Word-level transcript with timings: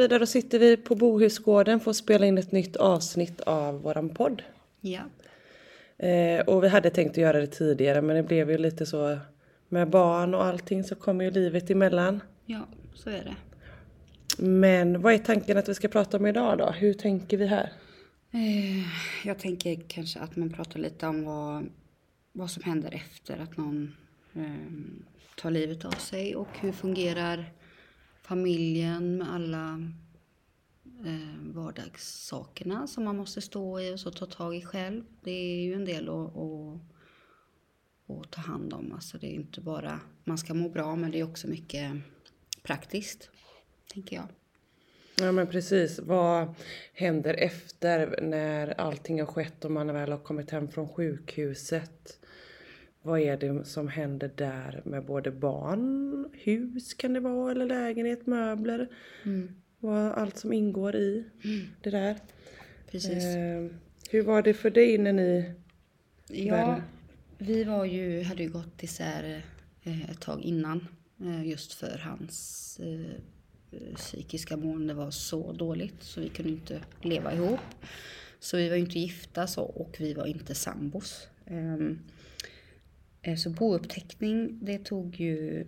Frida, 0.00 0.18
då 0.18 0.26
sitter 0.26 0.58
vi 0.58 0.76
på 0.76 0.94
Bohusgården 0.94 1.80
för 1.80 1.90
att 1.90 1.96
spela 1.96 2.26
in 2.26 2.38
ett 2.38 2.52
nytt 2.52 2.76
avsnitt 2.76 3.40
av 3.40 3.82
våran 3.82 4.08
podd. 4.08 4.42
Ja. 4.80 5.00
Eh, 6.06 6.40
och 6.40 6.64
vi 6.64 6.68
hade 6.68 6.90
tänkt 6.90 7.10
att 7.10 7.16
göra 7.16 7.40
det 7.40 7.46
tidigare 7.46 8.02
men 8.02 8.16
det 8.16 8.22
blev 8.22 8.50
ju 8.50 8.58
lite 8.58 8.86
så 8.86 9.18
med 9.68 9.90
barn 9.90 10.34
och 10.34 10.44
allting 10.44 10.84
så 10.84 10.94
kommer 10.94 11.24
ju 11.24 11.30
livet 11.30 11.70
emellan. 11.70 12.20
Ja, 12.44 12.68
så 12.94 13.10
är 13.10 13.24
det. 13.24 13.36
Men 14.42 15.02
vad 15.02 15.14
är 15.14 15.18
tanken 15.18 15.56
att 15.56 15.68
vi 15.68 15.74
ska 15.74 15.88
prata 15.88 16.16
om 16.16 16.26
idag 16.26 16.58
då? 16.58 16.70
Hur 16.70 16.94
tänker 16.94 17.36
vi 17.36 17.46
här? 17.46 17.72
Eh, 18.30 18.86
jag 19.24 19.38
tänker 19.38 19.80
kanske 19.88 20.20
att 20.20 20.36
man 20.36 20.50
pratar 20.50 20.80
lite 20.80 21.06
om 21.06 21.24
vad, 21.24 21.66
vad 22.32 22.50
som 22.50 22.62
händer 22.62 22.94
efter 22.94 23.38
att 23.38 23.56
någon 23.56 23.96
eh, 24.34 25.42
tar 25.42 25.50
livet 25.50 25.84
av 25.84 25.90
sig 25.90 26.36
och 26.36 26.58
hur 26.60 26.72
fungerar 26.72 27.52
familjen 28.30 29.18
med 29.18 29.34
alla 29.34 29.90
eh, 31.06 31.54
vardagssakerna 31.54 32.86
som 32.86 33.04
man 33.04 33.16
måste 33.16 33.40
stå 33.40 33.80
i 33.80 33.94
och 33.94 34.00
så 34.00 34.10
ta 34.10 34.26
tag 34.26 34.56
i 34.56 34.62
själv. 34.62 35.04
Det 35.22 35.30
är 35.30 35.60
ju 35.60 35.74
en 35.74 35.84
del 35.84 36.08
att, 36.08 36.36
att, 36.36 36.80
att 38.06 38.30
ta 38.30 38.40
hand 38.40 38.72
om. 38.72 38.92
Alltså 38.92 39.18
det 39.18 39.26
är 39.26 39.34
inte 39.34 39.60
bara 39.60 40.00
man 40.24 40.38
ska 40.38 40.54
må 40.54 40.68
bra 40.68 40.96
men 40.96 41.10
det 41.10 41.20
är 41.20 41.24
också 41.24 41.48
mycket 41.48 41.92
praktiskt, 42.62 43.30
tänker 43.92 44.16
jag. 44.16 44.26
Ja 45.20 45.32
men 45.32 45.46
precis. 45.46 45.98
Vad 45.98 46.54
händer 46.92 47.34
efter 47.34 48.22
när 48.22 48.80
allting 48.80 49.20
har 49.20 49.26
skett 49.26 49.64
och 49.64 49.70
man 49.70 49.92
väl 49.92 50.10
har 50.10 50.18
kommit 50.18 50.50
hem 50.50 50.68
från 50.68 50.88
sjukhuset? 50.88 52.19
Vad 53.02 53.20
är 53.20 53.36
det 53.36 53.64
som 53.64 53.88
händer 53.88 54.30
där 54.36 54.82
med 54.84 55.04
både 55.04 55.30
barn, 55.30 56.28
hus 56.32 56.94
kan 56.94 57.12
det 57.12 57.20
vara, 57.20 57.50
eller 57.52 57.66
lägenhet, 57.66 58.26
möbler? 58.26 58.88
Mm. 59.24 59.54
Vad, 59.78 60.12
allt 60.12 60.36
som 60.36 60.52
ingår 60.52 60.96
i 60.96 61.24
det 61.82 61.90
där. 61.90 62.16
Precis. 62.90 63.24
Eh, 63.24 63.66
hur 64.10 64.22
var 64.22 64.42
det 64.42 64.54
för 64.54 64.70
dig 64.70 64.98
när 64.98 65.12
ni... 65.12 65.52
Ja, 66.28 66.54
Väl. 66.56 66.82
vi 67.38 67.64
var 67.64 67.84
ju, 67.84 68.22
hade 68.22 68.42
ju 68.42 68.50
gått 68.50 68.82
isär 68.82 69.42
eh, 69.82 70.10
ett 70.10 70.20
tag 70.20 70.40
innan. 70.42 70.86
eh, 71.20 71.48
Just 71.48 71.72
för 71.72 71.98
hans 71.98 72.80
eh, 72.82 73.20
psykiska 73.94 74.56
mående 74.56 74.94
var 74.94 75.10
så 75.10 75.52
dåligt 75.52 76.02
så 76.02 76.20
vi 76.20 76.28
kunde 76.28 76.50
inte 76.52 76.80
leva 77.02 77.34
ihop. 77.34 77.60
Så 78.40 78.56
vi 78.56 78.68
var 78.68 78.76
ju 78.76 78.82
inte 78.82 78.98
gifta 78.98 79.46
så, 79.46 79.62
och 79.62 79.96
vi 80.00 80.14
var 80.14 80.26
inte 80.26 80.54
sambos. 80.54 81.28
Eh, 83.22 83.36
så 83.36 83.50
bouppteckning, 83.50 84.58
det 84.62 84.78
tog 84.78 85.20
ju 85.20 85.60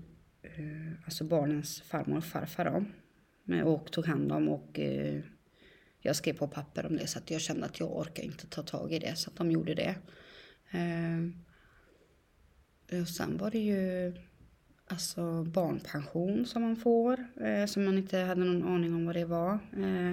eh, 0.42 0.92
alltså 1.04 1.24
barnens 1.24 1.82
farmor 1.82 2.16
och 2.16 2.24
farfar 2.24 2.66
om. 2.66 2.92
Och 3.64 3.92
tog 3.92 4.06
hand 4.06 4.32
om 4.32 4.48
och 4.48 4.80
eh, 4.80 5.20
jag 6.00 6.16
skrev 6.16 6.34
på 6.34 6.48
papper 6.48 6.86
om 6.86 6.96
det 6.96 7.06
så 7.06 7.18
att 7.18 7.30
jag 7.30 7.40
kände 7.40 7.66
att 7.66 7.80
jag 7.80 7.96
orkar 7.96 8.22
inte 8.22 8.46
ta 8.46 8.62
tag 8.62 8.92
i 8.92 8.98
det 8.98 9.16
så 9.16 9.30
att 9.30 9.36
de 9.36 9.50
gjorde 9.50 9.74
det. 9.74 9.94
Och 13.00 13.08
sen 13.08 13.36
var 13.36 13.50
det 13.50 13.58
ju 13.58 14.14
alltså 14.86 15.44
barnpension 15.44 16.46
som 16.46 16.62
man 16.62 16.76
får 16.76 17.26
som 17.66 17.84
man 17.84 17.98
inte 17.98 18.18
hade 18.18 18.44
någon 18.44 18.68
aning 18.68 18.94
om 18.94 19.06
vad 19.06 19.16
det 19.16 19.24
var. 19.24 19.58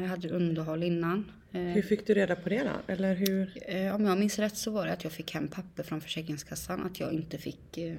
Jag 0.02 0.08
hade 0.08 0.30
underhåll 0.30 0.84
innan. 0.84 1.32
Eh, 1.52 1.62
Hur 1.62 1.82
fick 1.82 2.08
du 2.08 2.14
reda 2.14 2.36
på 2.36 2.50
det 2.50 2.64
då? 2.64 2.94
Eller 2.94 3.16
hur? 3.16 3.58
Eh, 3.68 3.96
Om 3.96 4.06
jag 4.06 4.18
minns 4.20 4.40
rätt 4.40 4.58
så 4.58 4.72
var 4.72 4.86
det 4.86 4.94
att 4.94 5.04
jag 5.04 5.14
fick 5.14 5.34
hem 5.34 5.48
papper 5.48 5.84
från 5.84 6.02
Försäkringskassan 6.02 6.84
att 6.84 7.00
jag 7.00 7.14
inte 7.14 7.38
fick 7.38 7.78
eh, 7.78 7.96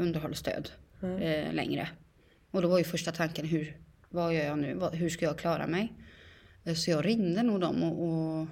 underhållsstöd 0.00 0.70
eh, 1.02 1.52
längre. 1.54 1.88
Och 2.50 2.62
då 2.62 2.68
var 2.68 2.78
ju 2.78 2.84
första 2.84 3.12
tanken 3.12 3.46
hur, 3.46 3.76
vad 4.08 4.34
gör 4.34 4.44
jag 4.44 4.58
nu? 4.58 4.80
Hur 4.92 5.08
ska 5.08 5.24
jag 5.24 5.38
klara 5.38 5.66
mig? 5.66 5.92
Så 6.76 6.90
jag 6.90 7.04
ringde 7.06 7.42
nog 7.42 7.60
dem 7.60 7.82
och, 7.82 8.02
och 8.40 8.46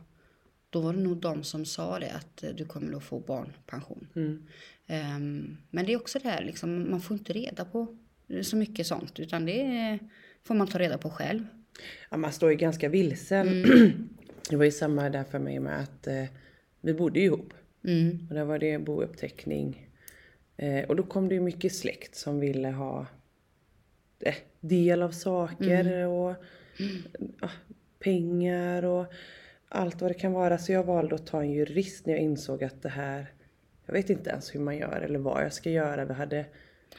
då 0.71 0.81
var 0.81 0.93
det 0.93 1.01
nog 1.01 1.17
de 1.17 1.45
som 1.45 1.65
sa 1.65 1.99
det 1.99 2.11
att 2.11 2.45
du 2.57 2.65
kommer 2.65 2.97
att 2.97 3.03
få 3.05 3.21
barnpension. 3.21 4.09
Ehm, 4.87 5.57
men 5.71 5.87
det 5.87 5.93
är 5.93 5.97
också 5.97 6.19
det 6.19 6.29
här 6.29 6.45
liksom, 6.45 6.91
man 6.91 7.01
får 7.01 7.17
inte 7.17 7.33
reda 7.33 7.65
på 7.65 7.97
så 8.43 8.57
mycket 8.57 8.87
sånt 8.87 9.21
utan 9.21 9.47
det 9.47 9.99
får 10.45 10.55
man 10.55 10.67
ta 10.67 10.79
reda 10.79 10.99
på 10.99 11.11
själv. 11.11 11.47
Ja, 12.11 12.17
man 12.17 12.33
står 12.33 12.51
ju 12.51 12.57
ganska 12.57 12.89
vilsen. 12.89 13.65
det 14.51 14.57
var 14.57 14.65
ju 14.65 14.71
samma 14.71 15.11
där 15.11 15.25
för 15.25 15.39
mig 15.39 15.61
med 15.61 15.81
att 15.81 16.07
eh, 16.07 16.25
vi 16.81 16.95
bodde 16.95 17.21
ihop. 17.21 17.55
Mm. 17.85 18.27
Och 18.29 18.35
där 18.35 18.45
var 18.45 18.59
det 18.59 18.79
bouppteckning. 18.79 19.89
Eh, 20.57 20.85
och 20.85 20.97
då 20.97 21.03
kom 21.03 21.29
det 21.29 21.35
ju 21.35 21.41
mycket 21.41 21.75
släkt 21.75 22.15
som 22.17 22.41
ville 22.41 22.69
ha 22.69 23.07
eh, 24.21 24.35
del 24.61 25.03
av 25.03 25.11
saker 25.11 26.07
och 26.07 26.35
ja, 27.41 27.51
pengar 27.99 28.83
och 28.83 29.07
allt 29.69 30.01
vad 30.01 30.11
det 30.11 30.15
kan 30.15 30.33
vara. 30.33 30.59
Så 30.59 30.73
jag 30.73 30.85
valde 30.85 31.15
att 31.15 31.27
ta 31.27 31.43
en 31.43 31.53
jurist 31.53 32.07
när 32.07 32.15
jag 32.15 32.23
insåg 32.23 32.65
att 32.65 32.83
det 32.83 32.89
här, 32.89 33.27
jag 33.87 33.93
vet 33.93 34.11
inte 34.11 34.31
ens 34.31 34.55
hur 34.55 34.61
man 34.61 34.77
gör 34.77 35.01
eller 35.01 35.19
vad 35.19 35.45
jag 35.45 35.53
ska 35.53 35.71
göra. 35.71 36.05
Vi 36.05 36.15
hade 36.15 36.45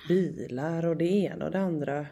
bilar 0.08 0.86
och 0.86 0.98
det 0.98 1.12
ena 1.12 1.46
och 1.46 1.52
det 1.52 1.60
andra 1.60 2.06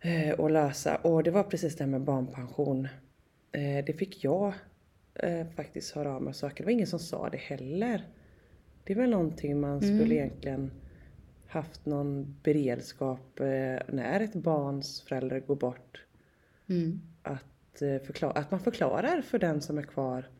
eh, 0.00 0.40
att 0.40 0.52
lösa. 0.52 0.96
Och 0.96 1.22
det 1.22 1.30
var 1.30 1.42
precis 1.42 1.76
det 1.76 1.84
här 1.84 1.90
med 1.90 2.00
barnpension. 2.00 2.88
Eh, 3.56 3.84
det 3.84 3.92
fick 3.92 4.24
jag 4.24 4.54
eh, 5.14 5.46
faktiskt 5.46 5.94
höra 5.94 6.14
av 6.14 6.22
mig 6.22 6.28
och 6.28 6.36
söka. 6.36 6.54
Det 6.56 6.64
var 6.64 6.72
ingen 6.72 6.86
som 6.86 6.98
sa 6.98 7.30
det 7.30 7.36
heller. 7.36 8.08
Det 8.84 8.92
är 8.92 8.96
väl 8.96 9.10
någonting 9.10 9.60
man 9.60 9.80
skulle 9.80 10.14
egentligen 10.14 10.70
haft 11.46 11.86
någon 11.86 12.36
beredskap 12.42 13.40
eh, 13.40 13.78
när 13.88 14.20
ett 14.20 14.34
barns 14.34 15.00
förälder 15.00 15.40
går 15.40 15.56
bort. 15.56 16.04
Mm. 16.66 17.00
Att, 17.22 17.78
förklara, 17.78 18.32
att 18.32 18.50
man 18.50 18.60
förklarar 18.60 19.22
för 19.22 19.38
den 19.38 19.60
som 19.60 19.78
är 19.78 19.82
kvar 19.82 20.30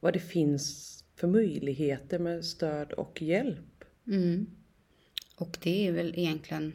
vad 0.00 0.12
det 0.12 0.18
finns 0.18 1.04
för 1.16 1.28
möjligheter 1.28 2.18
med 2.18 2.44
stöd 2.44 2.92
och 2.92 3.22
hjälp. 3.22 3.84
Mm. 4.06 4.46
Och 5.36 5.58
det 5.62 5.86
är 5.88 5.92
väl 5.92 6.18
egentligen 6.18 6.72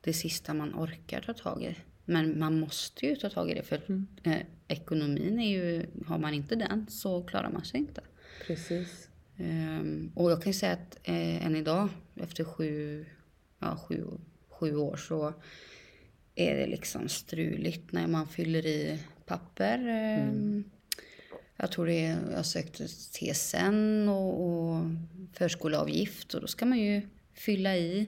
det 0.00 0.12
sista 0.12 0.54
man 0.54 0.74
orkar 0.74 1.20
ta 1.20 1.34
tag 1.34 1.62
i. 1.62 1.76
Men 2.04 2.38
man 2.38 2.60
måste 2.60 3.06
ju 3.06 3.16
ta 3.16 3.30
tag 3.30 3.50
i 3.50 3.54
det 3.54 3.62
för 3.62 3.82
eh, 4.22 4.36
ekonomin 4.68 5.40
är 5.40 5.50
ju, 5.50 5.86
har 6.06 6.18
man 6.18 6.34
inte 6.34 6.54
den 6.54 6.86
så 6.88 7.22
klarar 7.22 7.50
man 7.50 7.64
sig 7.64 7.80
inte. 7.80 8.00
Precis. 8.46 9.08
Ehm, 9.38 10.12
och 10.14 10.30
jag 10.30 10.42
kan 10.42 10.52
ju 10.52 10.58
säga 10.58 10.72
att 10.72 10.98
eh, 11.02 11.46
än 11.46 11.56
idag 11.56 11.88
efter 12.16 12.44
sju, 12.44 13.04
ja, 13.58 13.76
sju, 13.76 14.04
sju 14.48 14.76
år 14.76 14.96
så 14.96 15.32
är 16.34 16.56
det 16.56 16.66
liksom 16.66 17.08
struligt 17.08 17.92
när 17.92 18.06
man 18.06 18.28
fyller 18.28 18.66
i 18.66 18.98
papper. 19.26 19.78
Ehm, 19.88 20.64
Jag 21.56 21.72
tror 21.72 21.86
det 21.86 22.04
är, 22.04 22.18
jag 22.32 22.46
sökte 22.46 22.86
CSN 22.88 24.08
och, 24.08 24.40
och 24.42 24.84
förskoleavgift 25.32 26.34
och 26.34 26.40
då 26.40 26.46
ska 26.46 26.66
man 26.66 26.78
ju 26.78 27.02
fylla 27.34 27.76
i 27.76 28.06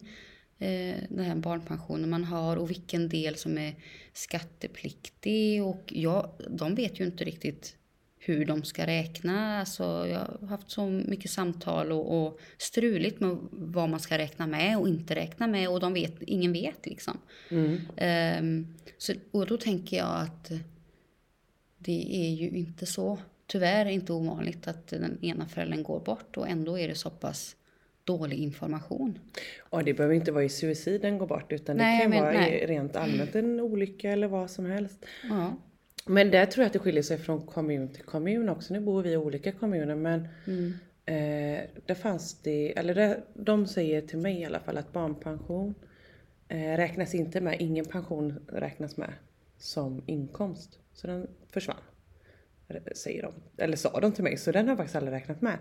den 1.08 1.24
här 1.24 1.34
barnpensionen 1.34 2.10
man 2.10 2.24
har 2.24 2.56
och 2.56 2.70
vilken 2.70 3.08
del 3.08 3.36
som 3.36 3.58
är 3.58 3.74
skattepliktig 4.12 5.64
och 5.64 5.82
ja, 5.86 6.34
de 6.48 6.74
vet 6.74 7.00
ju 7.00 7.04
inte 7.04 7.24
riktigt 7.24 7.76
hur 8.18 8.44
de 8.44 8.62
ska 8.62 8.86
räkna. 8.86 9.58
Alltså, 9.58 9.82
jag 9.82 10.18
har 10.40 10.46
haft 10.46 10.70
så 10.70 10.86
mycket 10.86 11.30
samtal 11.30 11.92
och, 11.92 12.26
och 12.26 12.40
struligt 12.58 13.20
med 13.20 13.36
vad 13.50 13.88
man 13.88 14.00
ska 14.00 14.18
räkna 14.18 14.46
med 14.46 14.78
och 14.78 14.88
inte 14.88 15.14
räkna 15.14 15.46
med 15.46 15.68
och 15.68 15.80
de 15.80 15.94
vet, 15.94 16.22
ingen 16.22 16.52
vet 16.52 16.86
liksom. 16.86 17.18
Ehm, 17.96 18.74
så, 18.98 19.12
och 19.30 19.46
då 19.46 19.56
tänker 19.56 19.96
jag 19.96 20.20
att 20.20 20.50
det 21.78 22.26
är 22.26 22.30
ju 22.30 22.48
inte 22.48 22.86
så, 22.86 23.18
tyvärr 23.46 23.86
inte 23.86 24.12
ovanligt 24.12 24.68
att 24.68 24.86
den 24.86 25.24
ena 25.24 25.46
föräldern 25.48 25.82
går 25.82 26.00
bort 26.00 26.36
och 26.36 26.48
ändå 26.48 26.78
är 26.78 26.88
det 26.88 26.94
så 26.94 27.10
pass 27.10 27.56
dålig 28.04 28.36
information. 28.38 29.18
Och 29.58 29.84
det 29.84 29.94
behöver 29.94 30.14
inte 30.14 30.32
vara 30.32 30.44
i 30.44 30.48
suiciden 30.48 31.18
går 31.18 31.26
bort 31.26 31.52
utan 31.52 31.76
Nej, 31.76 31.96
det 31.96 32.02
kan 32.02 32.10
men- 32.10 32.20
vara 32.22 32.32
nej. 32.32 32.66
rent 32.66 32.96
allmänt 32.96 33.34
en 33.34 33.60
olycka 33.60 34.10
eller 34.10 34.26
vad 34.28 34.50
som 34.50 34.66
helst. 34.66 35.04
Ja. 35.28 35.56
Men 36.06 36.30
där 36.30 36.46
tror 36.46 36.62
jag 36.62 36.66
att 36.66 36.72
det 36.72 36.78
skiljer 36.78 37.02
sig 37.02 37.18
från 37.18 37.46
kommun 37.46 37.88
till 37.88 38.02
kommun 38.04 38.48
också. 38.48 38.72
Nu 38.74 38.80
bor 38.80 39.02
vi 39.02 39.10
i 39.12 39.16
olika 39.16 39.52
kommuner 39.52 39.94
men 39.94 40.20
eh, 41.06 41.60
där 41.86 41.94
fanns 41.94 42.42
det, 42.42 42.78
eller 42.78 42.94
där, 42.94 43.20
de 43.34 43.66
säger 43.66 44.00
till 44.00 44.18
mig 44.18 44.40
i 44.40 44.44
alla 44.44 44.60
fall 44.60 44.78
att 44.78 44.92
barnpension 44.92 45.74
eh, 46.48 46.58
räknas 46.76 47.14
inte 47.14 47.40
med, 47.40 47.56
ingen 47.60 47.84
pension 47.84 48.34
räknas 48.52 48.96
med 48.96 49.12
som 49.58 50.02
inkomst. 50.06 50.78
Så 50.92 51.06
den 51.06 51.26
försvann. 51.50 51.76
Säger 52.94 53.22
de, 53.22 53.62
eller 53.62 53.76
sa 53.76 54.00
de 54.00 54.12
till 54.12 54.24
mig, 54.24 54.36
så 54.36 54.52
den 54.52 54.64
har 54.64 54.70
jag 54.70 54.78
faktiskt 54.78 54.96
aldrig 54.96 55.14
räknat 55.14 55.40
med. 55.42 55.58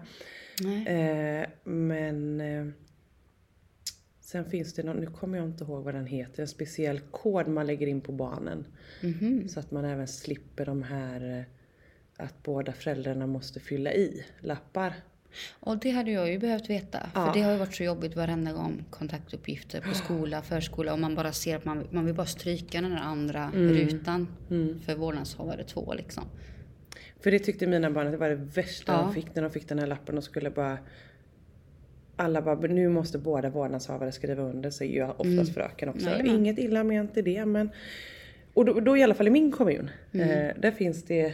Eh, 0.88 1.50
men 1.64 2.42
eh, 2.42 2.68
sen 4.22 4.46
finns 4.46 4.74
det 4.74 4.84
någon, 4.84 4.98
nu 4.98 5.06
kommer 5.06 5.38
jag 5.38 5.48
inte 5.48 5.64
ihåg 5.64 5.84
vad 5.84 5.94
den 5.94 6.06
heter, 6.06 6.42
en 6.42 6.48
speciell 6.48 7.00
kod 7.00 7.48
man 7.48 7.68
lägger 7.68 7.88
in 7.88 8.02
på 8.02 8.12
barnen. 8.12 8.66
Så 9.50 9.60
att 9.60 9.72
man 9.72 9.86
även 9.86 10.08
slipper 10.08 10.66
de 10.66 10.84
här 10.84 11.40
eh, 11.40 11.44
att 12.26 12.44
båda 12.44 12.74
föräldrarna 12.74 13.28
måste 13.28 13.60
fylla 13.60 13.94
i 13.94 14.26
lappar. 14.40 14.94
Och 15.60 15.78
det 15.78 15.90
hade 15.92 16.12
jag 16.12 16.32
ju 16.32 16.40
behövt 16.40 16.70
veta. 16.70 17.10
Ja. 17.14 17.26
För 17.26 17.34
det 17.34 17.46
har 17.46 17.52
ju 17.52 17.58
varit 17.58 17.76
så 17.76 17.84
jobbigt 17.84 18.16
varenda 18.16 18.54
gång 18.54 18.84
kontaktuppgifter 18.90 19.82
på 19.82 19.94
skola, 19.94 20.42
förskola 20.42 20.94
och 20.94 21.00
man 21.00 21.16
bara 21.16 21.32
ser 21.32 21.56
att 21.56 21.66
man, 21.66 21.88
man 21.92 22.06
vill 22.06 22.16
bara 22.16 22.28
stryka 22.28 22.82
den 22.82 22.92
där 22.92 22.98
andra 22.98 23.52
rutan 23.52 24.28
för 24.86 24.96
vårdnadshavare 24.96 25.64
två 25.64 25.94
liksom. 25.94 26.24
För 27.24 27.32
det 27.32 27.40
tyckte 27.40 27.68
mina 27.68 27.92
barn 27.92 28.06
att 28.08 28.12
det 28.14 28.18
var 28.18 28.30
det 28.30 28.36
värsta 28.36 28.92
Ja. 28.92 28.98
de 28.98 29.14
fick 29.14 29.36
när 29.36 29.44
de 29.44 29.50
fick 29.52 29.68
den 29.70 29.80
här 29.80 29.88
lappen 29.88 30.18
och 30.18 30.24
skulle 30.24 30.50
bara 30.50 30.78
alla 32.16 32.42
bara, 32.42 32.56
nu 32.56 32.90
måste 32.90 33.18
båda 33.18 33.50
vårdnadshavare 33.50 34.12
skriva 34.12 34.44
under, 34.44 34.70
säger 34.70 34.94
ju 34.94 35.12
oftast 35.18 35.54
fröken 35.54 35.90
också. 35.90 36.02
Mm. 36.08 36.12
Jajamän. 36.20 36.36
Inget 36.36 36.60
illa 36.60 36.84
ment 36.84 37.18
i 37.18 37.22
det 37.22 37.46
men... 37.46 37.70
Och 38.54 38.66
då, 38.66 38.80
då 38.80 38.98
i 38.98 39.04
alla 39.04 39.14
fall 39.14 39.28
i 39.28 39.32
min 39.32 39.52
kommun, 39.52 39.90
Mm. 40.14 40.30
eh, 40.30 40.56
där 40.60 40.72
finns 40.72 41.04
det 41.04 41.34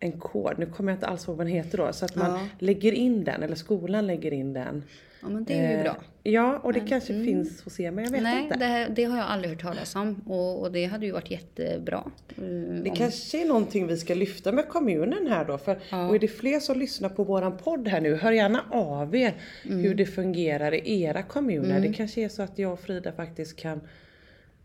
en 0.00 0.12
kod, 0.12 0.58
nu 0.58 0.66
kommer 0.66 0.92
jag 0.92 0.96
inte 0.96 1.06
alls 1.06 1.28
ihåg 1.28 1.36
vad 1.36 1.46
den 1.46 1.54
heter 1.54 1.78
då, 1.78 1.92
så 1.92 2.04
att 2.04 2.14
man 2.16 2.30
Ja. 2.30 2.48
lägger 2.58 2.92
in 2.92 3.24
den, 3.24 3.42
eller 3.42 3.54
skolan 3.54 4.06
lägger 4.06 4.32
in 4.32 4.52
den. 4.52 4.82
Ja 5.22 5.28
men 5.28 5.44
det 5.44 5.54
är 5.54 5.70
ju 5.70 5.76
Eh, 5.76 5.82
bra. 5.82 5.96
Ja, 6.22 6.58
och 6.58 6.72
det 6.72 6.80
kanske 6.80 7.24
finns 7.24 7.62
hos 7.62 7.80
er 7.80 7.90
men 7.90 8.04
jag 8.04 8.10
vet 8.10 8.22
Nej, 8.22 8.42
inte. 8.44 8.56
det, 8.58 8.64
här- 8.64 8.88
det 8.88 9.04
har 9.04 9.16
jag 9.18 9.26
aldrig 9.26 9.50
hört 9.52 9.62
talas 9.62 9.96
om 9.96 10.14
och, 10.26 10.60
och 10.62 10.72
det 10.72 10.84
hade 10.84 11.06
ju 11.06 11.12
varit 11.12 11.30
jättebra. 11.30 12.10
Mm, 12.38 12.82
Det 12.84 12.90
om- 12.90 12.96
kanske 12.96 13.42
är 13.42 13.46
någonting 13.48 13.86
vi 13.86 13.96
ska 13.96 14.14
lyfta 14.14 14.52
med 14.52 14.68
kommunen 14.68 15.26
här 15.26 15.44
då. 15.44 15.58
För, 15.58 15.78
Ja. 15.90 16.08
Och 16.08 16.14
är 16.14 16.18
det 16.18 16.28
fler 16.28 16.60
som 16.60 16.78
lyssnar 16.78 17.08
på 17.08 17.24
våran 17.24 17.56
podd 17.58 17.88
här 17.88 18.00
nu, 18.00 18.14
hör 18.14 18.32
gärna 18.32 18.64
av 18.70 19.16
er 19.16 19.34
Mm. 19.64 19.78
hur 19.78 19.94
det 19.94 20.06
fungerar 20.06 20.74
i 20.74 21.02
era 21.02 21.22
kommuner. 21.22 21.80
Det 21.80 21.92
kanske 21.92 22.20
är 22.20 22.28
så 22.28 22.42
att 22.42 22.58
jag 22.58 22.72
och 22.72 22.80
Frida 22.80 23.12
faktiskt 23.12 23.56
kan 23.56 23.80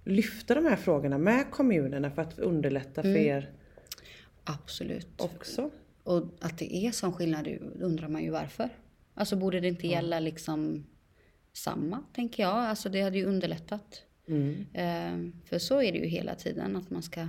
lyfta 0.06 0.56
de 0.56 0.66
här 0.66 0.76
frågorna 0.76 1.18
med 1.18 1.44
kommunerna 1.52 2.12
för 2.12 2.22
att 2.22 2.40
underlätta 2.40 3.02
Mm. 3.02 3.14
för 3.16 3.22
er 3.22 3.50
Absolut. 4.44 5.08
också. 5.22 5.70
Och 6.04 6.24
att 6.40 6.58
det 6.58 6.76
är 6.76 6.92
sån 6.92 7.14
skillnad 7.14 7.48
undrar 7.80 8.08
man 8.08 8.24
ju 8.24 8.30
varför. 8.30 8.70
Alltså 9.14 9.36
borde 9.36 9.60
det 9.60 9.68
inte 9.68 9.88
gälla 9.88 10.20
liksom 10.20 10.86
samma, 11.54 12.04
tänker 12.14 12.44
jag. 12.44 12.54
Alltså 12.54 12.90
det 12.90 13.02
hade 13.02 13.18
ju 13.18 13.26
underlättat. 13.26 14.04
Mm. 14.28 14.66
Eh, 14.74 15.32
för 15.50 15.60
så 15.60 15.82
är 15.82 15.92
det 15.92 15.98
ju 15.98 16.06
hela 16.06 16.36
tiden 16.36 16.76
att 16.76 16.90
man 16.90 17.04
ska... 17.04 17.28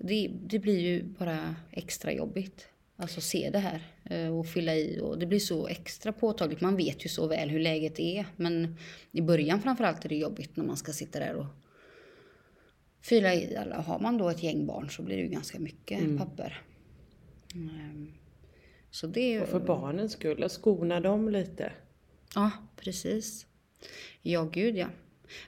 Det, 0.00 0.30
det 0.42 0.58
blir 0.58 0.78
ju 0.78 1.02
bara 1.02 1.56
extra 1.70 2.12
jobbigt. 2.12 2.68
Alltså 2.96 3.20
se 3.20 3.50
det 3.50 3.58
här 3.58 3.82
eh, 4.04 4.38
och 4.38 4.46
fylla 4.46 4.74
i 4.76 5.00
och 5.00 5.18
det 5.18 5.26
blir 5.26 5.38
så 5.38 5.68
extra 5.68 6.12
påtagligt. 6.12 6.60
Man 6.60 6.76
vet 6.76 7.04
ju 7.04 7.08
så 7.08 7.26
väl 7.26 7.48
hur 7.48 7.60
läget 7.60 8.00
är. 8.00 8.26
Men 8.36 8.76
i 9.12 9.20
början 9.20 9.62
framförallt 9.62 10.04
är 10.04 10.08
det 10.08 10.16
jobbigt 10.16 10.56
när 10.56 10.64
man 10.64 10.76
ska 10.76 10.92
sitta 10.92 11.18
där 11.18 11.34
och 11.34 11.46
fylla 13.00 13.34
i 13.34 13.56
alla. 13.56 13.80
Har 13.80 13.98
man 13.98 14.18
då 14.18 14.28
ett 14.28 14.42
gäng 14.42 14.66
barn 14.66 14.90
så 14.90 15.02
blir 15.02 15.16
det 15.16 15.22
ju 15.22 15.28
ganska 15.28 15.58
mycket 15.58 16.18
papper. 16.18 16.62
Ehm, 17.54 18.12
Så 18.90 19.06
det. 19.06 19.40
Och 19.40 19.48
för 19.48 19.60
barnens 19.60 20.12
skull, 20.12 20.42
och 20.42 20.50
skona 20.50 21.00
dem 21.00 21.28
lite. 21.28 21.72
Ja, 22.34 22.50
precis. 22.76 23.46
Ja, 24.22 24.44
gud 24.44 24.76
ja. 24.76 24.86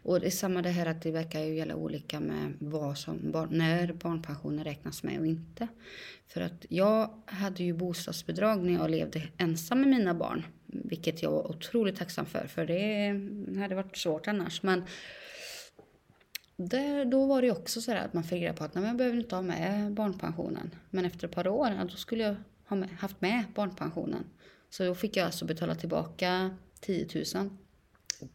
Och 0.02 0.20
det 0.20 0.26
är 0.26 0.30
samma 0.30 0.62
det 0.62 0.68
här 0.68 0.86
att 0.86 1.02
det 1.02 1.10
verkar 1.10 1.40
ju 1.40 1.54
gälla 1.54 1.74
olika 1.74 2.20
med 2.20 2.54
vad 2.58 2.98
som, 2.98 3.30
barn, 3.30 3.48
när 3.52 3.92
barnpensionen 3.92 4.64
räknas 4.64 5.02
med 5.02 5.18
och 5.18 5.26
inte. 5.26 5.68
För 6.26 6.40
att 6.40 6.66
jag 6.68 7.22
hade 7.26 7.64
ju 7.64 7.72
bostadsbidrag 7.72 8.64
när 8.64 8.72
jag 8.72 8.90
levde 8.90 9.22
ensam 9.38 9.80
med 9.80 9.88
mina 9.88 10.14
barn. 10.14 10.46
Vilket 10.66 11.22
jag 11.22 11.30
var 11.30 11.50
otroligt 11.50 11.96
tacksam 11.96 12.26
för, 12.26 12.46
för 12.46 12.66
det 12.66 13.60
hade 13.60 13.74
varit 13.74 13.96
svårt 13.96 14.28
annars. 14.28 14.62
Men 14.62 14.84
där, 16.56 17.04
då 17.04 17.26
var 17.26 17.42
det 17.42 17.50
också 17.50 17.80
så 17.80 17.92
att 17.92 18.14
man 18.14 18.24
fick 18.24 18.42
reda 18.42 18.54
på 18.54 18.64
att 18.64 18.74
nej, 18.74 18.84
jag 18.84 18.96
behöver 18.96 19.18
inte 19.18 19.34
ha 19.34 19.42
med 19.42 19.92
barnpensionen. 19.92 20.70
Men 20.90 21.04
efter 21.04 21.28
ett 21.28 21.34
par 21.34 21.48
år, 21.48 21.88
då 21.90 21.96
skulle 21.96 22.24
jag 22.24 22.36
ha 22.70 22.76
med, 22.76 22.88
haft 22.98 23.20
med 23.20 23.44
barnpensionen. 23.54 24.24
Så 24.70 24.84
då 24.84 24.94
fick 24.94 25.16
jag 25.16 25.26
alltså 25.26 25.44
betala 25.44 25.74
tillbaka 25.74 26.50
10 26.80 27.08
000 27.34 27.50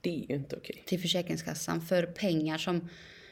Det 0.02 0.10
är 0.10 0.30
ju 0.30 0.36
inte 0.36 0.56
okej. 0.56 0.84
till 0.86 1.02
Försäkringskassan 1.02 1.82
för 1.82 2.04
pengar 2.04 2.58
som... 2.58 2.90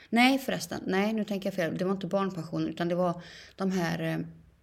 Nej 0.10 0.40
förresten, 0.40 0.84
nej 0.88 1.14
nu 1.14 1.24
tänker 1.24 1.48
jag 1.48 1.54
fel. 1.54 1.78
Det 1.78 1.86
var 1.86 1.92
inte 1.92 2.08
barnpension 2.08 2.68
utan 2.68 2.88
det 2.88 2.96
var 2.96 3.22
de 3.56 3.72
här 3.72 4.02
eh, 4.02 4.18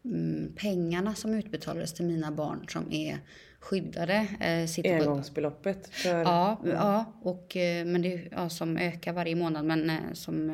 mm, 0.04 0.52
pengarna 0.56 1.14
som 1.14 1.34
utbetalades 1.34 1.92
till 1.92 2.04
mina 2.04 2.31
barn 2.31 2.66
som 2.69 2.92
är 2.92 3.19
skyddade. 3.60 4.26
Eh, 4.40 4.66
sitter 4.66 5.00
Engångsbeloppet 5.00 5.88
för... 5.88 6.22
Ja, 6.22 6.60
ja 6.64 7.12
och, 7.22 7.56
eh, 7.56 7.87
men 7.87 8.02
det, 8.02 8.28
ja, 8.31 8.48
som 8.48 8.76
ökar 8.76 9.12
varje 9.12 9.34
månad 9.37 9.64
men 9.64 9.90
eh, 9.90 10.12
som 10.12 10.50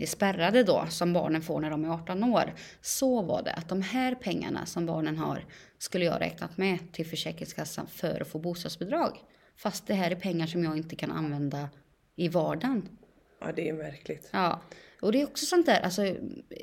är 0.00 0.06
spärrade 0.06 0.62
då 0.62 0.86
som 0.90 1.12
barnen 1.12 1.42
får 1.42 1.60
när 1.60 1.70
de 1.70 1.84
är 1.84 1.88
18 1.88 2.24
år. 2.24 2.54
Så 2.80 3.22
var 3.22 3.42
det 3.42 3.52
att 3.52 3.68
de 3.68 3.82
här 3.82 4.14
pengarna 4.14 4.66
som 4.66 4.86
barnen 4.86 5.16
har 5.16 5.44
skulle 5.78 6.04
jag 6.04 6.20
räknat 6.20 6.56
med 6.56 6.92
till 6.92 7.06
Försäkringskassan 7.06 7.86
för 7.86 8.20
att 8.20 8.28
få 8.28 8.38
bostadsbidrag. 8.38 9.18
Fast 9.56 9.86
det 9.86 9.94
här 9.94 10.10
är 10.10 10.16
pengar 10.16 10.46
som 10.46 10.64
jag 10.64 10.76
inte 10.76 10.96
kan 10.96 11.10
använda 11.10 11.68
i 12.16 12.28
vardagen. 12.28 12.88
Ja, 13.40 13.46
det 13.56 13.68
är 13.68 13.72
märkligt. 13.72 14.28
Ja, 14.32 14.60
och 15.00 15.12
det 15.12 15.20
är 15.20 15.26
också 15.26 15.46
sånt 15.46 15.66
där, 15.66 15.80
alltså 15.80 16.02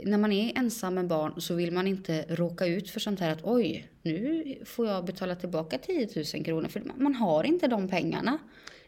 när 0.04 0.18
man 0.18 0.32
är 0.32 0.58
ensam 0.58 0.96
med 0.96 1.08
barn 1.08 1.42
så 1.42 1.56
vill 1.56 1.72
man 1.72 1.88
inte 1.88 2.26
råka 2.30 2.66
ut 2.66 2.90
för 2.90 3.00
sånt 3.00 3.20
här 3.20 3.32
att 3.32 3.44
oj, 3.44 3.90
nu 4.02 4.56
får 4.66 4.88
jag 4.88 5.06
betala 5.06 5.36
tillbaka 5.36 5.78
10 5.78 6.10
000 6.34 6.46
kronor 6.46 6.68
för 6.68 6.84
man 6.96 7.16
har 7.16 7.44
inte 7.44 7.68
de 7.68 7.88
pengarna. 7.88 8.38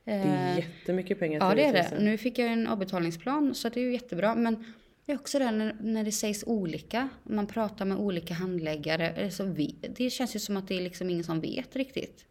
Det 0.09 0.29
är 0.29 0.57
jättemycket 0.57 1.19
pengar 1.19 1.39
Ja, 1.39 1.55
det 1.55 1.65
är 1.65 1.73
10 1.73 1.81
000. 1.81 1.89
det. 1.91 2.05
Nu 2.05 2.17
fick 2.17 2.39
jag 2.39 2.51
en 2.51 2.67
avbetalningsplan 2.67 3.55
så 3.55 3.69
det 3.69 3.79
är 3.79 3.83
ju 3.83 3.93
jättebra. 3.93 4.35
Men 4.35 4.65
det 5.05 5.11
är 5.11 5.15
också 5.15 5.39
det 5.39 5.51
när, 5.51 5.75
när 5.81 6.03
det 6.03 6.11
sägs 6.11 6.43
olika. 6.47 7.09
Man 7.23 7.47
pratar 7.47 7.85
med 7.85 7.97
olika 7.97 8.33
handläggare. 8.33 9.23
Alltså 9.23 9.43
vi, 9.43 9.75
det 9.95 10.09
känns 10.09 10.35
ju 10.35 10.39
som 10.39 10.57
att 10.57 10.67
det 10.67 10.77
är 10.77 10.81
liksom 10.81 11.09
ingen 11.09 11.23
som 11.23 11.41
vet 11.41 11.75
riktigt. 11.75 12.25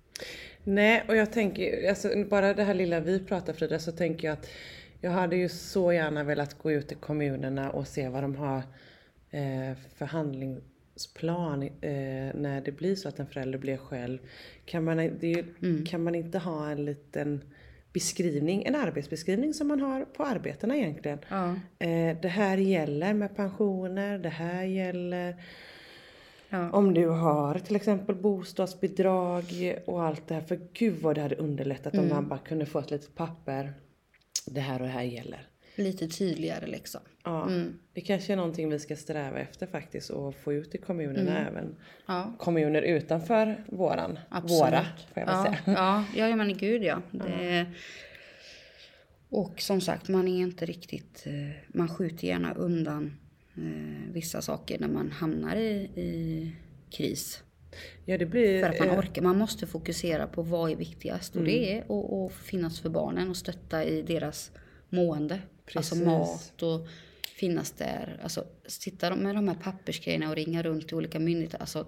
Nej, 0.64 1.04
och 1.08 1.16
jag 1.16 1.32
tänker, 1.32 1.88
alltså, 1.88 2.24
bara 2.30 2.54
det 2.54 2.64
här 2.64 2.74
lilla 2.74 3.00
vi 3.00 3.20
pratar 3.20 3.52
Frida, 3.52 3.78
så 3.78 3.92
tänker 3.92 4.28
jag 4.28 4.32
att 4.32 4.48
jag 5.00 5.10
hade 5.10 5.36
ju 5.36 5.48
så 5.48 5.92
gärna 5.92 6.24
velat 6.24 6.58
gå 6.58 6.72
ut 6.72 6.92
i 6.92 6.94
kommunerna 6.94 7.70
och 7.70 7.86
se 7.86 8.08
vad 8.08 8.22
de 8.22 8.36
har 8.36 8.62
eh, 9.30 9.76
förhandlingsplan 9.96 11.62
eh, 11.62 11.70
när 12.34 12.60
det 12.60 12.72
blir 12.72 12.94
så 12.94 13.08
att 13.08 13.18
en 13.18 13.26
förälder 13.26 13.58
blir 13.58 13.76
själv. 13.76 14.18
Kan 14.64 14.84
man, 14.84 14.96
det 14.96 15.28
ju, 15.28 15.44
kan 15.84 16.02
man 16.02 16.14
inte 16.14 16.38
ha 16.38 16.70
en 16.70 16.84
liten 16.84 17.40
beskrivning, 17.92 18.62
en 18.66 18.74
arbetsbeskrivning 18.74 19.54
som 19.54 19.68
man 19.68 19.80
har 19.80 20.04
på 20.04 20.24
arbetena 20.24 20.76
egentligen. 20.76 21.18
Ja. 21.28 21.54
Eh, 21.78 22.16
det 22.22 22.28
här 22.28 22.56
gäller 22.56 23.14
med 23.14 23.36
pensioner, 23.36 24.18
det 24.18 24.28
här 24.28 24.62
gäller 24.64 25.36
Ja. 26.50 26.70
om 26.70 26.94
du 26.94 27.08
har 27.08 27.58
till 27.58 27.76
exempel 27.76 28.14
bostadsbidrag 28.14 29.44
och 29.86 30.02
allt 30.02 30.28
det 30.28 30.34
här. 30.34 30.40
För 30.40 30.60
gud 30.72 30.98
vad 31.02 31.14
det 31.14 31.20
hade 31.20 31.36
underlättat 31.36 31.94
om 31.98 32.08
man 32.08 32.28
bara 32.28 32.38
kunde 32.38 32.66
få 32.66 32.78
ett 32.78 32.90
litet 32.90 33.14
papper. 33.14 33.72
Det 34.46 34.60
här 34.60 34.80
och 34.80 34.86
det 34.86 34.92
här 34.92 35.02
gäller. 35.02 35.46
Lite 35.74 36.08
tydligare 36.08 36.66
liksom. 36.66 37.00
Ja, 37.28 37.50
Det 37.92 38.00
kanske 38.00 38.32
är 38.32 38.36
någonting 38.36 38.70
vi 38.70 38.78
ska 38.78 38.96
sträva 38.96 39.38
efter 39.38 39.66
faktiskt 39.66 40.10
och 40.10 40.34
få 40.34 40.52
ut 40.52 40.74
i 40.74 40.78
kommunerna 40.78 41.48
även. 41.48 41.76
Ja. 42.06 42.34
Kommuner 42.38 42.82
utanför 42.82 43.64
våran. 43.66 44.18
Absolut. 44.28 44.60
Våra 44.60 44.82
får 44.82 45.22
jag 45.22 45.26
väl 45.26 45.34
ja, 45.34 45.44
säga. 45.64 46.04
Ja, 46.16 46.28
ja, 46.28 46.36
men 46.36 46.56
gud 46.58 46.82
ja. 46.82 47.02
Det, 47.10 47.66
och 49.28 49.60
som 49.60 49.80
sagt, 49.80 50.08
man 50.08 50.28
är 50.28 50.40
inte 50.40 50.66
riktigt... 50.66 51.24
eh, 51.26 51.56
Man 51.68 51.88
skjuter 51.88 52.26
gärna 52.26 52.54
undan 52.54 53.16
eh, 53.56 54.12
vissa 54.12 54.42
saker 54.42 54.78
när 54.78 54.88
man 54.88 55.10
hamnar 55.10 55.56
i, 55.56 55.72
i 55.94 56.52
kris. 56.90 57.42
Ja 58.04 58.18
det 58.18 58.26
blir... 58.26 58.62
För 58.62 58.70
att 58.70 58.78
man 58.78 58.88
eh, 58.88 58.98
orkar. 58.98 59.22
Man 59.22 59.38
måste 59.38 59.66
fokusera 59.66 60.26
på 60.26 60.42
vad 60.42 60.70
är 60.70 60.76
viktigast. 60.76 61.36
Och 61.36 61.44
det 61.44 61.72
är 61.78 62.26
att, 62.26 62.32
finnas 62.32 62.80
för 62.80 62.88
barnen 62.88 63.30
och 63.30 63.36
stötta 63.36 63.84
i 63.84 64.02
deras 64.02 64.52
mående. 64.88 65.40
Alltså 65.74 65.94
Precis. 65.94 66.06
mat 66.06 66.62
och 66.62 66.88
finnas 67.38 67.70
där. 67.70 68.20
Alltså 68.22 68.44
sitta 68.66 69.16
med 69.16 69.34
de 69.34 69.48
här 69.48 69.54
pappersgrejerna 69.54 70.30
och 70.30 70.36
ringa 70.36 70.62
runt 70.62 70.88
till 70.88 70.96
olika 70.96 71.18
myndigheter. 71.18 71.58
Alltså 71.58 71.86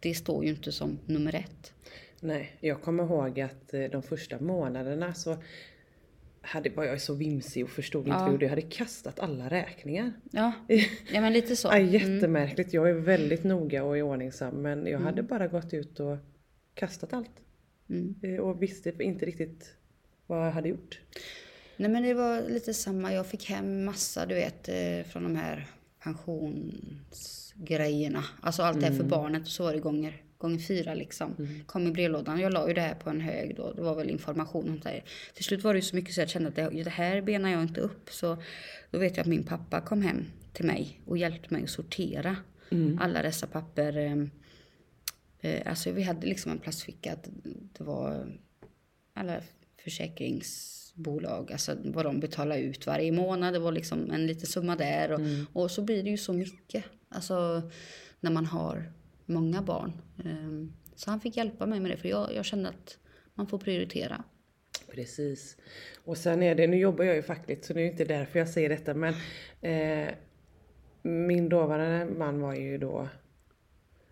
det 0.00 0.14
står 0.14 0.44
ju 0.44 0.50
inte 0.50 0.72
som 0.72 0.98
nummer 1.06 1.34
ett. 1.34 1.72
Nej, 2.20 2.56
jag 2.60 2.82
kommer 2.82 3.04
ihåg 3.04 3.40
att 3.40 3.74
eh, 3.74 3.84
de 3.84 4.02
första 4.02 4.40
månaderna 4.40 5.14
så 5.14 5.36
hade, 6.40 6.70
var 6.70 6.84
jag 6.84 7.00
så 7.00 7.14
vimsig 7.14 7.64
och 7.64 7.70
förstod 7.70 8.06
inte 8.08 8.18
jag 8.18 8.30
gjorde. 8.32 8.44
Jag 8.44 8.50
hade 8.50 8.62
kastat 8.62 9.20
alla 9.20 9.48
räkningar. 9.48 10.12
Ja, 10.30 10.52
ja 11.12 11.20
men 11.20 11.32
lite 11.32 11.56
så. 11.56 11.68
Ja, 11.72 11.78
jättemärkligt. 11.78 12.72
Jag 12.72 12.90
är 12.90 12.94
väldigt 12.94 13.44
noga 13.44 13.84
och 13.84 13.96
ordningsam 13.96 14.54
men 14.54 14.86
jag 14.86 14.98
hade 14.98 15.22
bara 15.22 15.48
gått 15.48 15.74
ut 15.74 16.00
och 16.00 16.16
kastat 16.74 17.12
allt. 17.12 17.40
Mm. 17.90 18.14
Eh, 18.22 18.36
Och 18.40 18.62
visste 18.62 18.92
inte 18.98 19.26
riktigt 19.26 19.76
vad 20.26 20.46
jag 20.46 20.52
hade 20.52 20.68
gjort. 20.68 21.00
Nej 21.78 21.90
men 21.90 22.02
det 22.02 22.14
var 22.14 22.48
lite 22.48 22.74
samma. 22.74 23.12
Jag 23.12 23.26
fick 23.26 23.50
hem 23.50 23.84
massa 23.84 24.26
du 24.26 24.34
vet 24.34 24.68
eh, 24.68 25.02
från 25.12 25.22
de 25.22 25.36
här 25.36 25.66
pensionsgrejerna. 26.02 28.24
Alltså 28.40 28.62
allt 28.62 28.80
det 28.80 28.86
här 28.86 28.94
för 28.94 29.04
barnet 29.04 29.42
och 29.42 29.48
så 29.48 29.62
var 29.62 29.72
det 29.72 29.78
gånger, 29.78 30.22
gånger 30.38 30.58
fyra 30.58 30.94
liksom. 30.94 31.48
Kom 31.66 31.86
i 31.86 31.90
brevlådan. 31.90 32.40
Jag 32.40 32.52
la 32.52 32.68
ju 32.68 32.74
det 32.74 32.80
här 32.80 32.94
på 32.94 33.10
en 33.10 33.20
hög 33.20 33.56
då. 33.56 33.72
Det 33.72 33.82
var 33.82 33.94
väl 33.94 34.10
information 34.10 34.68
om 34.68 34.80
det 34.80 34.88
här. 34.88 35.04
Till 35.34 35.44
slut 35.44 35.64
var 35.64 35.74
det 35.74 35.78
ju 35.78 35.82
så 35.82 35.96
mycket 35.96 36.14
så 36.14 36.20
jag 36.20 36.28
kände 36.28 36.48
att 36.48 36.56
det, 36.56 36.82
det 36.84 36.90
här 36.90 37.20
benar 37.20 37.50
jag 37.50 37.62
inte 37.62 37.80
upp. 37.80 38.10
Så 38.10 38.42
då 38.90 38.98
vet 38.98 39.16
jag 39.16 39.22
att 39.22 39.28
min 39.28 39.44
pappa 39.44 39.80
kom 39.80 40.02
hem 40.02 40.24
till 40.52 40.64
mig 40.64 41.00
och 41.06 41.18
hjälpte 41.18 41.54
mig 41.54 41.62
att 41.62 41.70
sortera 41.70 42.36
alla 43.00 43.22
dessa 43.22 43.46
papper. 43.46 43.96
Eh, 43.96 44.16
Eh, 45.40 45.62
alltså 45.66 45.90
vi 45.90 46.02
hade 46.02 46.26
liksom 46.26 46.52
en 46.52 46.58
plastficka. 46.58 47.16
Det 47.78 47.84
var 47.84 48.38
alla 49.14 49.40
försäkringsbolag, 50.98 51.52
alltså 51.52 51.76
vad 51.84 52.04
de 52.04 52.20
betalar 52.20 52.58
ut 52.58 52.86
varje 52.86 53.12
månad. 53.12 53.54
Det 53.54 53.58
var 53.58 53.72
liksom 53.72 54.10
en 54.10 54.26
liten 54.26 54.46
summa 54.46 54.76
där. 54.76 55.12
Och, 55.12 55.20
och 55.62 55.70
så 55.70 55.82
blir 55.82 56.02
det 56.02 56.10
ju 56.10 56.16
så 56.16 56.32
mycket. 56.32 56.84
Alltså 57.10 57.62
när 58.20 58.30
man 58.30 58.46
har 58.46 58.92
många 59.26 59.62
barn. 59.62 59.92
Eh, 60.24 60.68
Så 60.96 61.10
han 61.10 61.20
fick 61.20 61.36
hjälpa 61.36 61.66
mig 61.66 61.80
med 61.80 61.90
det 61.90 61.96
för 61.96 62.08
jag, 62.08 62.34
jag 62.34 62.44
kände 62.44 62.68
att 62.68 62.98
man 63.34 63.46
får 63.46 63.58
prioritera. 63.58 64.24
Precis. 64.94 65.56
Och 66.04 66.16
sen 66.16 66.42
är 66.42 66.54
det, 66.54 66.66
nu 66.66 66.76
jobbar 66.76 67.04
jag 67.04 67.16
ju 67.16 67.22
fackligt 67.22 67.64
så 67.64 67.74
det 67.74 67.80
är 67.80 67.84
ju 67.84 67.90
inte 67.90 68.04
därför 68.04 68.38
jag 68.38 68.48
säger 68.48 68.68
detta 68.68 68.94
men 68.94 69.14
eh, 69.60 70.08
min 71.02 71.48
dåvarande 71.48 72.06
man 72.18 72.40
var 72.40 72.54
ju 72.54 72.78
då 72.78 73.08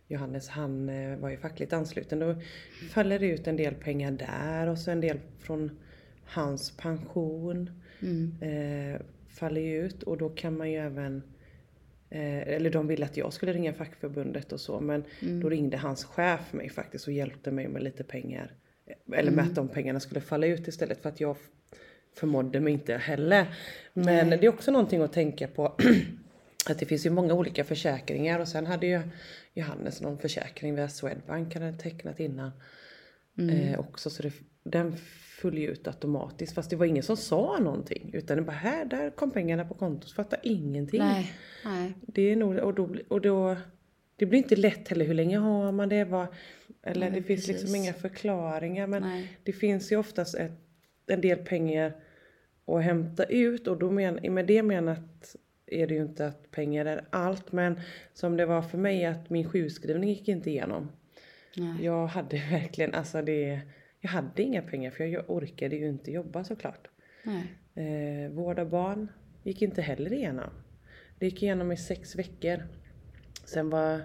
Johannes, 0.09 0.49
han 0.49 0.89
eh, 0.89 1.19
var 1.19 1.31
ju 1.31 1.37
fackligt 1.37 1.73
ansluten. 1.73 2.19
Då 2.19 2.37
faller 2.91 3.19
det 3.19 3.27
ut 3.27 3.47
en 3.47 3.57
del 3.57 3.75
pengar 3.75 4.11
där 4.13 4.67
och 4.67 4.79
så 4.79 4.91
en 4.91 5.01
del 5.01 5.19
från 5.39 5.79
hans 6.27 6.77
pension. 6.77 7.71
Eh, 8.41 9.01
faller 9.29 9.61
ut 9.61 10.03
och 10.03 10.19
då 10.19 10.29
kan 10.29 10.57
man 10.57 10.71
ju 10.71 10.77
även 10.77 11.23
Eh, 12.11 12.49
eller 12.49 12.71
de 12.71 12.87
ville 12.87 13.05
att 13.05 13.17
jag 13.17 13.33
skulle 13.33 13.53
ringa 13.53 13.73
fackförbundet 13.73 14.53
och 14.53 14.61
så 14.61 14.81
men 14.81 15.05
då 15.41 15.49
ringde 15.49 15.77
hans 15.77 16.05
chef 16.05 16.53
mig 16.53 16.71
faktiskt 16.71 17.07
och 17.07 17.13
hjälpte 17.13 17.51
mig 17.51 17.69
med 17.69 17.83
lite 17.83 18.05
pengar. 18.05 18.53
Eller 19.13 19.31
med 19.31 19.45
att 19.45 19.55
de 19.55 19.69
pengarna 19.69 20.01
skulle 20.01 20.21
falla 20.21 20.47
ut 20.47 20.69
istället 20.69 21.03
för 21.03 21.09
att 21.09 21.21
jag 21.21 21.37
förmådde 22.15 22.61
mig 22.61 22.73
inte 22.73 22.97
heller. 22.97 23.47
Men 23.93 24.31
det 24.31 24.47
är 24.47 24.49
också 24.49 24.71
någonting 24.71 25.03
att 25.03 25.13
tänka 25.13 25.49
på. 25.49 25.77
Att 26.69 26.79
det 26.79 26.87
finns 26.87 27.07
ju 27.07 27.11
många 27.11 27.35
olika 27.35 27.65
försäkringar 27.65 28.41
och 28.41 28.49
sen 28.49 28.67
hade 28.67 28.87
ju 28.87 29.01
Johannes 29.55 30.01
någon 30.01 30.19
försäkring 30.19 30.75
via 30.75 30.89
Swedbank 30.89 31.55
han 31.55 31.63
hade 31.63 31.79
tecknat 31.79 32.21
innan. 32.21 32.51
Eh, 33.51 33.81
också 33.81 34.11
så 34.11 34.23
det, 34.23 34.33
den 34.65 34.97
föll 35.41 35.59
ut 35.59 35.87
automatiskt 35.87 36.55
fast 36.55 36.71
det 36.71 36.77
var 36.77 36.87
ingen 36.87 37.03
som 37.03 37.17
sa 37.17 37.59
någonting. 37.59 38.11
Utan 38.15 38.37
det 38.37 38.43
bara 38.43 38.57
här, 38.57 38.85
där 38.85 39.11
kom 39.11 39.31
pengarna 39.31 39.65
på 39.65 39.75
kontot. 39.75 40.13
Fattar 40.13 40.41
ingenting. 40.43 41.01
Nej, 41.01 41.33
nej. 41.65 41.93
Det 42.01 42.23
är 42.23 42.37
nog, 42.37 42.57
och 42.57 42.75
då, 42.75 42.97
och 43.09 43.21
då, 43.21 43.57
det 44.17 44.27
blir 44.27 44.39
inte 44.39 44.57
lätt 44.57 44.89
heller 44.89 45.05
hur 45.05 45.15
länge 45.15 45.39
har 45.39 45.73
man 45.73 45.89
det? 45.89 46.05
Vad, 46.05 46.27
eller 46.83 47.11
Nej, 47.11 47.21
det 47.21 47.27
finns 47.27 47.47
liksom 47.47 47.67
precis. 47.67 47.85
inga 47.85 47.93
förklaringar 47.93 48.87
men 48.87 49.03
Nej. 49.03 49.39
det 49.43 49.53
finns 49.53 49.93
ju 49.93 49.97
oftast 49.97 50.35
ett, 50.35 50.61
en 51.07 51.21
del 51.21 51.39
pengar 51.39 51.93
att 52.67 52.83
hämta 52.83 53.25
ut 53.25 53.67
och 53.67 53.79
då 53.79 53.91
men, 53.91 54.35
med 54.35 54.47
det 54.47 54.63
menat 54.63 55.37
är 55.67 55.87
det 55.87 55.95
ju 55.95 56.03
inte 56.03 56.27
att 56.27 56.51
pengar 56.51 56.87
är 56.87 57.05
allt 57.11 57.53
men 57.53 57.81
som 58.15 58.37
det 58.37 58.47
var 58.47 58.63
för 58.63 58.79
mig 58.79 59.05
att 59.05 59.31
min 59.31 59.49
sjukskrivning 59.49 60.09
gick 60.09 60.29
inte 60.29 60.51
igenom. 60.51 60.89
Nej. 61.57 61.85
Jag 61.85 62.07
hade 62.07 62.37
verkligen, 62.51 62.95
alltså 62.95 63.23
det, 63.23 63.61
jag 64.01 64.11
hade 64.11 64.43
inga 64.43 64.63
pengar 64.63 64.91
för 64.91 65.05
jag 65.05 65.31
orkade 65.31 65.77
ju 65.77 65.89
inte 65.89 66.11
jobba 66.11 66.45
såklart. 66.45 66.89
nej. 67.25 67.57
Eh, 67.75 68.31
vård 68.31 68.59
av 68.59 68.69
barn 68.71 69.13
gick 69.43 69.63
inte 69.63 69.83
heller 69.83 70.13
igenom. 70.13 70.51
Det 71.19 71.27
gick 71.27 71.43
igenom 71.43 71.73
i 71.73 71.77
sex 71.77 72.17
veckor. 72.17 72.63
Sen 73.45 73.71
var, 73.71 74.01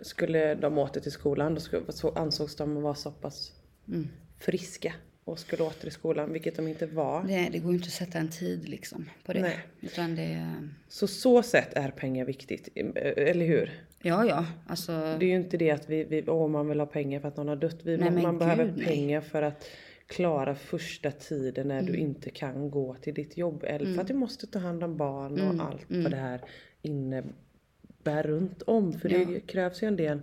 skulle 0.00 0.54
de 0.54 0.78
åter 0.78 1.00
till 1.00 1.12
skolan, 1.12 1.54
då 1.54 1.60
skulle, 1.60 1.92
så 1.92 2.10
ansågs 2.10 2.56
de 2.56 2.82
vara 2.82 2.94
så 2.94 3.10
pass 3.12 3.52
Mm. 3.88 4.08
friska 4.38 4.94
och 5.28 5.38
skulle 5.38 5.62
åter 5.62 5.80
till 5.80 5.90
skolan, 5.90 6.32
vilket 6.32 6.56
de 6.56 6.68
inte 6.68 6.86
var. 6.86 7.24
Det, 7.24 7.48
det 7.52 7.58
går 7.58 7.70
ju 7.72 7.76
inte 7.76 7.86
att 7.86 7.92
sätta 7.92 8.18
en 8.18 8.30
tid 8.30 8.68
liksom 8.68 9.10
på 9.24 9.32
det. 9.32 9.40
Nej. 9.40 9.58
Utan 9.80 10.14
det... 10.16 10.54
Så 10.88 11.06
så 11.06 11.42
sätt 11.42 11.68
är 11.74 11.90
pengar 11.90 12.24
viktigt, 12.24 12.68
eh, 12.74 12.84
eller 13.16 13.46
hur? 13.46 13.70
Ja, 14.02 14.24
ja. 14.26 14.46
Alltså... 14.66 14.92
Det 14.92 15.24
är 15.24 15.28
ju 15.28 15.36
inte 15.36 15.56
det 15.56 15.70
att 15.70 15.90
vi, 15.90 16.04
vi 16.04 16.24
åh, 16.28 16.48
man 16.48 16.68
vill 16.68 16.80
ha 16.80 16.86
pengar 16.86 17.20
för 17.20 17.28
att 17.28 17.36
någon 17.36 17.48
har 17.48 17.56
dött. 17.56 17.78
Vi, 17.82 17.96
Nej, 17.96 18.10
man 18.10 18.22
man 18.22 18.38
behöver 18.38 18.64
gud, 18.64 18.74
nej. 18.76 18.86
pengar 18.86 19.20
för 19.20 19.42
att 19.42 19.64
klara 20.06 20.54
första 20.54 21.10
tiden 21.10 21.68
när 21.68 21.82
du 21.82 21.88
Mm. 21.88 22.00
inte 22.00 22.30
kan 22.30 22.70
gå 22.70 22.94
till 22.94 23.14
ditt 23.14 23.36
jobb. 23.36 23.64
Eller 23.66 23.94
för 23.94 24.00
att 24.02 24.08
du 24.08 24.14
måste 24.14 24.46
ta 24.46 24.58
hand 24.58 24.84
om 24.84 24.96
barn 24.96 25.32
och 25.32 25.38
Mm, 25.54 25.60
allt 25.60 25.86
vad 25.88 26.10
det 26.10 26.16
här 26.16 26.40
innebär 26.82 28.22
runt 28.22 28.62
om. 28.62 28.92
För 28.92 29.08
det 29.08 29.22
Ja. 29.22 29.40
krävs 29.46 29.82
ju 29.82 29.86
en 29.88 29.96
del 29.96 30.20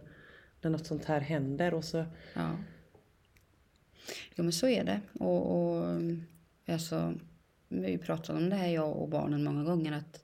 när 0.62 0.70
något 0.70 0.86
sånt 0.86 1.06
här 1.06 1.20
händer. 1.20 1.74
Och 1.74 1.84
så, 1.84 2.06
Ja. 2.34 2.50
Jo, 4.36 4.44
men 4.44 4.54
så 4.54 4.68
är 4.68 4.84
det. 4.84 5.02
Och, 5.20 5.52
och 5.52 6.02
alltså, 6.68 7.14
vi 7.68 7.98
pratat 7.98 8.30
om 8.30 8.50
det 8.50 8.56
här, 8.56 8.68
jag 8.68 8.98
och 8.98 9.10
barnen, 9.10 9.44
många 9.44 9.64
gånger. 9.64 9.92
Att 9.92 10.24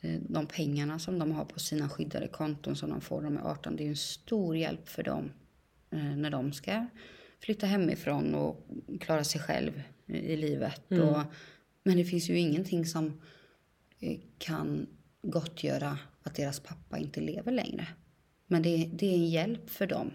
eh, 0.00 0.20
de 0.28 0.46
pengarna 0.46 0.98
som 0.98 1.18
de 1.18 1.32
har 1.32 1.44
på 1.44 1.60
sina 1.60 1.88
skyddade 1.88 2.28
konton 2.28 2.76
som 2.76 2.90
de 2.90 3.00
får, 3.00 3.22
de 3.22 3.36
är 3.36 3.42
18, 3.42 3.76
det 3.76 3.84
är 3.84 3.88
en 3.88 3.96
stor 3.96 4.56
hjälp 4.56 4.88
för 4.88 5.02
dem 5.02 5.32
eh, 5.90 6.16
när 6.16 6.30
de 6.30 6.52
ska 6.52 6.86
flytta 7.40 7.66
hemifrån 7.66 8.34
och 8.34 8.66
klara 9.00 9.24
sig 9.24 9.40
själv 9.40 9.82
i 10.06 10.36
livet. 10.36 10.82
Och, 10.90 11.22
men 11.82 11.96
det 11.96 12.04
finns 12.04 12.30
ju 12.30 12.38
ingenting 12.38 12.86
som 12.86 13.20
eh, 14.00 14.18
kan 14.38 14.86
gottgöra 15.22 15.98
att 16.22 16.34
deras 16.34 16.60
pappa 16.60 16.98
inte 16.98 17.20
lever 17.20 17.52
längre. 17.52 17.86
Men 18.46 18.62
det, 18.62 18.90
det 18.92 19.06
är 19.06 19.14
en 19.14 19.28
hjälp 19.28 19.70
för 19.70 19.86
dem. 19.86 20.10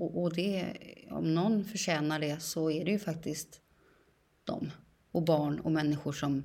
Och, 0.00 0.22
och 0.22 0.34
det, 0.34 0.76
om 1.10 1.34
någon 1.34 1.64
förtjänar 1.64 2.18
det 2.20 2.42
så 2.42 2.70
är 2.70 2.84
det 2.84 2.90
ju 2.90 2.98
faktiskt 2.98 3.60
dem. 4.44 4.70
Och 5.12 5.22
barn 5.22 5.60
och 5.60 5.72
människor 5.72 6.12
som, 6.12 6.44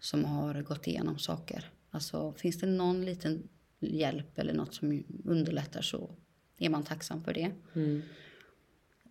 som 0.00 0.24
har 0.24 0.62
gått 0.62 0.86
igenom 0.86 1.18
saker. 1.18 1.70
Alltså 1.90 2.32
finns 2.32 2.58
det 2.60 2.66
någon 2.66 3.04
liten 3.04 3.48
hjälp 3.80 4.38
eller 4.38 4.52
något 4.52 4.74
som 4.74 5.04
underlättar 5.24 5.82
så 5.82 6.10
är 6.58 6.68
man 6.68 6.84
tacksam 6.84 7.24
för 7.24 7.34
det. 7.34 7.50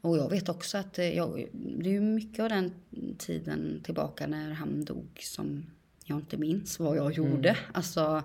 Och 0.01 0.17
jag 0.17 0.29
vet 0.29 0.49
också 0.49 0.77
att 0.77 0.99
eh, 0.99 1.17
jag, 1.17 1.49
det 1.53 1.95
är 1.95 2.01
mycket 2.01 2.43
av 2.43 2.49
den 2.49 2.71
tiden 3.17 3.81
tillbaka 3.83 4.27
när 4.27 4.51
han 4.51 4.85
dog 4.85 5.19
som 5.23 5.65
jag 6.03 6.19
inte 6.19 6.37
minns 6.37 6.79
vad 6.79 6.97
jag 6.97 7.13
gjorde. 7.13 7.57
Alltså, 7.73 8.23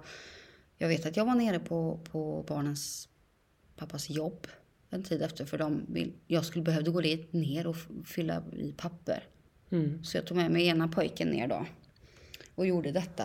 jag 0.76 0.88
vet 0.88 1.06
att 1.06 1.16
jag 1.16 1.24
var 1.24 1.34
nere 1.34 1.58
på, 1.58 2.00
på 2.10 2.44
barnens 2.48 3.08
pappas 3.76 4.10
jobb 4.10 4.46
en 4.92 5.02
tid 5.02 5.22
efter 5.22 5.44
för 5.44 5.58
de 5.58 5.86
vill, 5.88 6.12
jag 6.26 6.44
skulle 6.44 6.62
behövde 6.64 6.90
gå 6.90 7.00
dit 7.00 7.32
ner 7.32 7.66
och 7.66 7.76
fylla 8.04 8.42
i 8.56 8.72
papper. 8.76 9.24
Så 10.02 10.16
jag 10.16 10.26
tog 10.26 10.36
med 10.36 10.50
mig 10.50 10.66
ena 10.66 10.88
pojken 10.88 11.28
ner 11.28 11.48
då 11.48 11.66
och 12.54 12.66
gjorde 12.66 12.92
detta. 12.92 13.22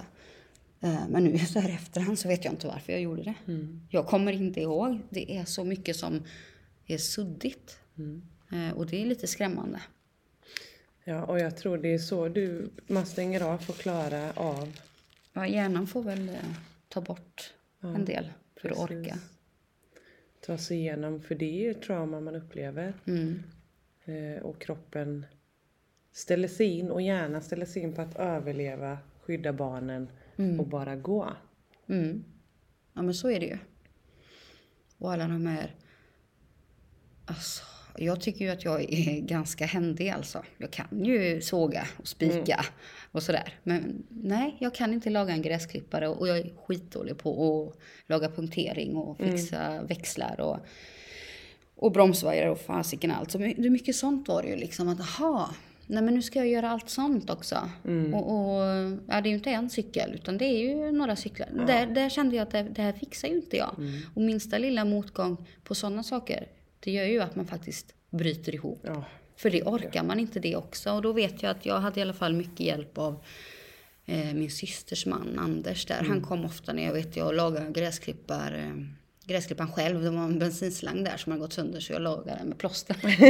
Eh, 0.82 1.08
Men 1.10 1.24
nu 1.24 1.38
så 1.40 1.60
här 1.60 1.70
efterhand 1.70 2.20
så 2.20 2.28
vet 2.28 2.46
jag 2.46 2.54
inte 2.54 2.68
varför 2.68 2.94
jag 2.94 3.02
gjorde 3.02 3.24
det. 3.24 3.34
Jag 3.90 4.06
kommer 4.08 4.32
inte 4.34 4.62
ihåg. 4.62 5.00
Det 5.10 5.38
är 5.38 5.46
så 5.46 5.64
mycket 5.64 5.96
som 5.96 6.24
är 6.86 6.98
suddigt. 6.98 7.80
Eh, 8.52 8.78
Och 8.78 8.86
det 8.88 9.02
är 9.02 9.06
lite 9.06 9.28
skrämmande. 9.28 9.82
ja, 11.04 11.24
och 11.26 11.40
jag 11.40 11.58
tror 11.58 11.78
det 11.78 11.94
är 11.94 11.98
så 12.00 12.28
du, 12.30 12.70
man 12.88 13.06
stänger 13.06 13.42
av 13.42 13.58
för 13.58 13.74
att 13.74 13.80
klara 13.80 14.32
av. 14.36 14.78
Ja, 15.34 15.48
hjärnan 15.48 15.88
får 15.88 16.04
väl 16.04 16.30
eh, 16.30 16.36
ta 16.90 17.02
bort 17.02 17.54
en 17.82 18.06
del 18.06 18.28
för 18.62 18.70
att 18.70 18.78
precis. 18.88 18.98
orka. 18.98 19.20
Ta 20.42 20.58
sig 20.58 20.78
igenom, 20.78 21.22
för 21.22 21.36
det 21.36 21.46
är 21.46 21.68
ju 21.68 21.74
trauma 21.74 22.20
man 22.20 22.36
upplever. 22.36 22.94
Mm. 23.06 23.44
Eh, 24.06 24.44
och 24.44 24.62
kroppen 24.62 25.26
ställer 26.12 26.48
sig 26.48 26.80
in 26.80 26.92
och 26.92 27.02
hjärnan 27.02 27.42
ställer 27.42 27.66
sig 27.66 27.82
in 27.82 27.94
på 27.94 28.02
att 28.02 28.16
överleva, 28.16 28.98
skydda 29.22 29.54
barnen 29.54 30.10
och 30.60 30.68
bara 30.68 30.96
gå. 30.96 31.34
Mm. 31.88 32.24
Ja, 32.94 33.02
men 33.02 33.14
så 33.14 33.30
är 33.30 33.40
det 33.40 33.46
ju. 33.46 33.58
Och 34.98 35.14
alla 35.14 35.28
de 35.28 35.46
här... 35.46 35.76
Alltså, 37.26 37.64
jag 37.98 38.22
tycker 38.22 38.46
ju 38.46 38.52
att 38.52 38.66
jag 38.66 38.94
är 38.94 39.20
ganska 39.28 39.66
händig 39.66 40.10
alltså. 40.10 40.44
Jag 40.58 40.72
kan 40.72 41.06
ju 41.06 41.42
såga 41.42 41.88
och 41.98 42.08
spika 42.08 42.66
och 43.12 43.24
sådär. 43.24 43.54
Men 43.64 44.04
nej, 44.10 44.56
jag 44.60 44.76
kan 44.76 44.94
inte 44.94 45.10
laga 45.10 45.34
en 45.34 45.42
gräsklippare 45.42 46.08
och 46.08 46.28
jag 46.28 46.38
är 46.38 46.50
skitdålig 46.66 47.18
på 47.18 47.64
att 47.64 47.80
laga 48.10 48.30
punktering 48.30 48.96
och 48.96 49.18
fixa 49.18 49.82
växlar 49.84 50.42
och, 50.42 50.58
och 51.76 51.92
bromsvajrar 51.92 52.48
och 52.48 52.60
fasiken 52.60 53.12
allt. 53.12 53.32
Så 53.32 53.38
det 53.38 53.46
är 53.46 53.70
mycket 53.70 53.96
sånt 53.96 54.28
var 54.28 54.42
det 54.44 54.50
ju 54.50 54.56
liksom 54.56 54.88
att 54.88 55.00
aha, 55.00 55.50
nej 55.88 56.04
men 56.04 56.14
nu 56.14 56.22
ska 56.22 56.40
jag 56.40 56.48
göra 56.48 56.70
allt 56.70 56.90
sånt 56.90 57.30
också. 57.30 57.70
Och, 58.14 58.32
och 58.32 58.62
ja, 59.08 59.22
det 59.22 59.30
är 59.30 59.30
ju 59.30 59.36
inte 59.36 59.50
en 59.50 59.70
cykel 59.70 60.14
utan 60.14 60.38
det 60.38 60.46
är 60.46 60.58
ju 60.58 60.92
några 60.92 61.16
cyklar. 61.16 61.48
Där, 61.68 61.88
där 61.88 62.10
kände 62.10 62.36
jag 62.36 62.44
att 62.44 62.52
det, 62.52 62.64
det 62.64 62.82
här 62.82 62.94
fixar 62.94 63.28
ju 63.28 63.36
inte 63.36 63.58
jag. 63.58 63.76
Och 64.14 64.22
minsta 64.22 64.58
lilla 64.58 64.86
motgång 64.86 65.46
på 65.64 65.76
sådana 65.76 66.04
saker, 66.04 66.48
det 66.80 66.92
gör 66.92 67.06
ju 67.06 67.22
att 67.22 67.36
man 67.36 67.46
faktiskt 67.46 67.94
bryter 68.10 68.56
ihop. 68.56 68.80
Ja, 68.84 69.06
För 69.36 69.50
det 69.50 69.64
orkar 69.64 70.04
man 70.04 70.20
inte 70.20 70.40
det 70.40 70.56
också. 70.56 70.92
Och 70.92 71.02
då 71.02 71.14
vet 71.14 71.44
jag 71.44 71.52
att 71.52 71.66
jag 71.66 71.80
hade 71.80 72.00
i 72.00 72.04
alla 72.04 72.14
fall 72.14 72.34
mycket 72.34 72.60
hjälp 72.60 72.98
av 72.98 73.24
eh, 74.06 74.34
min 74.34 74.52
systers 74.52 75.06
man 75.06 75.40
Anders 75.40 75.86
där. 75.86 76.04
Han 76.08 76.22
kom 76.22 76.46
ofta 76.46 76.74
ner, 76.74 76.86
jag 76.86 76.94
vet 76.94 77.16
jag, 77.16 77.36
lagade 77.36 77.72
gräsklippar. 77.72 78.54
Eh, 78.54 78.84
gräsklipparen 79.26 79.72
själv, 79.72 80.04
det 80.04 80.10
var 80.10 80.24
en 80.24 80.40
bensinslang 80.40 81.04
där 81.04 81.18
som 81.18 81.32
hade 81.32 81.42
gått 81.42 81.54
sönder 81.54 81.80
så 81.80 81.94
jag 81.94 82.02
lagade 82.02 82.38
den 82.38 82.48
med 82.48 82.58
plåster. 82.58 82.98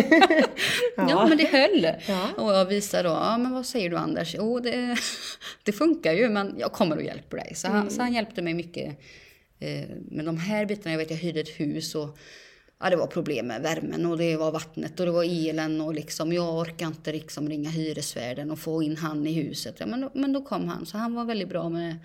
ja. 0.98 1.28
men 1.28 1.38
det 1.38 1.46
höll. 1.46 1.88
Ja. 2.08 2.30
Och 2.38 2.54
jag 2.54 2.66
visade 2.66 3.04
då, 3.04 3.10
ja 3.10 3.38
men 3.38 3.52
vad 3.52 3.66
säger 3.66 3.90
du 3.90 3.98
Anders? 3.98 4.36
Jo 4.38 4.60
det, 4.60 4.98
det 5.64 5.72
funkar 5.72 6.14
ju 6.14 6.30
men 6.30 6.56
jag 6.60 6.72
kommer 6.72 6.96
och 6.98 7.04
hjälper 7.04 7.38
dig. 7.38 7.56
Så 7.56 7.68
han, 7.68 7.90
så 7.90 8.02
han 8.02 8.14
hjälpte 8.14 8.42
mig 8.42 8.54
mycket 8.54 9.00
Eh, 9.60 9.90
men 10.10 10.26
de 10.26 10.38
här 10.38 10.66
bitarna, 10.66 10.92
jag 10.92 10.98
vet 10.98 11.10
jag 11.10 11.18
hyrde 11.18 11.40
ett 11.40 11.60
hus 11.60 11.96
och 11.96 12.18
ja, 12.80 12.90
det 12.90 12.96
var 12.96 13.08
problem 13.08 13.48
med 13.48 13.62
värmen 13.62 14.06
och 14.06 14.18
det 14.18 14.38
var 14.38 14.52
vattnet 14.52 15.00
och 15.00 15.06
det 15.06 15.12
var 15.12 15.24
elen 15.24 15.82
och 15.82 15.94
liksom 15.94 16.34
jag 16.34 16.58
orkar 16.58 16.88
inte 16.88 17.12
liksom 17.12 17.50
ringa 17.50 17.70
hyresvärden 17.70 18.52
och 18.52 18.60
få 18.60 18.84
in 18.84 18.98
han 18.98 19.28
i 19.28 19.34
huset. 19.34 19.76
Ja, 19.80 19.86
men, 19.86 20.02
då, 20.02 20.12
men 20.14 20.34
då 20.34 20.42
kom 20.42 20.68
han, 20.68 20.86
så 20.86 20.98
han 20.98 21.14
var 21.14 21.26
väldigt 21.26 21.50
bra 21.50 21.70
med 21.70 21.98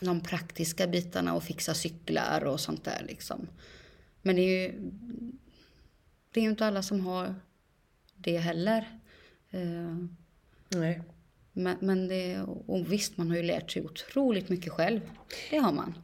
de 0.00 0.20
praktiska 0.20 0.86
bitarna 0.86 1.34
och 1.34 1.42
fixa 1.42 1.74
cyklar 1.74 2.44
och 2.44 2.60
sånt 2.60 2.84
där 2.84 3.04
liksom. 3.08 3.48
Men 4.22 4.36
det 4.36 4.42
är 4.42 4.62
ju, 4.62 4.90
det 6.30 6.40
är 6.40 6.44
ju 6.44 6.50
inte 6.50 6.66
alla 6.66 6.82
som 6.82 7.06
har 7.06 7.34
det 8.14 8.38
heller. 8.38 8.98
Eh, 9.50 10.06
Nej. 10.68 11.02
Men, 11.52 11.76
men 11.80 12.08
det, 12.08 12.40
och 12.66 12.92
visst, 12.92 13.16
man 13.16 13.30
har 13.30 13.36
ju 13.36 13.42
lärt 13.42 13.70
sig 13.70 13.82
otroligt 13.82 14.48
mycket 14.48 14.72
själv. 14.72 15.00
Det 15.50 15.58
har 15.58 15.72
man. 15.72 15.94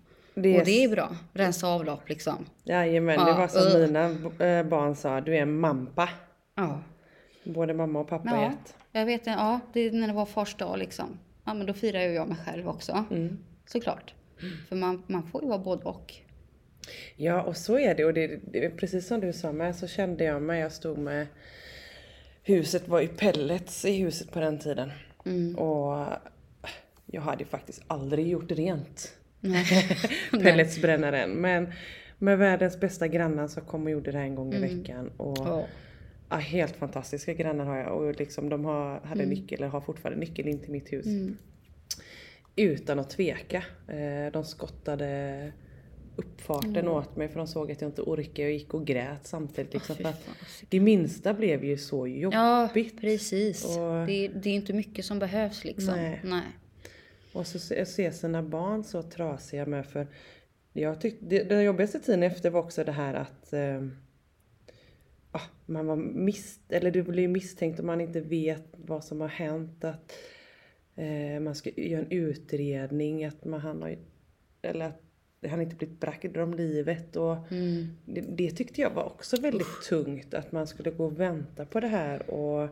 Det 0.42 0.58
Och 0.58 0.64
det 0.64 0.84
är 0.84 0.88
bra. 0.88 1.16
Rensa 1.32 1.68
avlopp 1.68 2.08
liksom. 2.08 2.46
Jajamän, 2.64 3.18
det 3.24 3.30
Ja, 3.30 3.36
var 3.36 3.48
som 3.48 3.80
uh. 3.80 3.86
mina 3.86 4.04
eh, 4.46 4.66
barn 4.66 4.94
sa, 4.96 5.20
du 5.20 5.36
är 5.36 5.42
en 5.42 5.60
mampa. 5.60 6.08
Ja. 6.56 6.80
Både 7.44 7.74
mamma 7.74 8.00
och 8.00 8.08
pappa 8.08 8.30
Ja, 8.30 8.46
ett. 8.46 8.76
jag 8.92 9.06
vet 9.06 9.24
det. 9.24 9.30
Ja, 9.30 9.60
det 9.72 9.80
är 9.80 9.92
när 9.92 10.08
det 10.08 10.14
var 10.14 10.26
fars 10.26 10.54
dag 10.54 10.78
liksom. 10.78 11.18
Ja, 11.44 11.54
men 11.54 11.66
då 11.66 11.72
firar 11.72 12.00
ju 12.00 12.12
jag 12.12 12.28
mig 12.28 12.36
själv 12.46 12.68
också. 12.68 13.04
Mm. 13.10 13.38
Såklart. 13.66 14.14
För 14.68 14.76
man, 14.76 15.02
man 15.06 15.22
får 15.22 15.42
ju 15.42 15.48
vara 15.48 15.58
både 15.58 15.84
och. 15.84 16.14
Ja, 17.16 17.42
och 17.42 17.56
så 17.56 17.78
är 17.78 17.94
det. 17.94 18.04
Och 18.04 18.14
det, 18.14 18.40
det 18.52 18.70
precis 18.70 19.06
som 19.06 19.20
du 19.20 19.32
sa 19.32 19.52
med, 19.52 19.76
så 19.76 19.86
kände 19.86 20.24
jag 20.24 20.42
mig. 20.42 20.60
Jag 20.60 20.72
stod 20.72 20.98
med... 20.98 21.26
Huset 22.42 22.88
var 22.88 23.00
i 23.00 23.08
pellets 23.08 23.84
i 23.84 23.96
huset 24.02 24.32
på 24.32 24.40
den 24.40 24.58
tiden. 24.58 24.90
Och 25.56 26.06
jag 27.06 27.22
hade 27.22 27.42
ju 27.42 27.48
faktiskt 27.48 27.82
aldrig 27.86 28.28
gjort 28.28 28.50
rent 28.50 29.12
pelletsbrännaren. 30.42 31.30
Men 31.30 31.72
med 32.18 32.38
världens 32.38 32.80
bästa 32.80 33.08
grannar 33.08 33.48
så 33.48 33.60
kom 33.60 33.84
och 33.84 33.90
gjorde 33.90 34.12
det 34.12 34.18
en 34.18 34.34
gång 34.34 34.54
i 34.54 34.58
veckan. 34.60 35.10
Och 35.16 35.38
Ja. 35.38 35.66
ja, 36.28 36.36
helt 36.36 36.76
fantastiska 36.76 37.34
grannar 37.34 37.64
har 37.64 37.76
jag. 37.76 37.92
Och 37.96 38.18
liksom 38.18 38.48
de 38.48 38.64
har, 38.64 39.00
hade 39.00 39.22
Mm. 39.22 39.34
nyckel, 39.34 39.58
eller 39.58 39.68
har 39.68 39.80
fortfarande 39.80 40.20
nyckel 40.20 40.48
in 40.48 40.58
till 40.58 40.70
mitt 40.70 40.92
hus. 40.92 41.06
Utan 42.56 42.98
att 42.98 43.10
tveka. 43.10 43.62
Eh, 43.88 44.32
De 44.32 44.44
skottade 44.44 45.52
uppfarten 46.16 46.76
Mm. 46.76 46.88
åt 46.92 47.16
mig 47.16 47.28
för 47.28 47.36
de 47.38 47.46
såg 47.46 47.72
att 47.72 47.80
jag 47.80 47.88
inte 47.88 48.02
orkade 48.02 48.48
och 48.48 48.52
gick 48.54 48.74
och 48.74 48.86
grät 48.86 49.26
samtidigt. 49.26 49.74
Liksom, 49.74 49.96
fy 49.96 50.02
för 50.02 50.10
att 50.10 50.24
det 50.68 50.80
minsta 50.80 51.34
blev 51.34 51.64
ju 51.64 51.76
så 51.78 52.06
Ja, 52.06 52.62
jobbigt. 52.68 53.00
precis. 53.00 53.64
Och- 53.64 54.06
Det, 54.06 54.28
det 54.28 54.50
är 54.50 54.54
inte 54.54 54.72
mycket 54.72 55.04
som 55.04 55.18
behövs 55.18 55.64
liksom. 55.64 55.94
Nej. 55.94 56.20
Nej. 56.24 56.42
Och 57.38 57.46
så 57.46 57.58
se- 57.58 58.12
sina 58.12 58.42
barn 58.42 58.84
så 58.84 59.02
trasiga 59.02 59.66
med 59.66 59.86
för 59.86 60.06
jag 60.72 61.00
tyckte, 61.00 61.24
det, 61.26 61.42
den 61.44 61.64
jobbigaste 61.64 62.00
tiden 62.00 62.22
efter 62.22 62.50
var 62.50 62.60
också 62.60 62.84
det 62.84 62.92
här 62.92 63.14
att 63.14 63.52
eh, 63.52 63.86
ah, 65.32 65.40
man 65.66 65.86
var 65.86 65.96
mis, 65.96 66.60
eller 66.68 66.90
du 66.90 67.02
blir 67.02 67.28
misstänkt 67.28 67.80
om 67.80 67.86
man 67.86 68.00
inte 68.00 68.20
vet 68.20 68.66
vad 68.72 69.04
som 69.04 69.20
har 69.20 69.28
hänt. 69.28 69.84
Att 69.84 70.12
eh, 70.96 71.40
man 71.40 71.54
ska 71.54 71.70
göra 71.70 72.00
en 72.02 72.10
utredning, 72.12 73.24
att 73.24 73.44
man 73.44 73.60
han 73.60 73.82
har, 73.82 73.98
eller 74.62 74.84
att 74.86 75.02
han 75.50 75.60
inte 75.62 75.76
blivit 75.76 76.00
bragd 76.00 76.36
om 76.36 76.54
livet. 76.54 77.16
Och 77.16 77.36
Mm. 77.52 77.86
det, 78.04 78.20
det 78.20 78.50
tyckte 78.50 78.80
jag 78.80 78.90
var 78.90 79.04
också 79.04 79.40
väldigt 79.40 79.82
tungt, 79.88 80.34
att 80.34 80.52
man 80.52 80.66
skulle 80.66 80.90
gå 80.90 81.04
och 81.04 81.20
vänta 81.20 81.64
på 81.66 81.80
det 81.80 81.88
här. 81.88 82.30
Och 82.30 82.68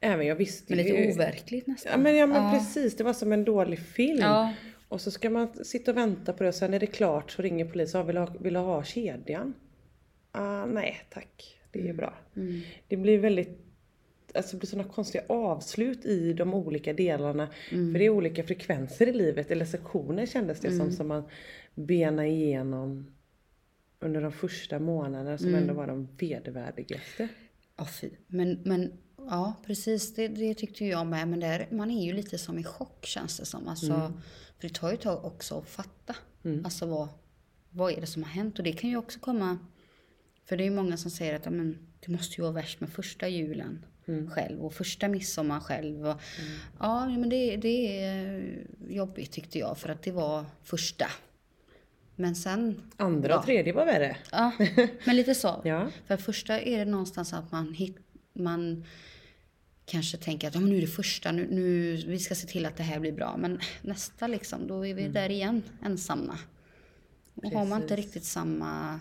även 0.00 0.26
jag 0.26 0.36
visste 0.36 0.74
Men 0.76 0.84
ju- 0.86 0.96
lite 0.96 1.12
overkligt 1.20 1.66
nästan. 1.66 1.92
Ja 1.92 1.98
men, 1.98 2.16
ja, 2.16 2.26
men 2.26 2.58
precis, 2.58 2.96
det 2.96 3.04
var 3.04 3.12
som 3.12 3.32
en 3.32 3.44
dålig 3.44 3.78
film. 3.78 4.18
Ja. 4.20 4.52
Och 4.88 5.00
så 5.00 5.10
ska 5.10 5.30
man 5.30 5.64
sitta 5.64 5.90
och 5.90 5.96
vänta 5.96 6.32
på 6.32 6.42
det 6.42 6.48
och 6.48 6.54
sen 6.54 6.74
är 6.74 6.80
det 6.80 6.86
klart 6.86 7.30
så 7.30 7.42
ringer 7.42 7.64
polisen 7.64 8.00
och 8.00 8.08
vill 8.08 8.16
ha, 8.16 8.26
vill 8.40 8.56
ha 8.56 8.84
kedjan. 8.84 9.54
Ah, 10.32 10.66
nej 10.66 10.96
tack, 11.10 11.58
det 11.70 11.88
är 11.88 11.92
bra. 11.94 12.14
Mm. 12.36 12.60
Det 12.88 12.96
blir 12.96 13.18
väldigt, 13.18 13.58
alltså 14.34 14.56
det 14.56 14.58
blir 14.60 14.68
sådana 14.68 14.88
konstiga 14.88 15.24
avslut 15.26 16.04
i 16.04 16.32
de 16.32 16.54
olika 16.54 16.92
delarna. 16.92 17.48
Mm. 17.72 17.92
För 17.92 17.98
det 17.98 18.04
är 18.04 18.10
olika 18.10 18.42
frekvenser 18.44 19.06
i 19.08 19.12
livet, 19.12 19.50
eller 19.50 19.64
sektioner 19.64 20.26
kändes 20.26 20.60
det 20.60 20.68
Mm. 20.68 20.78
som, 20.80 20.92
som 20.92 21.08
man 21.08 21.22
benar 21.74 22.24
igenom 22.24 23.06
under 24.00 24.20
de 24.20 24.32
första 24.32 24.78
månaderna 24.78 25.38
som 25.38 25.48
Mm. 25.48 25.60
ändå 25.60 25.74
var 25.74 25.86
de 25.86 26.08
vedervärdigaste. 26.18 27.28
Ja, 27.76 27.86
fy. 28.00 28.10
Men, 28.26 28.58
men 28.64 28.92
ja, 29.30 29.54
precis. 29.66 30.14
Det, 30.14 30.28
det 30.28 30.54
tyckte 30.54 30.84
jag 30.84 31.06
med. 31.06 31.28
Men 31.28 31.40
där, 31.40 31.68
man 31.70 31.90
är 31.90 32.04
ju 32.04 32.12
lite 32.12 32.38
som 32.38 32.58
i 32.58 32.64
chock 32.64 33.06
känns 33.06 33.36
det 33.38 33.44
som. 33.46 33.68
Alltså, 33.68 33.92
Mm. 33.92 34.12
För 34.60 34.68
det 34.68 34.74
tar 34.74 34.88
ju 34.88 34.94
ett 34.94 35.00
tag 35.00 35.24
också 35.24 35.58
att 35.58 35.68
fatta. 35.68 36.16
Alltså 36.64 36.86
vad, 36.86 37.08
vad 37.70 37.92
är 37.92 38.00
det 38.00 38.06
som 38.06 38.22
har 38.22 38.30
hänt? 38.30 38.58
Och 38.58 38.64
det 38.64 38.72
kan 38.72 38.90
ju 38.90 38.96
också 38.96 39.18
komma... 39.20 39.58
För 40.44 40.56
det 40.56 40.62
är 40.62 40.64
ju 40.64 40.70
många 40.76 40.96
som 40.96 41.10
säger 41.10 41.34
att 41.36 41.44
ja, 41.44 41.50
men, 41.50 41.78
det 42.00 42.12
måste 42.12 42.34
ju 42.36 42.42
vara 42.42 42.52
värst 42.52 42.80
med 42.80 42.90
första 42.90 43.28
julen 43.28 43.84
själv 44.34 44.60
och 44.64 44.74
första 44.74 45.08
midsommar 45.08 45.60
själv. 45.60 46.06
Och, 46.06 46.20
Ja, 46.80 47.08
men 47.08 47.28
det, 47.28 47.56
det 47.56 48.02
är 48.06 48.42
jobbigt 48.88 49.32
tyckte 49.32 49.58
jag 49.58 49.78
för 49.78 49.88
att 49.88 50.02
det 50.02 50.12
var 50.12 50.44
första. 50.62 51.06
Men 52.16 52.34
sen... 52.36 52.82
Andra 52.96 53.28
Ja. 53.30 53.38
och 53.38 53.44
tredje 53.44 53.72
var 53.72 53.86
värre. 53.86 54.16
Ja, 54.32 54.52
men 55.04 55.16
lite 55.16 55.34
så. 55.34 55.60
Ja. 55.64 55.88
För 56.06 56.16
första 56.16 56.60
är 56.60 56.78
det 56.78 56.84
någonstans 56.90 57.32
att 57.32 57.52
man, 57.52 57.74
hit, 57.74 57.96
man 58.32 58.84
kanske 59.86 60.16
tänker 60.16 60.48
att 60.48 60.54
ja, 60.54 60.60
men 60.60 60.70
nu 60.70 60.76
är 60.76 60.80
det 60.80 60.86
första, 60.86 61.32
nu, 61.32 61.48
nu, 61.50 61.96
vi 61.96 62.18
ska 62.18 62.34
se 62.34 62.46
till 62.46 62.66
att 62.66 62.76
det 62.76 62.82
här 62.82 63.00
blir 63.00 63.12
bra. 63.12 63.36
Men 63.36 63.60
nästa 63.82 64.26
liksom, 64.26 64.66
då 64.66 64.86
är 64.86 64.94
vi 64.94 65.08
där 65.08 65.30
igen, 65.30 65.62
ensamma. 65.82 66.38
Och 67.34 67.50
har 67.50 67.64
man 67.64 67.82
inte 67.82 67.94
Precis. 67.94 68.06
riktigt 68.06 68.24
samma 68.24 69.00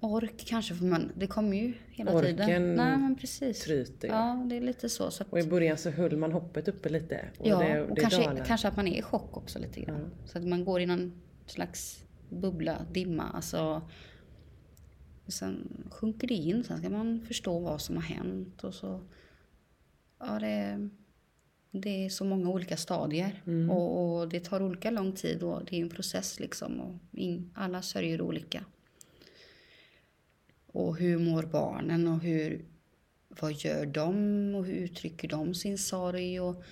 ork 0.00 0.44
kanske, 0.46 0.74
för 0.74 0.84
man, 0.84 1.12
det 1.16 1.26
kommer 1.26 1.56
ju 1.56 1.74
hela 1.90 2.12
Orken 2.12 2.36
tiden. 2.36 2.74
Nej 2.74 2.96
men 2.96 3.16
precis. 3.16 3.64
tryter, 3.64 4.08
ja. 4.08 4.14
Ja, 4.14 4.46
det 4.48 4.56
är 4.56 4.60
lite 4.60 4.88
så. 4.88 5.10
så 5.10 5.22
att, 5.22 5.32
Och 5.32 5.38
i 5.38 5.46
början 5.46 5.78
så 5.78 5.90
höll 5.90 6.16
man 6.16 6.32
hoppet 6.32 6.68
uppe 6.68 6.88
lite. 6.88 7.28
Och 7.38 7.46
ja, 7.48 7.58
det, 7.58 7.82
och 7.82 7.94
det 7.94 8.00
kanske, 8.00 8.22
dalar. 8.22 8.44
kanske 8.44 8.68
att 8.68 8.76
man 8.76 8.88
är 8.88 8.98
i 8.98 9.02
chock 9.02 9.36
också 9.36 9.58
lite 9.58 9.80
grann. 9.80 10.10
Så 10.24 10.38
att 10.38 10.44
man 10.44 10.64
går 10.64 10.80
i 10.80 10.86
någon 10.86 11.22
slags 11.46 12.04
bubbla, 12.28 12.86
dimma. 12.92 13.24
Alltså, 13.34 13.82
sen 15.28 15.86
sjunker 15.90 16.28
det 16.28 16.34
in, 16.34 16.64
sen 16.64 16.78
ska 16.78 16.90
man 16.90 17.24
förstå 17.28 17.58
vad 17.58 17.80
som 17.80 17.96
har 17.96 18.02
hänt 18.02 18.64
och 18.64 18.74
så. 18.74 19.00
Ja, 20.18 20.38
det, 20.38 20.88
det 21.70 22.04
är 22.04 22.08
så 22.08 22.24
många 22.24 22.50
olika 22.50 22.76
stadier 22.76 23.42
och, 23.70 24.18
och 24.20 24.28
det 24.28 24.40
tar 24.40 24.62
olika 24.62 24.90
lång 24.90 25.12
tid 25.12 25.42
och 25.42 25.64
det 25.64 25.76
är 25.76 25.82
en 25.82 25.88
process 25.88 26.40
liksom 26.40 26.80
och 26.80 26.94
in, 27.12 27.50
alla 27.54 27.82
sörjer 27.82 28.20
olika. 28.20 28.64
Och 30.66 30.96
hur 30.96 31.18
mår 31.18 31.42
barnen 31.42 32.08
och 32.08 32.20
hur, 32.20 32.64
vad 33.28 33.52
gör 33.52 33.86
de 33.86 34.54
och 34.54 34.64
hur 34.64 34.74
uttrycker 34.74 35.28
de 35.28 35.54
sin 35.54 35.78
sorg 35.78 36.40
och 36.40 36.62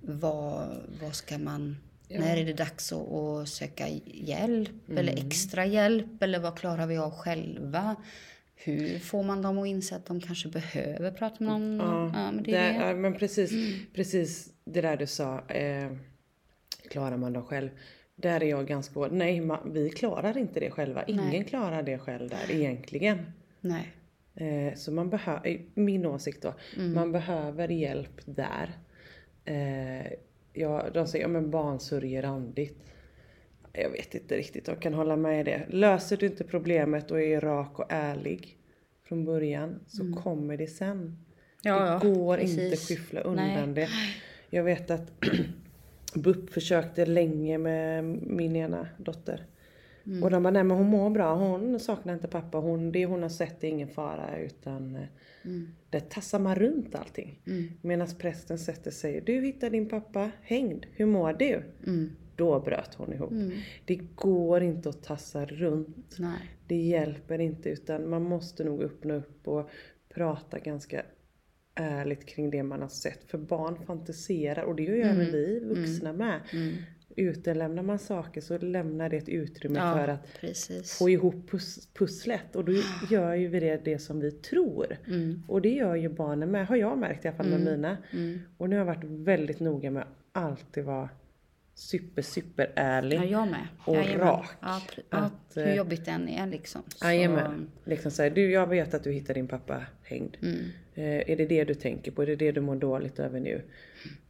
vad, 0.00 0.76
vad 1.02 1.14
ska 1.14 1.38
man, 1.38 1.76
när 2.08 2.36
är 2.36 2.44
det 2.44 2.52
dags 2.52 2.92
att, 2.92 3.12
att 3.12 3.48
söka 3.48 3.88
hjälp 4.04 4.90
eller 4.90 5.26
extra 5.26 5.66
hjälp 5.66 6.22
eller 6.22 6.38
vad 6.38 6.58
klarar 6.58 6.86
vi 6.86 6.96
av 6.96 7.10
själva? 7.10 7.96
Hur 8.56 8.98
får 8.98 9.22
man 9.22 9.42
dem 9.42 9.58
att 9.58 9.66
inse 9.66 9.96
att 9.96 10.06
de 10.06 10.20
kanske 10.20 10.48
behöver 10.48 11.10
prata 11.10 11.44
med 11.44 11.60
någon? 11.60 11.76
Ja, 11.76 12.10
Ja, 12.14 12.30
men 12.32 12.42
det 12.42 12.50
det, 12.52 12.58
det. 12.58 12.74
ja, 12.74 12.94
men 12.94 13.14
precis, 13.14 13.50
precis 13.94 14.52
det 14.64 14.80
där 14.80 14.96
du 14.96 15.06
sa. 15.06 15.40
Eh, 15.48 15.90
klarar 16.90 17.16
man 17.16 17.32
dem 17.32 17.42
själv? 17.44 17.68
Där 18.16 18.42
är 18.42 18.46
jag 18.50 18.66
ganska 18.66 18.94
hård. 19.00 19.12
Nej, 19.12 19.40
ma- 19.40 19.72
vi 19.72 19.90
klarar 19.90 20.38
inte 20.38 20.60
det 20.60 20.70
själva. 20.70 21.04
Ingen 21.04 21.24
Nej. 21.28 21.44
klarar 21.44 21.82
det 21.82 21.98
själv 21.98 22.28
där 22.30 22.50
egentligen. 22.50 23.18
Nej. 23.60 23.92
Eh, 24.34 24.74
så 24.74 24.92
man 24.92 25.10
behöver, 25.10 25.60
min 25.74 26.06
åsikt 26.06 26.42
då, 26.42 26.54
Mm. 26.76 26.94
man 26.94 27.12
behöver 27.12 27.68
hjälp 27.68 28.20
där. 28.24 28.70
Eh, 29.44 30.12
ja, 30.52 30.84
de 30.94 31.06
säger, 31.06 31.24
ja 31.24 31.28
men 31.28 31.50
barn 31.50 31.80
sörjer 31.80 32.22
andligt. 32.22 32.80
Jag 33.82 33.90
vet 33.90 34.14
inte 34.14 34.36
riktigt, 34.36 34.68
jag 34.68 34.80
kan 34.82 34.94
hålla 34.94 35.16
med 35.16 35.40
i 35.40 35.42
det. 35.44 35.66
Löser 35.68 36.16
du 36.16 36.26
inte 36.26 36.44
problemet 36.44 37.10
och 37.10 37.20
är 37.20 37.40
rak 37.40 37.78
och 37.78 37.86
ärlig 37.88 38.58
från 39.08 39.24
början 39.24 39.80
så 39.86 40.12
kommer 40.22 40.56
det 40.56 40.66
sen. 40.66 40.90
Mm. 40.98 41.16
Ja, 41.62 41.98
det 42.02 42.08
går 42.08 42.36
precis. 42.36 42.58
inte 42.58 42.72
att 42.72 42.80
skyffla 42.80 43.20
undan 43.20 43.72
Nej. 43.74 43.74
det. 43.74 43.88
Jag 44.50 44.64
vet 44.64 44.90
att 44.90 45.12
BUP 46.14 46.50
försökte 46.52 47.06
länge 47.06 47.58
med 47.58 48.04
min 48.22 48.56
ena 48.56 48.88
dotter. 48.98 49.46
Mm. 50.06 50.22
Och 50.22 50.30
de 50.30 50.42
bara, 50.42 50.50
nej 50.50 50.64
men 50.64 50.76
hon 50.76 50.86
mår 50.86 51.10
bra, 51.10 51.34
hon 51.34 51.80
saknar 51.80 52.14
inte 52.14 52.28
pappa, 52.28 52.58
hon, 52.58 52.92
det 52.92 53.06
hon 53.06 53.22
har 53.22 53.28
sett 53.28 53.64
är 53.64 53.68
ingen 53.68 53.88
fara 53.88 54.38
utan 54.38 54.96
eh, 54.96 55.02
Mm. 55.44 55.68
där 55.90 56.00
tassar 56.00 56.38
man 56.38 56.54
runt 56.54 56.94
allting. 56.94 57.40
Medan 57.82 58.08
prästen 58.18 58.58
sätter 58.58 58.90
sig, 58.90 59.22
du 59.26 59.40
hittar 59.40 59.70
din 59.70 59.88
pappa 59.88 60.30
hängd, 60.42 60.86
hur 60.92 61.06
mår 61.06 61.32
du? 61.32 61.62
Mm. 61.86 62.10
Då 62.36 62.60
bröt 62.60 62.94
hon 62.94 63.12
ihop. 63.12 63.32
Det 63.84 63.96
går 64.14 64.62
inte 64.62 64.88
att 64.88 65.02
tassa 65.02 65.46
runt. 65.46 66.16
Nej. 66.18 66.38
Det 66.66 66.76
hjälper 66.76 67.38
inte 67.40 67.68
utan 67.68 68.10
man 68.10 68.22
måste 68.22 68.64
nog 68.64 68.82
öppna 68.82 69.14
upp 69.14 69.48
och 69.48 69.70
prata 70.14 70.58
ganska 70.58 71.02
ärligt 71.74 72.26
kring 72.26 72.50
det 72.50 72.62
man 72.62 72.80
har 72.82 72.88
sett. 72.88 73.24
För 73.30 73.38
barn 73.38 73.76
fantiserar 73.86 74.62
och 74.62 74.76
det 74.76 74.82
gör 74.82 74.94
ju 74.94 75.02
även 75.02 75.32
vi 75.32 75.60
vuxna 75.60 76.12
med. 76.12 76.40
utelämnar 77.16 77.82
man 77.82 77.98
saker 77.98 78.40
så 78.40 78.58
lämnar 78.58 79.08
det 79.08 79.16
ett 79.16 79.28
utrymme 79.28 79.78
Ja, 79.78 79.94
för 79.94 80.08
att 80.08 80.28
precis. 80.40 80.98
få 80.98 81.10
ihop 81.10 81.50
pus- 81.50 81.88
pusslet 81.94 82.56
och 82.56 82.64
då 82.64 82.72
gör 83.10 83.34
ju 83.34 83.48
vi 83.48 83.60
det, 83.60 83.84
det 83.84 83.98
som 83.98 84.20
vi 84.20 84.30
tror. 84.30 84.96
Mm. 85.06 85.42
Och 85.48 85.62
det 85.62 85.68
gör 85.70 85.94
ju 85.94 86.08
barnen 86.08 86.50
med, 86.50 86.66
har 86.66 86.76
jag 86.76 86.98
märkt 86.98 87.24
i 87.24 87.28
alla 87.28 87.36
fall 87.36 87.48
med 87.50 87.60
mina. 87.60 87.96
Mm. 88.12 88.38
Och 88.56 88.68
nu 88.70 88.76
har 88.76 88.80
jag 88.86 88.94
varit 88.94 89.04
väldigt 89.04 89.60
noga 89.60 89.90
med 89.90 90.02
att 90.02 90.08
alltid 90.32 90.84
vara 90.84 91.08
super, 91.76 92.22
super 92.22 92.72
ärlig. 92.76 93.16
Ja, 93.18 93.24
jag 93.24 93.48
med. 93.48 93.66
Och 93.84 93.96
Jajamän. 93.96 94.26
rak. 94.26 94.46
Ja, 94.60 94.80
Att, 95.10 95.32
hur 95.54 95.66
eh, 95.66 95.74
jobbigt 95.74 96.04
det 96.04 96.10
än 96.10 96.28
är 96.28 96.46
liksom. 96.46 96.82
Så- 96.88 97.06
Jajamän. 97.06 97.70
Liksom 97.84 98.10
så 98.10 98.22
här, 98.22 98.30
du, 98.30 98.50
jag 98.50 98.66
vet 98.66 98.94
att 98.94 99.04
du 99.04 99.12
hittar 99.12 99.34
din 99.34 99.48
pappa 99.48 99.86
hängd. 100.02 100.36
Mm. 100.42 100.58
Eh, 100.94 101.30
är 101.30 101.36
det 101.36 101.46
det 101.46 101.64
du 101.64 101.74
tänker 101.74 102.10
på? 102.10 102.22
Är 102.22 102.26
det 102.26 102.36
det 102.36 102.52
du 102.52 102.60
mår 102.60 102.76
dåligt 102.76 103.18
över 103.18 103.40
nu? 103.40 103.62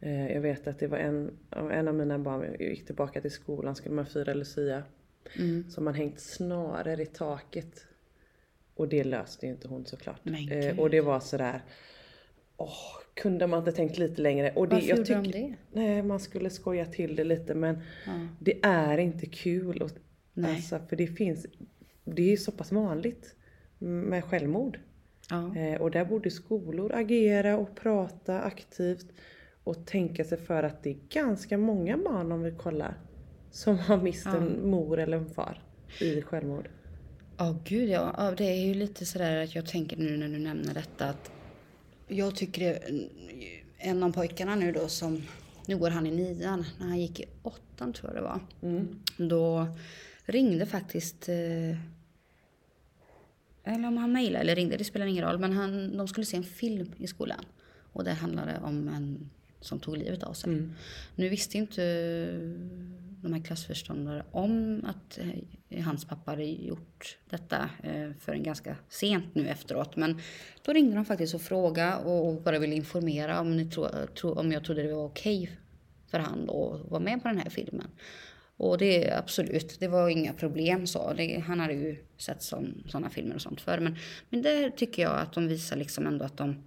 Eh, 0.01 0.33
jag 0.33 0.41
vet 0.41 0.67
att 0.67 0.79
det 0.79 0.87
var 0.87 0.99
en, 0.99 1.31
en 1.51 1.89
av 1.89 1.95
mina 1.95 2.19
barn, 2.19 2.43
jag 2.59 2.69
gick 2.71 2.87
tillbaka 2.87 3.21
till 3.21 3.31
skolan, 3.31 3.75
skulle 3.77 3.95
man 3.95 4.07
fira 4.07 4.35
Lucia. 4.35 4.83
Mm. 5.39 5.71
Så 5.71 5.81
man 5.81 5.95
hängt 5.95 6.21
snarare 6.21 7.03
i 7.03 7.07
taket. 7.07 7.87
Och 8.75 8.89
det 8.89 9.05
löste 9.05 9.47
ju 9.47 9.53
inte 9.53 9.69
hon 9.69 9.87
såklart. 9.87 10.21
Eh, 10.51 10.79
och 10.79 10.91
det 10.91 11.01
var 11.01 11.21
sådär, 11.21 11.61
åh, 12.57 13.01
kunde 13.17 13.47
man 13.47 13.59
inte 13.59 13.73
tänkt 13.73 13.99
lite 13.99 14.23
längre? 14.23 14.53
Och 14.55 14.69
det, 14.69 14.75
Varför 14.75 14.89
jag 14.89 14.99
gjorde 14.99 15.15
de 15.15 15.25
tycker- 15.25 15.39
det? 15.41 15.55
Nej, 15.73 16.03
man 16.03 16.21
skulle 16.21 16.51
skoja 16.51 16.87
till 16.87 17.17
det 17.17 17.25
lite 17.25 17.55
men 17.55 17.79
Ja. 18.07 18.13
det 18.41 18.59
är 18.65 18.99
inte 18.99 19.27
kul. 19.27 19.83
Och, 19.83 19.91
Nej. 20.35 20.55
alltså, 20.57 20.79
för 20.89 20.97
det 20.97 21.07
finns, 21.07 21.47
det 22.05 22.23
är 22.23 22.31
ju 22.31 22.37
så 22.37 22.53
pass 22.53 22.73
vanligt 22.73 23.35
med 23.79 24.25
självmord. 24.25 24.79
Ja. 25.31 25.57
Eh, 25.57 25.81
och 25.81 25.91
där 25.91 26.05
borde 26.05 26.31
skolor 26.31 26.93
agera 26.95 27.57
och 27.59 27.77
prata 27.77 28.41
aktivt 28.41 29.07
och 29.65 29.87
tänka 29.87 30.25
sig 30.25 30.39
för 30.39 30.63
att 30.63 30.83
det 30.83 30.91
är 30.91 30.97
ganska 31.11 31.59
många 31.59 31.97
barn 31.97 32.33
om 32.33 32.43
vi 32.43 32.51
kollar 32.51 32.95
som 33.51 33.79
har 33.79 34.03
mist 34.03 34.27
en 34.27 34.71
mor 34.71 34.99
eller 34.99 35.17
en 35.17 35.31
far 35.31 35.63
i 36.01 36.23
självmord. 36.23 36.69
Ja, 37.39 37.59
gud 37.65 37.89
ja. 37.89 38.15
ja. 38.19 38.31
Det 38.39 38.45
är 38.45 38.67
ju 38.67 38.75
lite 38.75 39.07
sådär 39.07 39.43
att 39.45 39.55
jag 39.55 39.67
tänker 39.67 39.97
nu 39.97 40.17
när 40.17 40.29
du 40.29 40.39
nämner 40.39 40.75
detta 40.75 41.05
att 41.09 41.31
jag 42.07 42.37
tycker 42.37 42.79
en 43.79 44.03
av 44.03 44.13
pojkarna 44.13 44.55
nu 44.55 44.73
då 44.73 44.89
som, 44.89 45.23
nu 45.67 45.77
går 45.77 45.91
han 45.91 46.07
i 46.07 46.11
nian, 46.11 46.65
när 46.79 46.87
han 46.87 47.01
gick 47.01 47.21
i 47.21 47.25
åttan 47.43 47.93
tror 47.93 48.15
jag 48.15 48.23
det 48.23 48.29
var. 48.29 48.41
Då 49.29 49.67
ringde 50.25 50.67
faktiskt, 50.67 51.29
eh, 51.29 51.79
eller 53.65 53.89
om 53.89 53.97
han 53.97 54.13
mejlade 54.13 54.41
eller 54.41 54.57
ringde, 54.57 54.77
det 54.77 54.85
spelar 54.85 55.07
ingen 55.07 55.25
roll, 55.25 55.39
men 55.39 55.53
han, 55.53 55.97
de 55.97 56.09
skulle 56.09 56.27
se 56.27 56.37
en 56.37 56.45
film 56.45 56.93
i 56.99 57.07
skolan. 57.07 57.45
Och 57.93 58.05
det 58.05 58.13
handlade 58.13 58.59
om 58.63 58.89
en 58.89 59.31
som 59.61 59.81
tog 59.81 59.97
livet 59.97 60.23
av 60.23 60.33
sig. 60.33 60.69
Nu 61.15 61.29
visste 61.29 61.59
inte 61.59 61.83
de 63.27 63.33
här 63.33 63.43
klassförståndare 63.43 64.25
om 64.31 64.85
att 64.87 65.19
eh, 65.69 65.85
hans 65.85 66.05
pappa 66.05 66.31
hade 66.31 66.45
gjort 66.45 67.19
detta 67.31 67.71
eh, 67.83 68.11
förrän 68.21 68.43
ganska 68.43 68.77
sent 68.89 69.35
nu 69.35 69.49
efteråt. 69.49 69.97
Men 69.97 70.21
då 70.63 70.73
ringde 70.73 70.97
de 70.97 71.05
faktiskt 71.05 71.35
och 71.35 71.43
frågade 71.43 71.97
och 71.97 72.43
bara 72.43 72.59
ville 72.59 72.75
informera 72.75 73.41
om, 73.41 73.57
ni 73.57 73.71
tro, 73.71 73.89
tro, 74.21 74.33
om 74.33 74.53
jag 74.53 74.65
trodde 74.65 74.83
det 74.83 74.95
var 74.95 75.05
okej 75.05 75.51
för 76.11 76.19
han 76.19 76.43
att 76.43 76.91
vara 76.91 77.01
med 77.01 77.23
på 77.23 77.29
den 77.29 77.39
här 77.39 77.51
filmen. 77.51 77.89
Och 78.57 78.79
det 78.79 79.11
absolut, 79.11 79.81
det 79.81 79.89
var 79.89 80.09
inga 80.09 80.33
problem 80.33 80.87
så. 80.87 81.13
Det, 81.13 81.39
han 81.47 81.61
hade 81.61 81.75
ju 81.75 81.97
sett 82.17 82.43
sådana 82.43 83.11
filmer 83.11 83.35
och 83.35 83.43
sånt 83.43 83.61
förr. 83.61 83.79
Men, 83.79 83.97
men 84.31 84.43
där 84.43 84.71
tycker 84.71 85.03
jag 85.03 85.19
att 85.21 85.33
de 85.33 85.49
visar 85.49 85.77
liksom 85.77 86.07
ändå 86.07 86.25
att 86.25 86.37
de, 86.37 86.65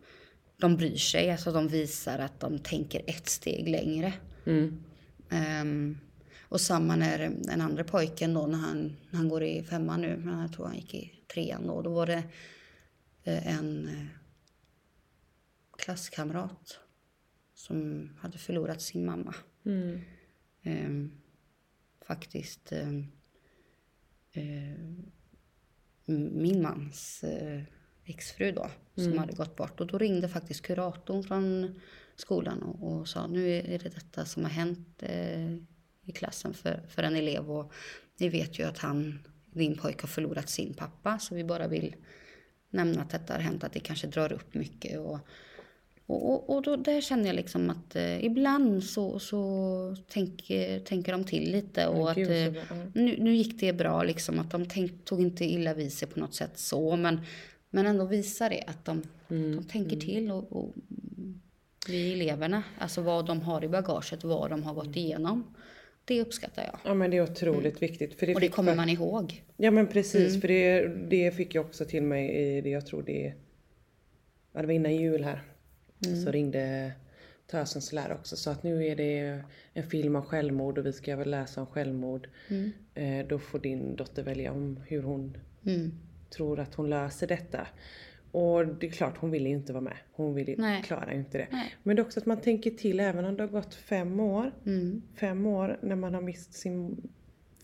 de 0.58 0.78
bryr 0.78 0.98
sig. 0.98 1.32
Alltså 1.32 1.52
de 1.52 1.68
visar 1.68 2.20
att 2.20 2.40
de 2.40 2.60
tänker 2.60 3.02
ett 3.08 3.30
steg 3.30 3.68
längre. 3.68 4.14
Mm. 4.46 4.84
Ehm, 5.30 5.98
och 6.50 6.62
samma 6.62 6.96
när 6.96 7.20
den 7.30 7.62
andra 7.62 7.84
pojken 7.84 8.34
då, 8.34 8.48
när 8.48 8.58
han, 8.58 8.96
han 9.12 9.30
går 9.30 9.44
i 9.44 9.64
femman 9.64 10.02
nu, 10.02 10.18
men 10.18 10.40
jag 10.40 10.54
tror 10.54 10.66
han 10.66 10.76
gick 10.76 10.94
i 10.94 11.24
trean 11.34 11.68
då, 11.68 11.82
då 11.82 11.94
var 11.94 12.06
det 12.06 12.24
eh, 13.24 13.58
en 13.58 13.88
eh, 13.88 14.06
klasskamrat 15.78 16.80
som 17.54 18.10
hade 18.20 18.38
förlorat 18.38 18.82
sin 18.82 19.06
mamma. 19.06 19.36
Mm. 19.66 20.00
Ehm, 20.64 21.12
faktiskt 22.02 22.72
ehm, 22.72 23.06
min 26.32 26.62
mans 26.62 27.24
eh, 27.24 27.62
exfru 28.04 28.52
då, 28.52 28.70
som 28.96 29.18
hade 29.18 29.34
gått 29.34 29.56
bort. 29.56 29.80
Och 29.80 29.88
då 29.88 29.98
ringde 29.98 30.30
faktiskt 30.30 30.62
kuratorn 30.62 31.24
från 31.24 31.80
skolan 32.16 32.64
och, 32.64 32.92
och 32.92 33.08
sa 33.08 33.28
nu 33.28 33.52
är 33.52 33.80
det 33.80 33.90
detta 33.90 34.26
som 34.26 34.44
har 34.44 34.52
hänt 34.52 35.04
eh, 35.04 35.58
i 36.10 36.12
klassen 36.12 36.54
för, 36.54 36.82
för 36.90 37.04
en 37.04 37.16
elev. 37.16 37.52
Och 37.52 37.72
ni 38.18 38.30
vet 38.30 38.60
ju 38.60 38.64
att 38.64 38.78
han, 38.78 39.20
din 39.52 39.78
pojke 39.78 40.02
har 40.02 40.08
förlorat 40.08 40.50
sin 40.50 40.74
pappa 40.74 41.20
så 41.20 41.36
vi 41.36 41.44
bara 41.44 41.68
vill 41.68 41.96
nämna 42.70 43.02
att 43.02 43.10
detta 43.10 43.34
har 43.34 43.40
hänt, 43.40 43.64
att 43.64 43.74
det 43.74 43.80
kanske 43.80 44.08
drar 44.08 44.34
upp 44.34 44.54
mycket. 44.54 45.00
Och, 45.00 45.20
och, 46.06 46.30
och, 46.30 46.56
och 46.56 46.62
då, 46.62 46.76
där 46.76 47.02
känner 47.02 47.26
jag 47.26 47.36
liksom 47.36 47.70
att 47.70 47.96
eh, 47.96 48.26
ibland 48.26 48.84
så, 48.84 49.20
så 49.20 49.96
tänker, 50.08 50.80
tänker 50.80 51.12
de 51.12 51.24
till 51.24 51.52
lite. 51.52 51.88
Och 51.88 52.12
att, 52.12 52.18
eh. 52.18 52.56
Ja. 52.56 52.62
nu, 52.94 53.18
nu 53.20 53.36
gick 53.36 53.60
det 53.60 53.74
bra, 53.74 54.04
liksom, 54.04 54.40
att 54.40 54.52
de 54.52 54.66
tänk, 54.66 55.06
tog 55.06 55.22
inte 55.22 55.46
illa 55.46 55.74
vid 55.74 55.94
sig 55.94 56.08
på 56.08 56.20
något 56.20 56.36
sätt 56.36 56.60
så. 56.60 56.96
Men, 56.96 57.22
men 57.70 57.86
ändå 57.86 58.06
visar 58.06 58.50
det 58.50 58.64
att 58.68 58.86
de, 58.86 59.04
Mm, 59.30 59.56
de 59.56 59.64
tänker 59.64 59.98
till. 59.98 60.32
Och, 60.32 60.52
och 60.52 60.74
vi 61.88 62.14
eleverna, 62.14 62.64
alltså 62.80 63.02
vad 63.02 63.26
de 63.26 63.42
har 63.42 63.64
i 63.64 63.68
bagaget, 63.68 64.24
vad 64.24 64.50
de 64.50 64.64
har 64.64 64.74
gått 64.74 64.96
igenom. 64.96 65.56
Det 66.10 66.22
uppskattar 66.22 66.64
jag. 66.64 66.80
Ja 66.86 66.94
men 66.94 67.12
det 67.12 67.18
är 67.18 67.22
otroligt 67.24 67.82
viktigt. 67.82 68.14
För 68.20 68.26
det 68.26 68.32
Mm. 68.32 68.36
Och 68.36 68.42
det 68.42 68.50
kommer 68.50 68.76
man 68.76 68.90
ihåg. 68.90 69.44
Ja 69.58 69.72
men 69.72 69.88
precis, 69.88 70.30
Mm. 70.30 70.42
för 70.42 70.48
det, 70.48 70.88
det 71.10 71.32
fick 71.32 71.56
jag 71.56 71.66
också 71.66 71.86
till 71.86 72.04
mig 72.04 72.30
i 72.30 72.62
det 72.62 72.70
jag 72.70 72.86
tror 72.86 73.04
det 73.04 73.34
ja, 74.54 74.62
det 74.62 74.68
var 74.68 74.74
innan 74.74 74.96
jul 74.96 75.24
här. 75.24 75.42
Mm. 76.06 76.22
Så 76.26 76.32
ringde 76.32 76.92
Tösens 77.52 77.94
lärare 77.94 78.14
också 78.16 78.36
så 78.36 78.50
att 78.50 78.64
nu 78.64 78.86
är 78.88 78.96
det 78.96 79.42
en 79.74 79.84
film 79.90 80.16
om 80.16 80.22
självmord 80.24 80.78
och 80.78 80.86
vi 80.86 80.94
ska 80.94 81.16
väl 81.16 81.30
läsa 81.32 81.62
om 81.62 81.68
självmord. 81.68 82.30
Mm. 82.50 82.72
Eh, 82.96 83.28
då 83.28 83.40
får 83.40 83.60
din 83.60 83.96
dotter 83.96 84.24
välja 84.24 84.52
om 84.52 84.80
hur 84.88 85.04
hon 85.04 85.38
Mm. 85.66 85.92
tror 86.30 86.60
att 86.60 86.76
hon 86.76 86.90
löser 86.90 87.28
detta. 87.28 87.68
Och 88.32 88.68
det 88.68 88.88
är 88.88 88.92
klart, 88.92 89.18
hon 89.18 89.32
vill 89.32 89.46
ju 89.46 89.52
inte 89.54 89.74
vara 89.74 89.82
med. 89.84 89.98
Hon 90.12 90.34
vill 90.34 90.50
ju, 90.50 90.56
Nej. 90.58 90.84
klarar 90.84 91.12
ju 91.12 91.18
inte 91.20 91.38
det. 91.38 91.48
Nej. 91.52 91.76
Men 91.84 91.96
det 91.96 92.02
är 92.02 92.06
också 92.06 92.20
att 92.20 92.26
man 92.26 92.42
tänker 92.42 92.72
till 92.72 93.00
även 93.00 93.26
om 93.26 93.38
det 93.38 93.44
har 93.44 93.48
gått 93.48 93.74
fem 93.76 94.20
år. 94.20 94.52
Mm. 94.66 95.02
Fem 95.16 95.46
år 95.46 95.80
när 95.82 95.96
man 95.96 96.14
har 96.14 96.22
mist 96.22 96.54
sin 96.54 97.10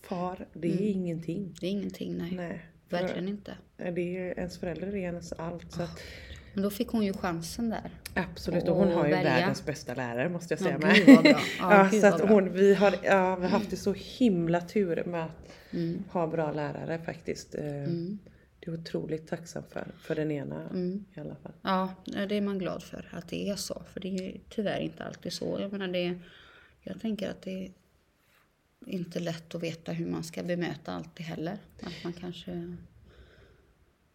far, 0.01 0.47
det 0.53 0.67
är 0.67 0.91
ingenting. 0.91 1.55
Det 1.61 1.67
är 1.67 1.71
ingenting, 1.71 2.17
nej. 2.17 2.31
Nej. 2.35 2.65
Verkligen 2.89 3.27
inte. 3.27 3.57
det 3.77 4.17
är 4.17 4.39
ens 4.39 4.57
förälder 4.57 4.87
är 4.87 4.95
ens 4.95 5.33
allt. 5.33 5.71
Så 5.71 5.81
att, 5.83 5.99
Men 6.53 6.63
då 6.63 6.69
fick 6.69 6.87
hon 6.87 7.05
ju 7.05 7.13
chansen 7.13 7.69
där. 7.69 7.91
absolut, 8.13 8.67
och 8.67 8.75
hon 8.75 8.91
har 8.91 9.05
ju 9.05 9.11
välja. 9.11 9.31
världens 9.31 9.65
bästa 9.65 9.93
lärare 9.93 10.29
måste 10.29 10.53
jag 10.53 10.61
Ja, 10.61 10.65
säga 10.65 10.77
med. 10.77 11.15
vad 11.15 11.23
bra. 11.23 11.31
Ja, 11.59 11.77
Ja, 11.77 11.87
gud 11.91 12.01
så 12.01 12.07
vad 12.11 12.13
att 12.21 12.27
bra. 12.27 12.35
hon, 12.35 12.53
vi, 12.53 12.73
har, 12.73 12.95
ja, 13.03 13.35
vi 13.35 13.41
har 13.41 13.49
haft 13.49 13.69
det 13.69 13.75
så 13.77 13.93
himla 13.93 14.61
tur 14.61 15.03
med 15.05 15.25
att 15.25 15.31
Mm. 15.73 16.03
ha 16.11 16.27
bra 16.27 16.51
lärare 16.51 16.99
faktiskt. 17.05 17.55
Eh, 17.55 17.65
Mm. 17.65 18.19
Det 18.65 18.71
är 18.71 18.73
otroligt 18.73 19.27
tacksam 19.27 19.63
för, 19.69 19.87
för 19.97 20.15
den 20.15 20.31
ena 20.31 20.69
Mm. 20.69 21.05
i 21.15 21.19
alla 21.19 21.35
fall. 21.35 21.51
Ja, 21.61 21.95
det 22.05 22.35
är 22.35 22.41
man 22.41 22.59
glad 22.59 22.83
för 22.83 23.09
att 23.11 23.27
det 23.27 23.49
är 23.49 23.55
så. 23.55 23.83
För 23.93 23.99
det 23.99 24.07
är 24.07 24.23
ju 24.23 24.37
tyvärr 24.49 24.79
inte 24.79 25.03
alltid 25.03 25.33
så. 25.33 25.57
Jag 25.59 25.71
menar 25.71 25.87
det, 25.87 26.19
jag 26.81 27.01
tänker 27.01 27.29
att 27.29 27.41
det 27.41 27.65
är 27.65 27.71
inte 28.85 29.19
lätt 29.19 29.55
att 29.55 29.63
veta 29.63 29.91
hur 29.91 30.05
man 30.05 30.23
ska 30.23 30.43
bemöta 30.43 30.91
alltid 30.91 31.25
heller. 31.25 31.57
Att 31.81 32.03
man 32.03 32.13
kanske 32.13 32.75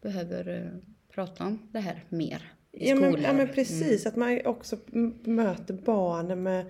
behöver 0.01 0.47
eh, 0.47 0.93
prata 1.13 1.45
om 1.45 1.69
det 1.71 1.79
här 1.79 2.03
mer 2.09 2.53
i 2.71 2.89
Ja 2.89 2.95
men, 2.95 3.21
ja 3.21 3.33
men 3.33 3.47
precis, 3.47 4.05
att 4.05 4.15
man 4.15 4.45
också 4.45 4.77
möter 5.23 5.73
barnen 5.73 6.43
med 6.43 6.65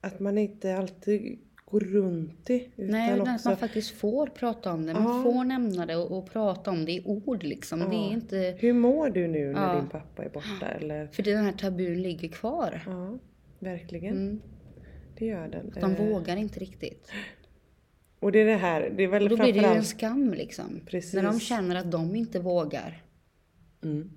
att 0.00 0.20
man 0.20 0.38
inte 0.38 0.76
alltid 0.76 1.38
går 1.70 1.80
runt 1.80 2.46
det. 2.46 2.54
Utan 2.76 2.86
Nej, 2.90 3.14
utan 3.14 3.28
att 3.28 3.34
också, 3.34 3.48
man 3.48 3.58
faktiskt 3.58 3.90
får 3.90 4.26
prata 4.26 4.72
om 4.72 4.86
det. 4.86 4.94
Man 4.94 5.02
Ja. 5.02 5.22
får 5.22 5.44
nämna 5.44 5.86
det 5.86 5.96
och, 5.96 6.18
och 6.18 6.30
prata 6.32 6.70
om 6.70 6.84
det 6.84 6.92
i 6.92 7.02
ord 7.04 7.42
liksom. 7.42 7.78
Det 7.78 7.84
Ja. 7.84 8.08
är 8.08 8.12
inte... 8.12 8.56
hur 8.60 8.72
mår 8.72 9.10
du 9.10 9.28
nu 9.28 9.52
när 9.52 9.74
Ja. 9.74 9.80
din 9.80 9.88
pappa 9.88 10.24
är 10.24 10.28
borta? 10.28 10.66
Eller, 10.80 11.06
För 11.06 11.22
den 11.22 11.44
här 11.44 11.52
tabun 11.52 12.02
ligger 12.02 12.28
kvar. 12.28 12.82
ja, 12.86 13.18
verkligen. 13.58 14.16
Mm. 14.16 14.42
Det 15.18 15.26
gör 15.26 15.48
den. 15.48 15.72
De 15.80 15.92
Eh, 15.92 16.08
vågar 16.08 16.36
inte 16.36 16.60
riktigt. 16.60 17.10
Och 18.18 18.32
det 18.32 18.38
är 18.38 18.44
det 18.46 18.56
här, 18.56 18.92
det 18.96 19.02
är 19.04 19.08
väl 19.08 19.22
Och 19.22 19.28
då 19.28 19.36
blir 19.36 19.44
det 19.46 19.50
ju 19.52 19.56
en 19.58 19.62
framförallt... 19.64 19.86
skam 19.88 20.34
liksom. 20.34 20.80
Precis. 20.86 21.14
När 21.14 21.22
de 21.22 21.40
känner 21.40 21.76
att 21.76 21.90
de 21.92 22.16
inte 22.16 22.38
vågar. 22.40 23.02
Mm. 23.84 24.10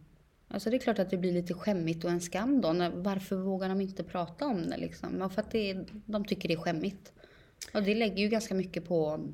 Alltså 0.48 0.70
det 0.70 0.76
är 0.76 0.80
klart 0.80 1.00
att 1.00 1.10
det 1.10 1.18
blir 1.18 1.32
lite 1.34 1.54
skämmigt 1.54 2.04
och 2.04 2.12
en 2.12 2.22
skam 2.22 2.62
då. 2.62 2.74
När, 2.74 2.90
varför 2.90 3.36
vågar 3.36 3.70
de 3.70 3.82
inte 3.82 4.04
prata 4.04 4.46
om 4.46 4.70
det 4.70 4.78
liksom? 4.78 5.18
Ja, 5.20 5.30
för 5.30 5.42
att 5.42 5.52
det 5.52 5.70
är, 5.72 5.86
de 6.06 6.26
tycker 6.26 6.48
det 6.48 6.54
är 6.54 6.58
skämmigt. 6.60 7.14
Och 7.74 7.84
det 7.84 7.95
lägger 7.95 8.17
ju 8.17 8.30
ganska 8.30 8.56
mycket 8.56 8.86
på 8.86 9.28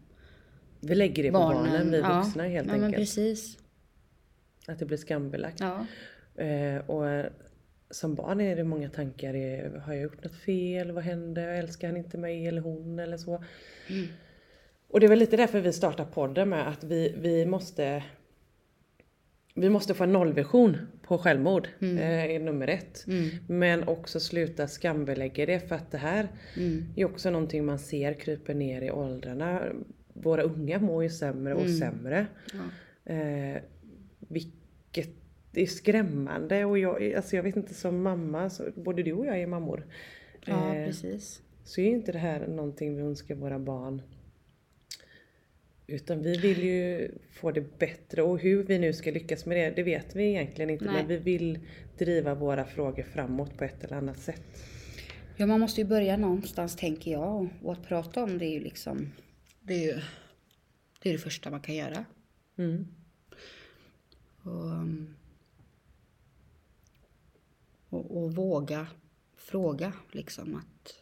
Vi 0.80 0.96
lägger 0.96 1.24
det 1.24 1.32
på 1.32 1.38
barnen. 1.38 1.64
barnen, 1.72 1.92
vi 1.92 2.00
ja. 2.00 2.22
vuxna 2.24 2.44
helt 2.44 2.68
ja, 2.68 2.74
men 2.74 2.84
enkelt. 2.84 3.02
precis. 3.02 3.58
Att 4.68 4.80
det 4.80 4.86
blir 4.86 4.98
skambelagt. 4.98 5.60
Ja. 5.60 5.86
Eh, 6.44 6.78
och 6.90 7.10
eh, 7.10 7.26
som 7.90 8.16
barn 8.16 8.42
är 8.42 8.56
det 8.56 8.64
många 8.64 8.90
tankar. 8.90 9.34
är, 9.34 9.70
Har 9.80 9.94
jag 9.94 10.04
gjort 10.04 10.24
något 10.24 10.36
fel? 10.36 10.92
Vad 10.92 11.04
hände? 11.04 11.42
Älskar 11.42 11.88
han 11.88 11.98
inte 11.98 12.18
mig 12.18 12.48
eller 12.48 12.62
hon 12.62 13.00
eller 13.00 13.18
så? 13.18 13.44
Och 14.88 15.00
det 15.00 15.06
är 15.06 15.10
väl 15.10 15.20
lite 15.20 15.38
därför 15.38 15.60
vi 15.62 15.74
startar 15.74 16.06
podden 16.06 16.50
med 16.50 16.68
att 16.68 16.84
vi, 16.84 17.16
vi 17.18 17.46
måste 17.46 18.04
vi 19.58 19.70
måste 19.70 19.94
få 19.94 20.04
en 20.04 20.14
nollvision 20.14 20.78
på 21.02 21.18
självmord, 21.18 21.68
Mm. 21.82 21.98
eh, 21.98 22.36
är 22.36 22.40
nummer 22.40 22.68
ett. 22.68 23.06
Men 23.48 23.88
också 23.88 24.20
sluta 24.20 24.68
skambelägga 24.68 25.46
det 25.46 25.60
för 25.60 25.76
att 25.76 25.92
det 25.92 25.98
här 25.98 26.28
Mm. 26.58 26.86
är 26.96 27.06
också 27.06 27.30
någonting 27.30 27.66
man 27.66 27.80
ser 27.80 28.14
kryper 28.14 28.54
ner 28.54 28.82
i 28.82 28.92
åldrarna. 28.92 29.62
Våra 30.14 30.42
unga 30.44 30.80
mår 30.80 31.04
ju 31.04 31.10
sämre 31.10 31.54
och 31.54 31.62
Mm. 31.66 31.78
sämre. 31.78 32.28
Ja. 32.54 33.14
Eh, 33.14 33.62
vilket 34.20 35.10
är 35.54 35.66
skrämmande 35.66 36.66
och 36.66 36.78
jag, 36.78 37.14
alltså 37.14 37.36
jag 37.36 37.44
vet 37.44 37.56
inte 37.56 37.74
som 37.74 38.02
mamma, 38.02 38.50
så, 38.50 38.64
både 38.76 39.04
du 39.04 39.14
och 39.14 39.26
jag 39.26 39.40
är 39.42 39.48
mammor. 39.48 39.86
ja, 40.46 40.76
Eh, 40.76 40.86
precis. 40.86 41.42
så 41.64 41.82
är 41.82 41.86
inte 41.86 42.12
det 42.12 42.18
här 42.20 42.48
någonting 42.48 42.96
vi 42.96 43.02
önskar 43.02 43.36
våra 43.36 43.60
barn. 43.60 44.02
Utan 45.88 46.22
vi 46.22 46.38
vill 46.38 46.64
ju 46.64 47.12
få 47.32 47.52
det 47.52 47.80
bättre 47.80 48.22
och 48.22 48.40
hur 48.40 48.64
vi 48.64 48.80
nu 48.80 48.94
ska 48.94 49.12
lyckas 49.12 49.46
med 49.46 49.58
det, 49.58 49.70
det 49.76 49.84
vet 49.84 50.16
vi 50.16 50.24
egentligen 50.24 50.70
inte. 50.70 50.86
Nej. 50.86 50.94
Men 50.94 51.08
vi 51.08 51.18
vill 51.18 51.60
driva 51.98 52.36
våra 52.36 52.66
frågor 52.66 53.04
framåt 53.04 53.58
på 53.58 53.64
ett 53.64 53.84
eller 53.84 53.98
annat 53.98 54.20
sätt. 54.20 54.64
Ja, 55.38 55.46
man 55.46 55.60
måste 55.60 55.82
ju 55.82 55.88
börja 55.88 56.18
någonstans 56.18 56.76
tänker 56.76 57.12
jag. 57.12 57.50
Och 57.62 57.72
att 57.72 57.88
prata 57.88 58.24
om 58.24 58.38
det 58.38 58.46
är 58.46 58.52
ju 58.52 58.60
liksom, 58.60 59.12
det 59.62 59.74
är 59.74 59.96
ju 59.96 60.02
det, 61.02 61.10
är 61.10 61.14
det 61.14 61.20
första 61.20 61.52
man 61.52 61.62
kan 61.62 61.76
göra. 61.76 62.06
Mm. 62.58 62.88
Och, 64.42 64.72
och, 67.90 68.24
och 68.24 68.36
våga 68.36 68.88
fråga 69.36 69.94
liksom 70.12 70.56
att 70.56 71.02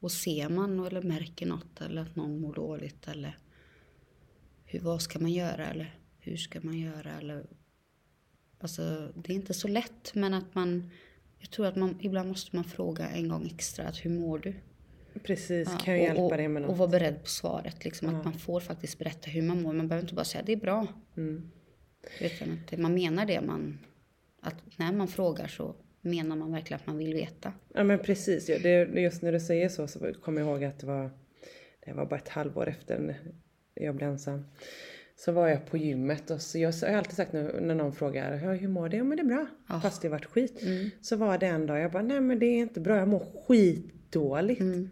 och 0.00 0.12
ser 0.12 0.48
man 0.48 0.86
eller 0.86 1.02
märker 1.02 1.46
något 1.46 1.80
eller 1.80 2.02
att 2.02 2.16
någon 2.16 2.40
mår 2.40 2.54
dåligt 2.54 3.08
eller 3.08 3.38
hur, 4.70 4.80
vad 4.80 5.02
ska 5.02 5.18
man 5.18 5.30
göra 5.32 5.66
eller 5.66 5.94
hur 6.18 6.36
ska 6.36 6.60
man 6.62 6.78
göra 6.78 7.10
eller 7.20 7.46
alltså 8.60 9.12
det 9.14 9.32
är 9.32 9.34
inte 9.34 9.54
så 9.54 9.68
lätt 9.68 10.14
men 10.14 10.34
att 10.34 10.54
man 10.54 10.90
jag 11.38 11.50
tror 11.50 11.66
att 11.66 11.76
man 11.76 11.98
ibland 12.00 12.28
måste 12.28 12.56
man 12.56 12.64
fråga 12.64 13.08
en 13.08 13.28
gång 13.28 13.46
extra 13.46 13.84
att 13.84 14.04
hur 14.04 14.10
mår 14.10 14.38
du? 14.38 14.54
Precis, 15.22 15.68
Ja, 15.72 15.78
kan 15.84 15.94
jag 15.94 16.02
hjälpa 16.02 16.22
och, 16.22 16.36
dig 16.36 16.48
med 16.48 16.62
något? 16.62 16.70
och 16.70 16.78
vara 16.78 16.88
beredd 16.88 17.22
på 17.22 17.28
svaret 17.28 17.84
liksom 17.84 18.08
att 18.14 18.24
man 18.24 18.34
får 18.34 18.60
faktiskt 18.60 18.98
berätta 18.98 19.30
hur 19.30 19.42
man 19.42 19.62
mår 19.62 19.72
man 19.72 19.88
behöver 19.88 20.04
inte 20.04 20.14
bara 20.14 20.24
säga 20.24 20.42
det 20.46 20.52
är 20.52 20.56
bra 20.56 20.86
Mm. 21.16 21.50
utan 22.20 22.60
att 22.72 22.78
man 22.78 22.94
menar 22.94 23.26
det 23.26 23.40
man... 23.40 23.78
Att 24.40 24.78
när 24.78 24.92
man 24.92 25.08
frågar 25.08 25.46
så 25.46 25.74
menar 26.00 26.36
man 26.36 26.52
verkligen 26.52 26.80
att 26.80 26.86
man 26.86 26.98
vill 26.98 27.14
veta. 27.14 27.52
Ja 27.74 27.84
men 27.84 27.98
precis, 27.98 28.48
ja, 28.48 28.58
det, 28.62 29.00
just 29.00 29.22
när 29.22 29.32
du 29.32 29.40
säger 29.40 29.68
så 29.68 29.86
så 29.88 30.12
kommer 30.14 30.40
jag 30.40 30.50
ihåg 30.50 30.64
att 30.64 30.78
det 30.78 30.86
var, 30.86 31.10
det 31.84 31.92
var 31.92 32.06
bara 32.06 32.16
ett 32.16 32.28
halvår 32.28 32.68
efter 32.68 32.98
jag 33.80 33.94
blev 33.94 34.08
ensam. 34.10 34.44
Så 35.16 35.32
var 35.32 35.48
jag 35.48 35.66
på 35.66 35.76
gymmet 35.76 36.30
och 36.30 36.40
så 36.40 36.58
jag, 36.58 36.72
har 36.72 36.88
alltid 36.88 37.14
sagt 37.16 37.32
nu, 37.32 37.58
när 37.60 37.74
någon 37.74 37.92
frågar 37.92 38.32
"Ja, 38.44 38.52
hur 38.52 38.68
mår 38.68 38.88
du? 38.88 38.96
Ja 38.96 39.04
men 39.04 39.16
det 39.16 39.22
är 39.22 39.26
bra. 39.26 39.46
Ja. 39.68 39.80
Fast 39.80 40.02
det 40.02 40.08
varit 40.08 40.24
skit. 40.24 40.62
Mm. 40.62 40.90
Så 41.00 41.16
var 41.16 41.38
det 41.38 41.46
en 41.46 41.66
dag 41.66 41.80
jag 41.80 41.92
bara, 41.92 42.02
nej 42.02 42.20
men 42.20 42.38
det 42.38 42.46
är 42.46 42.58
inte 42.58 42.80
bra, 42.80 42.96
jag 42.96 43.08
mår 43.08 43.26
skitdåligt. 43.46 44.60
Mm. 44.60 44.90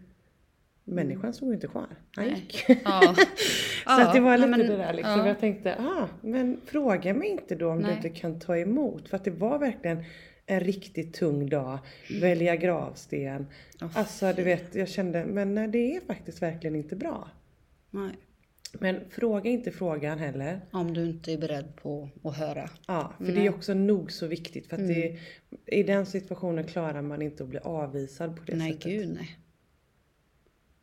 Människan 0.83 1.33
stod 1.33 1.47
ju 1.49 1.53
inte 1.55 1.67
kvar. 1.67 1.87
Han 2.15 2.29
gick. 2.29 2.65
Ja. 2.85 3.15
Så 3.85 4.01
att 4.01 4.13
det 4.13 4.19
var 4.19 4.31
Ja, 4.31 4.37
lite 4.37 4.49
men- 4.49 4.59
det 4.59 4.77
där 4.77 4.93
liksom. 4.93 5.19
ja. 5.19 5.27
Jag 5.27 5.39
tänkte, 5.39 5.75
ah, 5.79 6.07
men 6.21 6.61
fråga 6.65 7.13
mig 7.13 7.29
inte 7.29 7.55
då 7.55 7.69
om 7.71 7.79
Nej. 7.79 7.89
du 7.89 7.95
inte 8.07 8.19
kan 8.19 8.39
ta 8.39 8.57
emot. 8.57 9.09
För 9.09 9.17
att 9.17 9.23
det 9.23 9.31
var 9.31 9.59
verkligen 9.59 10.03
en 10.45 10.59
riktigt 10.59 11.13
tung 11.13 11.49
dag. 11.49 11.79
Välja 12.21 12.55
gravsten. 12.55 13.47
Åh, 13.81 13.87
alltså 13.93 14.33
du 14.33 14.43
vet, 14.43 14.75
jag 14.75 14.87
kände, 14.89 15.25
men 15.25 15.55
nej, 15.55 15.67
det 15.67 15.95
är 15.95 16.01
faktiskt 16.01 16.41
verkligen 16.41 16.75
inte 16.75 16.95
bra. 16.95 17.29
Nej. 17.91 18.11
Men 18.73 19.09
fråga 19.09 19.49
inte 19.49 19.71
frågan 19.71 20.19
heller. 20.19 20.61
Om 20.71 20.93
du 20.93 21.05
inte 21.05 21.33
är 21.33 21.37
beredd 21.37 21.75
på 21.75 22.09
att 22.23 22.37
höra. 22.37 22.69
Ja, 22.87 23.13
för 23.17 23.25
det 23.25 23.33
Nej. 23.33 23.45
är 23.45 23.53
också 23.53 23.73
nog 23.73 24.11
så 24.11 24.27
viktigt. 24.27 24.67
För 24.67 24.75
att 24.75 24.87
det, 24.87 25.19
i 25.65 25.83
den 25.83 26.05
situationen 26.05 26.63
klarar 26.67 27.01
man 27.01 27.21
inte 27.21 27.43
att 27.43 27.49
bli 27.49 27.59
avvisad 27.59 28.35
på 28.35 28.43
det 28.45 28.55
nej, 28.55 28.73
sättet. 28.73 28.91
gud 28.91 29.09
nej. 29.09 29.39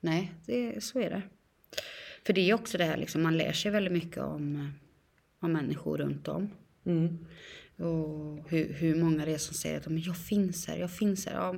Nej, 0.00 0.32
det, 0.46 0.84
så 0.84 1.00
är 1.00 1.10
det. 1.10 1.22
För 2.26 2.32
det 2.32 2.50
är 2.50 2.54
också 2.54 2.78
det 2.78 2.84
här 2.84 2.96
liksom, 2.96 3.22
man 3.22 3.36
lär 3.36 3.52
sig 3.52 3.70
väldigt 3.70 3.92
mycket 3.92 4.18
om, 4.18 4.56
eh, 4.56 4.66
om 5.40 5.52
människor 5.52 5.98
runt 5.98 6.28
om. 6.28 6.50
Mm. 6.84 7.26
Och 7.76 8.50
hur, 8.50 8.72
hur 8.72 8.94
många 8.94 9.24
det 9.24 9.34
är 9.34 9.38
som 9.38 9.54
säger 9.54 9.76
att 9.76 10.06
jag 10.06 10.16
finns 10.16 10.66
här, 10.66 10.76
jag 10.76 10.90
finns 10.90 11.26
här. 11.26 11.34
Ja, 11.34 11.54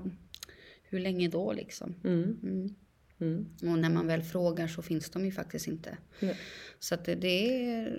hur 0.83 0.99
länge 0.99 1.29
då 1.29 1.53
liksom? 1.53 1.95
Mm. 2.05 2.75
Mm. 3.21 3.47
Mm. 3.63 3.73
Och 3.75 3.79
när 3.79 3.91
man 3.91 4.07
väl 4.07 4.23
frågar 4.23 4.67
så 4.67 4.83
finns 4.83 5.11
de 5.11 5.25
ju 5.25 5.31
faktiskt 5.33 5.69
inte. 5.69 5.97
Nej. 6.21 6.37
Så 6.79 6.95
att 6.95 7.05
det, 7.05 7.15
det 7.15 7.65
är... 7.65 7.99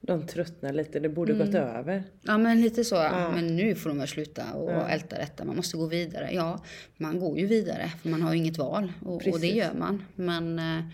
De 0.00 0.26
tröttnar 0.26 0.72
lite, 0.72 1.00
det 1.00 1.08
borde 1.08 1.32
gått 1.32 1.54
över. 1.54 2.02
Ja 2.22 2.38
men 2.38 2.60
lite 2.60 2.84
så. 2.84 2.94
Ja. 2.94 3.32
Men 3.34 3.56
nu 3.56 3.74
får 3.74 3.90
de 3.90 3.98
väl 3.98 4.08
sluta 4.08 4.52
och 4.52 4.70
Ja. 4.70 4.88
älta 4.88 5.16
detta. 5.16 5.44
Man 5.44 5.56
måste 5.56 5.76
gå 5.76 5.86
vidare. 5.86 6.30
Ja, 6.32 6.64
man 6.96 7.18
går 7.20 7.38
ju 7.38 7.46
vidare 7.46 7.92
för 8.02 8.08
man 8.08 8.22
har 8.22 8.32
ju 8.32 8.38
inget 8.38 8.58
val. 8.58 8.92
Och, 9.02 9.12
och 9.14 9.22
det 9.24 9.30
Precis. 9.32 9.54
gör 9.54 9.74
man. 9.74 10.04
Men 10.14 10.58
eh, 10.58 10.84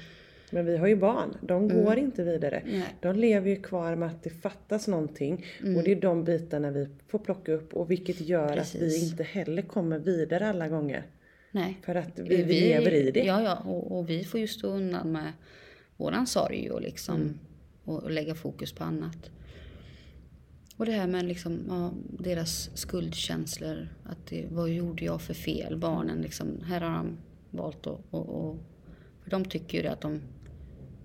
Men 0.50 0.66
vi 0.66 0.76
har 0.76 0.86
ju 0.86 0.96
barn, 0.96 1.36
de 1.42 1.68
går 1.68 1.98
inte 1.98 2.22
vidare. 2.24 2.56
Mm. 2.58 2.78
nej. 2.78 2.96
De 3.00 3.16
lever 3.16 3.50
ju 3.50 3.62
kvar 3.62 3.96
med 3.96 4.08
att 4.08 4.22
det 4.22 4.30
fattas 4.30 4.88
någonting. 4.88 5.44
Mm. 5.60 5.76
Och 5.76 5.82
det 5.84 5.92
är 5.92 6.00
de 6.00 6.24
bitarna 6.24 6.70
vi 6.70 6.88
får 7.08 7.18
plocka 7.18 7.52
upp. 7.52 7.74
Och 7.74 7.90
vilket 7.90 8.20
gör 8.20 8.56
att 8.56 8.74
vi 8.74 8.78
Precis. 8.78 9.10
inte 9.10 9.22
heller 9.22 9.62
kommer 9.62 9.98
vidare 9.98 10.48
alla 10.48 10.68
gånger. 10.68 11.06
Nej. 11.50 11.78
För 11.82 11.94
att 11.94 12.18
vi, 12.18 12.42
vi 12.42 12.60
lever 12.60 12.94
i 12.94 13.10
det. 13.10 13.24
Ja, 13.24 13.42
ja. 13.42 13.56
Och, 13.56 13.98
och 13.98 14.10
vi 14.10 14.24
får 14.24 14.40
ju 14.40 14.46
stå 14.46 14.68
undan 14.68 15.12
med 15.12 15.32
våran 15.96 16.26
sorg 16.26 16.70
och 16.70 16.80
liksom 16.80 17.20
Mm. 17.20 17.38
och, 17.84 18.10
lägga 18.10 18.34
fokus 18.34 18.72
på 18.72 18.84
annat. 18.84 19.30
Och 20.76 20.86
det 20.86 20.92
här 20.92 21.06
med 21.06 21.24
liksom, 21.24 21.60
ja, 21.68 21.92
deras 22.24 22.70
skuldkänslor. 22.74 23.88
Att 24.04 24.26
det, 24.26 24.46
vad 24.50 24.70
gjorde 24.70 25.04
jag 25.04 25.22
för 25.22 25.34
fel? 25.34 25.76
Barnen 25.76 26.22
liksom, 26.22 26.62
här 26.64 26.80
har 26.80 26.90
de 26.96 27.18
valt 27.50 27.86
att... 27.86 28.00
Och, 28.10 28.28
och, 28.28 28.56
för 29.22 29.30
de 29.30 29.44
tycker 29.44 29.78
ju 29.78 29.82
det 29.82 29.92
att 29.92 30.00
de... 30.00 30.20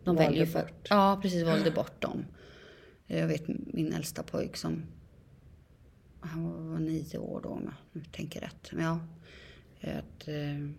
De 0.03 0.15
Valde 0.15 0.29
väljer 0.29 0.45
för, 0.45 0.61
bort. 0.61 0.87
Ja, 0.89 1.19
precis. 1.21 1.43
Valde 1.43 1.71
bort 1.71 2.01
dem. 2.01 2.25
Jag 3.07 3.27
vet 3.27 3.47
min 3.47 3.93
äldsta 3.93 4.23
pojk 4.23 4.57
som... 4.57 4.83
Han 6.19 6.71
var 6.71 6.79
nio 6.79 7.17
år 7.17 7.39
då 7.43 7.49
om 7.49 7.71
jag 7.93 8.11
tänker 8.11 8.41
rätt. 8.41 8.69
Men 8.71 8.85
ja, 8.85 8.99
att, 9.81 10.27
eh, 10.27 10.69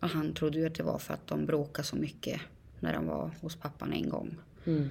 och 0.00 0.08
han 0.08 0.34
trodde 0.34 0.58
ju 0.58 0.66
att 0.66 0.74
det 0.74 0.82
var 0.82 0.98
för 0.98 1.14
att 1.14 1.26
de 1.26 1.46
bråkade 1.46 1.88
så 1.88 1.96
mycket 1.96 2.40
när 2.80 2.92
de 2.92 3.06
var 3.06 3.30
hos 3.40 3.56
pappan 3.56 3.92
en 3.92 4.08
gång. 4.08 4.36
Mm. 4.64 4.88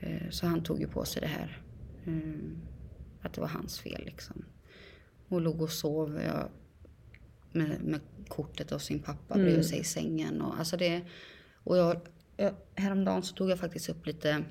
Eh, 0.00 0.30
Så 0.30 0.46
han 0.46 0.62
tog 0.62 0.80
ju 0.80 0.88
på 0.88 1.04
sig 1.04 1.20
det 1.22 1.28
här. 1.28 1.62
eh, 2.06 2.40
Att 3.22 3.32
det 3.32 3.40
var 3.40 3.48
hans 3.48 3.78
fel 3.80 4.02
liksom. 4.04 4.44
Och 5.28 5.40
låg 5.40 5.62
och 5.62 5.70
sov 5.70 6.10
med, 7.52 7.80
med 7.82 8.00
kortet 8.28 8.72
av 8.72 8.78
sin 8.78 8.98
pappa 8.98 9.34
Mm. 9.34 9.46
bredvid 9.46 9.66
sig 9.66 9.78
i 9.78 9.84
sängen. 9.84 10.40
Och, 10.42 10.58
alltså 10.58 10.76
det, 10.76 11.02
och 11.54 11.76
jag, 11.76 12.00
jag, 12.36 12.54
häromdagen 12.74 13.22
så 13.22 13.34
tog 13.34 13.50
jag 13.50 13.58
faktiskt 13.58 13.88
upp 13.88 14.06
lite 14.06 14.44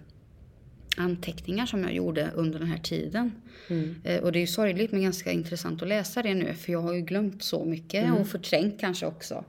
anteckningar 0.98 1.66
som 1.66 1.84
jag 1.84 1.94
gjorde 1.94 2.32
under 2.36 2.60
den 2.60 2.68
här 2.68 2.78
tiden. 2.78 3.32
Mm. 3.70 3.96
Eh, 4.04 4.24
Och 4.24 4.32
det 4.32 4.38
är 4.40 4.42
ju 4.42 4.48
sorgligt 4.48 4.92
men 4.92 5.02
ganska 5.02 5.32
intressant 5.32 5.82
att 5.82 5.88
läsa 5.88 6.22
det 6.24 6.34
nu 6.34 6.54
för 6.54 6.72
jag 6.72 6.82
har 6.82 6.94
ju 6.94 7.02
glömt 7.02 7.44
så 7.44 7.66
mycket 7.66 8.14
och 8.20 8.28
förträngt 8.28 8.80
kanske 8.80 9.06
också. 9.06 9.44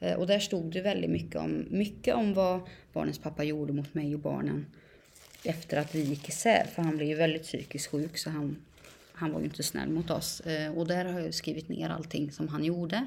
Eh, 0.00 0.14
Och 0.14 0.26
där 0.26 0.38
stod 0.38 0.72
det 0.72 0.80
väldigt 0.80 1.10
mycket 1.10 1.36
om, 1.36 1.64
mycket 1.70 2.14
om 2.14 2.34
vad 2.34 2.60
barnens 2.92 3.18
pappa 3.18 3.44
gjorde 3.44 3.72
mot 3.72 3.94
mig 3.94 4.14
och 4.14 4.20
barnen 4.20 4.66
efter 5.44 5.76
att 5.76 5.94
vi 5.94 6.00
gick 6.00 6.28
isär. 6.28 6.66
För 6.74 6.82
han 6.82 6.96
blev 6.96 7.08
ju 7.08 7.14
väldigt 7.14 7.42
psykiskt 7.42 7.86
sjuk 7.90 8.18
så 8.18 8.30
han, 8.30 8.56
han 9.12 9.32
var 9.32 9.40
ju 9.40 9.44
inte 9.46 9.62
snäll 9.62 9.88
mot 9.90 10.10
oss. 10.10 10.40
Eh, 10.40 10.72
Och 10.78 10.86
där 10.86 11.04
har 11.04 11.20
jag 11.20 11.34
skrivit 11.34 11.68
ner 11.68 11.88
allting 11.88 12.32
som 12.32 12.48
han 12.48 12.64
gjorde. 12.64 13.06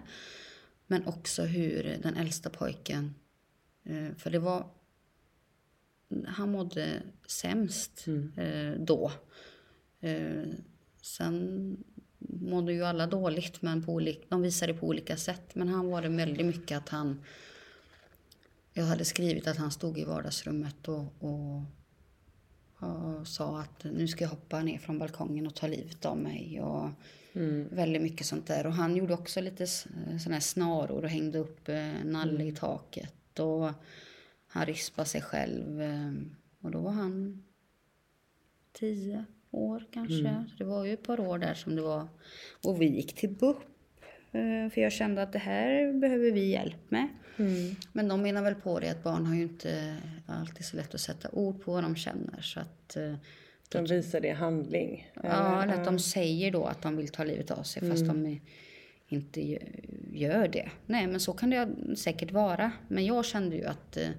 Men 0.87 1.07
också 1.07 1.43
hur 1.43 1.97
den 2.03 2.15
äldsta 2.17 2.49
pojken, 2.49 3.15
för 4.17 4.29
det 4.29 4.39
var 4.39 4.65
han 6.27 6.51
mådde 6.51 7.01
sämst 7.27 8.05
eh, 8.37 8.79
då. 8.79 9.11
Eh, 9.99 10.43
sen 11.01 11.77
mådde 12.19 12.73
ju 12.73 12.83
alla 12.83 13.07
dåligt, 13.07 13.61
men 13.61 13.83
på 13.85 13.93
olika, 13.93 14.25
de 14.29 14.41
visade 14.41 14.73
på 14.73 14.87
olika 14.87 15.17
sätt. 15.17 15.55
Men 15.55 15.67
han 15.67 15.87
var 15.87 16.01
det 16.01 16.09
väldigt 16.09 16.45
mycket 16.45 16.77
att 16.77 16.89
han... 16.89 17.23
Jag 18.73 18.83
hade 18.83 19.05
skrivit 19.05 19.47
att 19.47 19.57
han 19.57 19.71
stod 19.71 19.99
i 19.99 20.03
vardagsrummet 20.03 20.87
och, 20.87 21.05
och, 21.19 21.61
och 22.87 23.27
sa 23.27 23.59
att 23.59 23.83
nu 23.83 24.07
ska 24.07 24.23
jag 24.23 24.29
hoppa 24.29 24.61
ner 24.61 24.77
från 24.77 24.99
balkongen 24.99 25.47
och 25.47 25.55
ta 25.55 25.67
livet 25.67 26.05
av 26.05 26.17
mig. 26.17 26.61
Och 26.61 26.89
Väldigt 27.69 28.01
mycket 28.01 28.27
sånt 28.27 28.47
där. 28.47 28.65
Och 28.65 28.73
han 28.73 28.95
gjorde 28.95 29.13
också 29.13 29.41
lite 29.41 29.67
sådana 29.67 30.33
här 30.33 30.39
snaror 30.39 31.03
och 31.03 31.09
hängde 31.09 31.39
upp 31.39 31.69
eh, 31.69 31.93
nalle 32.05 32.43
i 32.43 32.51
taket. 32.51 33.39
Och 33.39 33.69
han 34.53 34.65
rispade 34.65 35.07
sig 35.07 35.21
själv. 35.21 35.81
eh, 35.81 36.11
Och 36.61 36.71
då 36.71 36.79
var 36.79 36.91
han 36.91 37.43
tio, 38.73 39.25
år 39.51 39.83
kanske. 39.93 40.13
Så 40.49 40.55
det 40.57 40.63
var 40.63 40.85
ju 40.85 40.93
ett 40.93 41.03
par 41.03 41.19
år 41.19 41.37
där 41.37 41.53
som 41.53 41.75
det 41.75 41.81
var. 41.81 42.07
Och 42.63 42.81
vi 42.81 42.85
gick 42.85 43.13
till 43.15 43.29
BUP. 43.29 43.57
eh, 44.31 44.69
För 44.73 44.81
jag 44.81 44.91
kände 44.91 45.21
att 45.23 45.33
det 45.33 45.39
här 45.39 45.93
behöver 45.93 46.31
vi 46.31 46.45
hjälp 46.51 46.91
med. 46.91 47.07
Men 47.93 48.07
de 48.07 48.21
menar 48.21 48.41
väl 48.41 48.55
på 48.55 48.79
det 48.79 48.89
att 48.89 49.03
barn 49.03 49.25
har 49.25 49.35
ju 49.35 49.43
inte 49.43 49.97
alltid 50.27 50.65
så 50.65 50.77
lätt 50.77 50.93
att 50.93 51.01
sätta 51.01 51.29
ord 51.31 51.61
på 51.63 51.71
vad 51.73 51.83
de 51.83 51.95
känner. 51.95 52.41
Så 52.41 52.59
att, 52.59 52.95
eh, 52.95 53.15
De 53.69 53.85
visar 53.85 54.21
det 54.21 54.27
i 54.27 54.31
handling. 54.31 55.11
ja, 55.23 55.63
eller 55.63 55.73
att 55.73 55.85
de 55.85 55.99
säger 55.99 56.51
då 56.51 56.65
att 56.65 56.81
de 56.81 56.97
vill 56.97 57.07
ta 57.09 57.23
livet 57.23 57.51
av 57.51 57.63
sig 57.63 57.89
fast 57.89 58.05
de 58.07 58.25
eh, 58.25 58.37
inte 59.07 59.41
gö- 59.41 60.09
gör 60.11 60.47
det. 60.47 60.69
Nej, 60.85 61.07
men 61.07 61.19
så 61.19 61.33
kan 61.33 61.49
det 61.49 61.67
säkert 61.97 62.31
vara. 62.31 62.71
Men 62.87 63.05
jag 63.05 63.25
kände 63.25 63.55
ju 63.55 63.65
att 63.65 63.97
eh, 63.97 64.09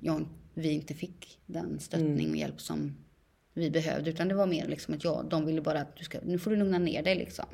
jag, 0.00 0.28
vi 0.54 0.70
inte 0.70 0.94
fick 0.94 1.38
den 1.46 1.80
stöttning 1.80 2.30
och 2.30 2.36
hjälp 2.36 2.60
som 2.60 2.96
vi 3.54 3.70
behövde. 3.70 4.10
Utan 4.10 4.28
det 4.28 4.34
var 4.34 4.46
mer 4.46 4.68
liksom 4.68 4.94
att 4.94 5.04
jag, 5.04 5.26
de 5.30 5.46
ville 5.46 5.60
bara 5.60 5.80
att 5.80 5.96
du 5.96 6.04
ska, 6.04 6.18
nu 6.22 6.38
får 6.38 6.50
du 6.50 6.56
lugna 6.56 6.78
ner 6.78 7.02
dig 7.02 7.14
liksom. 7.14 7.44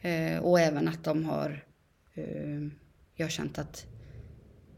Eh, 0.00 0.38
och 0.38 0.60
även 0.60 0.88
att 0.88 1.04
de 1.04 1.24
har, 1.24 1.64
eh, 2.14 2.60
jag 3.14 3.26
har 3.26 3.30
känt 3.30 3.58
att 3.58 3.86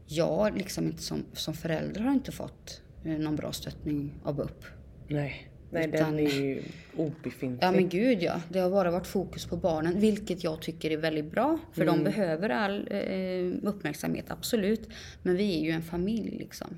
jag 0.07 0.57
liksom 0.57 0.85
inte 0.85 1.03
som, 1.03 1.25
som 1.33 1.53
förälder 1.53 2.01
har 2.01 2.11
inte 2.11 2.31
fått 2.31 2.81
eh, 3.03 3.17
någon 3.17 3.35
bra 3.35 3.51
stöttning 3.51 4.13
av 4.23 4.35
BUP. 4.35 4.65
Nej, 5.07 5.51
nej 5.75 5.89
Utan- 5.93 6.15
den 6.15 6.27
är 6.27 6.31
ju 6.31 6.63
obefintlig. 6.97 7.67
Ja 7.67 7.71
men 7.71 7.89
gud 7.89 8.23
ja. 8.23 8.41
Det 8.49 8.59
har 8.59 8.69
bara 8.69 8.91
varit 8.91 9.07
fokus 9.07 9.45
på 9.45 9.57
barnen, 9.57 9.99
vilket 9.99 10.43
jag 10.43 10.61
tycker 10.61 10.91
är 10.91 10.97
väldigt 10.97 11.31
bra. 11.31 11.59
För 11.73 11.85
de 11.85 12.03
behöver 12.03 12.49
all 12.49 12.87
eh, 12.91 13.69
uppmärksamhet, 13.69 14.25
absolut. 14.31 14.89
Men 15.23 15.35
vi 15.37 15.59
är 15.59 15.63
ju 15.63 15.71
en 15.71 15.81
familj 15.83 16.37
liksom. 16.37 16.77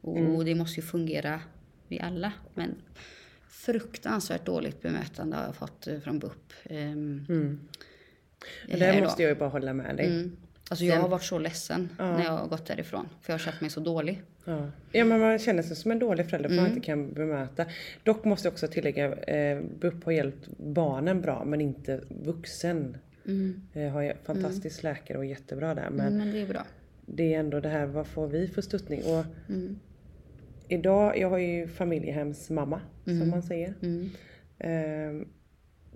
Och, 0.00 0.18
och 0.36 0.44
det 0.44 0.54
måste 0.54 0.80
ju 0.80 0.86
fungera, 0.86 1.40
vi 1.88 2.00
alla. 2.00 2.32
Men 2.54 2.74
fruktansvärt 3.48 4.46
dåligt 4.46 4.82
bemötande 4.82 5.36
har 5.36 5.44
jag 5.44 5.56
fått 5.56 5.86
eh, 5.86 6.00
från 6.00 6.18
BUP. 6.18 6.52
Ehm, 6.64 7.24
Men 7.28 8.78
där 8.78 8.92
här 8.92 8.96
då. 9.00 9.04
måste 9.04 9.22
jag 9.22 9.28
ju 9.28 9.34
bara 9.34 9.48
hålla 9.48 9.72
med 9.72 9.96
dig. 9.96 10.06
Mm. 10.06 10.36
Alltså 10.70 10.84
jag 10.84 11.00
har 11.00 11.08
varit 11.08 11.22
så 11.24 11.38
ledsen 11.38 11.88
när 11.98 12.24
jag 12.24 12.30
har 12.32 12.46
gått 12.48 12.66
därifrån. 12.66 13.08
För 13.20 13.32
jag 13.32 13.38
har 13.38 13.44
känt 13.44 13.60
mig 13.60 13.70
så 13.70 13.80
dålig. 13.80 14.22
Ja. 14.44 14.70
ja, 14.92 15.04
men 15.04 15.20
man 15.20 15.38
känner 15.38 15.62
sig 15.62 15.76
som 15.76 15.90
en 15.90 15.98
dålig 15.98 16.26
förälder 16.30 16.48
för 16.48 16.56
man 16.56 16.64
Mm. 16.64 16.76
inte 16.76 16.86
kan 16.86 17.12
bemöta. 17.12 17.66
Dock 18.02 18.24
måste 18.24 18.46
jag 18.48 18.52
också 18.52 18.68
tillägga, 18.68 19.14
eh, 19.14 19.60
BUP 19.80 20.04
har 20.04 20.12
hjälpt 20.12 20.48
barnen 20.58 21.20
bra 21.20 21.44
men 21.44 21.60
inte 21.60 22.00
vuxen. 22.08 22.96
Eh, 23.72 23.88
har 23.92 24.02
ju 24.02 24.12
fantastisk 24.24 24.82
läkare 24.82 25.18
och 25.18 25.24
jättebra 25.24 25.74
där. 25.74 25.90
Men 25.90 26.06
Mm, 26.06 26.18
men 26.18 26.32
det 26.32 26.40
är 26.40 26.46
bra. 26.46 26.66
det 27.06 27.34
är 27.34 27.38
ändå 27.40 27.60
det 27.60 27.68
här, 27.68 27.86
vad 27.86 28.06
får 28.06 28.28
vi 28.28 28.48
för 28.48 28.62
stöttning? 28.62 29.00
Och 29.04 29.24
Idag, 30.68 31.18
jag 31.18 31.30
har 31.30 31.38
ju 31.38 31.68
familjehemsmamma 31.68 32.80
som 33.04 33.30
man 33.30 33.42
säger. 33.42 33.74
Eh, 34.58 35.26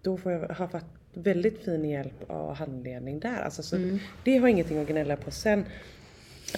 då 0.03 0.17
får 0.17 0.33
jag, 0.33 0.49
har 0.49 0.69
fått 0.69 0.85
väldigt 1.15 1.59
fin 1.59 1.85
hjälp 1.85 2.31
av 2.31 2.55
handledning 2.55 3.21
där. 3.21 3.41
Alltså, 3.43 3.63
så 3.63 3.99
Det 4.25 4.37
har 4.39 4.49
ingenting 4.49 4.79
att 4.79 4.89
gnälla 4.89 5.17
på 5.17 5.31
sen. 5.31 5.65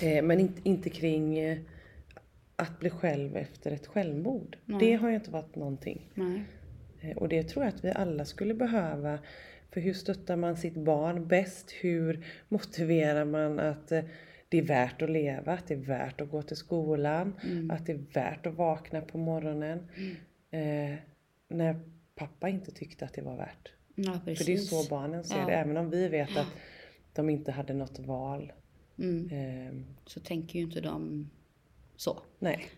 Eh, 0.02 0.22
men 0.24 0.40
inte, 0.40 0.60
inte 0.64 0.90
kring 0.90 1.38
eh, 1.38 1.58
att 2.58 2.78
bli 2.80 2.90
själv 2.90 3.36
efter 3.36 3.70
ett 3.72 3.86
självmord. 3.86 4.56
Det 4.80 4.94
har 4.94 5.08
ju 5.08 5.14
inte 5.14 5.30
varit 5.30 5.56
någonting. 5.56 6.10
Nej. 6.14 6.42
Eh, 7.00 7.16
Och 7.16 7.28
det 7.28 7.42
tror 7.42 7.64
jag 7.64 7.74
att 7.74 7.84
vi 7.84 7.90
alla 7.90 8.24
skulle 8.24 8.54
behöva. 8.54 9.18
För 9.70 9.80
hur 9.80 9.92
stöttar 9.94 10.36
man 10.36 10.56
sitt 10.56 10.74
barn 10.74 11.28
bäst? 11.28 11.70
Hur 11.80 12.24
motiverar 12.48 13.24
man 13.24 13.58
att 13.60 13.92
eh, 13.92 14.04
det 14.48 14.58
är 14.58 14.62
värt 14.62 15.02
att 15.02 15.10
leva, 15.10 15.52
att 15.52 15.66
det 15.66 15.74
är 15.74 15.78
värt 15.78 16.20
att 16.20 16.30
gå 16.30 16.42
till 16.42 16.56
skolan, 16.56 17.34
att 17.70 17.86
det 17.86 17.92
är 17.92 18.04
värt 18.14 18.46
att 18.46 18.54
vakna 18.54 19.00
på 19.00 19.18
morgonen. 19.18 19.78
Eh, 20.50 20.94
när 21.48 21.80
pappa 22.14 22.48
inte 22.48 22.70
tyckte 22.72 23.04
att 23.04 23.12
det 23.14 23.22
var 23.22 23.36
värt. 23.36 23.72
Ja, 23.94 24.20
För 24.24 24.44
det 24.46 24.52
är 24.52 24.56
så 24.56 24.88
barnen 24.90 25.24
ser 25.24 25.38
Ja. 25.38 25.46
det, 25.46 25.52
även 25.52 25.76
om 25.76 25.90
vi 25.90 26.08
vet 26.08 26.36
att 26.36 26.52
de 27.12 27.30
inte 27.30 27.52
hade 27.52 27.74
något 27.74 27.98
val. 27.98 28.52
Mm. 28.98 29.28
Eh, 29.30 29.82
Så 30.06 30.20
tänker 30.20 30.58
ju 30.58 30.64
inte 30.64 30.80
de 30.80 31.30
så. 31.98 32.22
nej, 32.38 32.70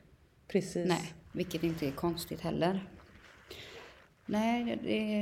precis. 0.49 0.89
Nej, 0.89 1.15
vilket 1.33 1.63
inte 1.63 1.87
är 1.87 1.93
konstigt 1.93 2.41
heller. 2.41 2.89
Nej, 4.27 4.79
det, 4.83 5.21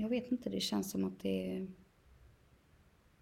jag 0.00 0.08
vet 0.08 0.32
inte. 0.32 0.50
Det 0.50 0.60
känns 0.60 0.90
som 0.90 1.04
att 1.04 1.20
det, 1.20 1.66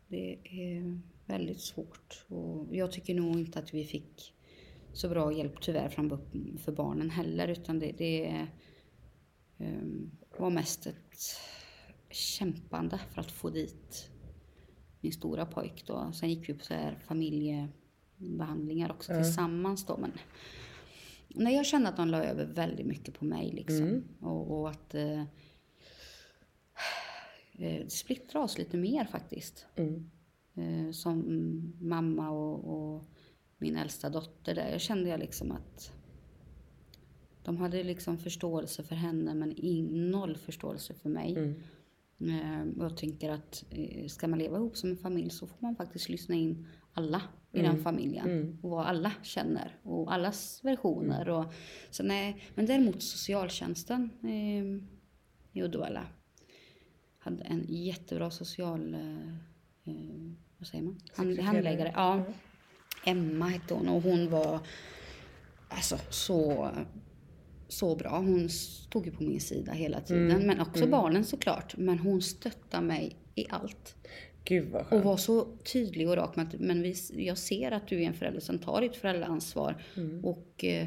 det 0.09 0.39
är 0.45 1.01
väldigt 1.27 1.61
svårt. 1.61 2.25
Och 2.29 2.77
jag 2.77 2.93
tycker 2.93 3.15
nog 3.15 3.39
inte 3.39 3.59
att 3.59 3.75
vi 3.75 3.85
fick 3.85 4.35
så 4.93 5.09
bra 5.09 5.33
hjälp 5.33 5.61
tyvärr 5.61 6.09
BUP 6.09 6.61
för 6.61 6.73
barnen 6.73 7.11
heller. 7.11 7.49
Utan 7.49 7.79
det, 7.79 7.93
det 7.93 8.47
um, 9.59 10.11
var 10.39 10.51
mest 10.51 10.87
ett 10.87 11.21
kämpande 12.11 12.99
för 12.99 13.21
att 13.21 13.31
få 13.31 13.51
dit 13.51 14.11
min 15.01 15.13
stora 15.13 15.47
pojk 15.47 15.85
då. 15.87 16.13
Sen 16.13 16.31
gick 16.31 16.49
vi 16.49 16.55
på 16.55 16.65
så 16.65 16.75
här 16.75 16.99
familjebehandlingar 18.25 18.91
också 18.91 19.13
tillsammans 19.13 19.87
då. 19.87 19.97
Men 19.97 20.13
Nej, 21.37 21.57
jag 21.57 21.67
kände 21.67 21.89
att 21.89 21.97
de 21.97 22.09
la 22.09 22.25
över 22.25 22.47
väldigt 22.47 22.87
mycket 22.87 23.19
på 23.19 23.25
mig 23.25 23.51
liksom. 23.53 24.05
Och, 24.21 24.61
och 24.61 24.71
att 24.71 24.95
eh, 24.95 25.23
eh, 27.59 27.87
splittra 27.89 28.43
oss 28.43 28.59
lite 28.59 28.77
mer 28.77 29.05
faktiskt. 29.05 29.67
Mm. 29.77 30.11
Eh, 30.55 30.93
som 30.93 31.25
mamma 31.81 32.31
och, 32.31 32.65
och 32.65 33.05
min 33.59 33.77
äldsta 33.77 34.11
dotter 34.11 34.55
där. 34.55 34.71
Jag 34.71 34.81
kände 34.81 35.09
jag 35.09 35.21
liksom 35.21 35.53
att 35.53 35.93
de 37.45 37.57
hade 37.57 37.83
liksom 37.83 38.19
förståelse 38.19 38.83
för 38.83 38.95
henne 38.95 39.35
men 39.35 39.53
in, 39.53 40.11
noll 40.11 40.37
förståelse 40.37 40.95
för 40.95 41.09
mig. 41.09 41.57
Eh, 42.21 42.69
och 42.79 42.85
jag 42.85 42.97
tänker 42.97 43.31
att 43.31 43.65
eh, 43.71 44.07
ska 44.07 44.29
man 44.29 44.39
leva 44.39 44.57
ihop 44.57 44.77
som 44.77 44.91
en 44.91 44.97
familj 44.97 45.31
så 45.31 45.47
får 45.47 45.57
man 45.61 45.77
faktiskt 45.77 46.09
lyssna 46.09 46.35
in 46.35 46.67
alla 46.94 47.22
i 47.52 47.62
den 47.62 47.83
familjen. 47.83 48.59
Och 48.62 48.70
vad 48.70 48.87
alla 48.87 49.12
känner 49.22 49.76
och 49.83 50.12
allas 50.12 50.61
versioner. 50.64 51.28
Och, 51.28 51.44
så 51.90 52.02
nej, 52.02 52.44
men 52.54 52.66
däremot 52.66 53.02
socialtjänsten 53.02 54.11
eh, 54.22 54.64
i 55.52 55.62
Uddevalla 55.62 56.07
hade 57.18 57.42
en 57.42 57.64
jättebra 57.68 58.30
social... 58.30 58.94
Eh, 58.94 59.28
eh, 59.85 60.33
vad 60.59 60.66
säger 60.66 60.85
man? 60.85 61.00
Hand, 61.16 61.38
handläggare. 61.38 61.92
Ja. 61.94 62.24
Emma 63.07 63.48
hette 63.48 63.74
hon 63.74 63.88
och 63.88 64.02
hon 64.02 64.30
var 64.30 64.61
alltså 65.68 65.96
så 66.11 66.70
så 67.68 67.96
bra. 67.96 68.18
Hon 68.18 68.48
stod 68.48 69.07
ju 69.07 69.12
på 69.12 69.22
min 69.22 69.40
sida 69.40 69.72
hela 69.72 70.00
tiden. 70.00 70.46
Men 70.46 70.61
också 70.61 70.87
barnen 70.87 71.24
såklart. 71.24 71.76
Men 71.76 71.98
hon 71.98 72.22
stöttade 72.22 72.87
mig 72.87 73.16
i 73.35 73.46
allt. 73.50 73.96
Gud 74.44 74.68
vad 74.70 74.80
Och 74.83 74.87
skönt. 74.88 75.04
var 75.04 75.16
så 75.16 75.44
tydlig 75.72 76.09
och 76.09 76.16
rak 76.16 76.37
med 76.37 76.46
att 76.48 76.61
men 76.61 76.83
vi, 76.83 76.94
jag 77.16 77.38
ser 77.38 77.70
att 77.70 77.88
du 77.88 78.02
är 78.02 78.07
en 78.07 78.14
förälder 78.14 78.40
som 78.40 78.59
tar 78.59 78.80
ditt 78.80 78.96
föräldraansvar. 78.96 79.74
Och 80.22 80.64
eh, 80.64 80.87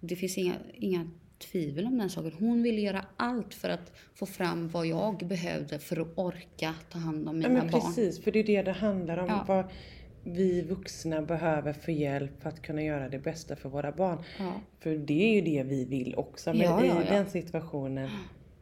det 0.00 0.16
finns 0.16 0.38
inga, 0.38 0.54
inga 0.74 1.10
tvivel 1.38 1.86
om 1.86 1.98
den 1.98 2.10
saken. 2.10 2.32
Hon 2.38 2.62
ville 2.62 2.80
göra 2.80 3.04
allt 3.16 3.54
för 3.54 3.68
att 3.68 3.92
få 4.14 4.26
fram 4.26 4.68
vad 4.68 4.86
jag 4.86 5.26
behövde 5.26 5.78
för 5.78 6.00
att 6.00 6.08
orka 6.18 6.74
ta 6.92 6.98
hand 6.98 7.28
om 7.28 7.42
Ja, 7.42 7.48
mina 7.48 7.62
men 7.62 7.70
barn. 7.72 7.80
precis, 7.80 8.24
för 8.24 8.32
det 8.32 8.38
är 8.38 8.44
det 8.44 8.62
det 8.62 8.72
handlar 8.72 9.16
om. 9.18 9.26
Ja. 9.28 9.44
Vad 9.48 9.64
vi 10.24 10.62
vuxna 10.62 11.22
behöver 11.22 11.72
för 11.72 11.92
hjälp 11.92 12.42
för 12.42 12.48
att 12.48 12.62
kunna 12.62 12.82
göra 12.82 13.08
det 13.08 13.18
bästa 13.18 13.56
för 13.56 13.68
våra 13.68 13.92
barn. 13.92 14.18
Ja. 14.38 14.52
För 14.80 14.90
det 14.96 15.22
är 15.22 15.34
ju 15.34 15.40
det 15.40 15.62
vi 15.62 15.84
vill 15.84 16.14
också. 16.16 16.50
Men 16.52 16.60
Ja, 16.60 16.84
i 16.84 16.88
ja, 16.88 16.94
ja. 17.08 17.14
den 17.14 17.30
situationen, 17.30 18.10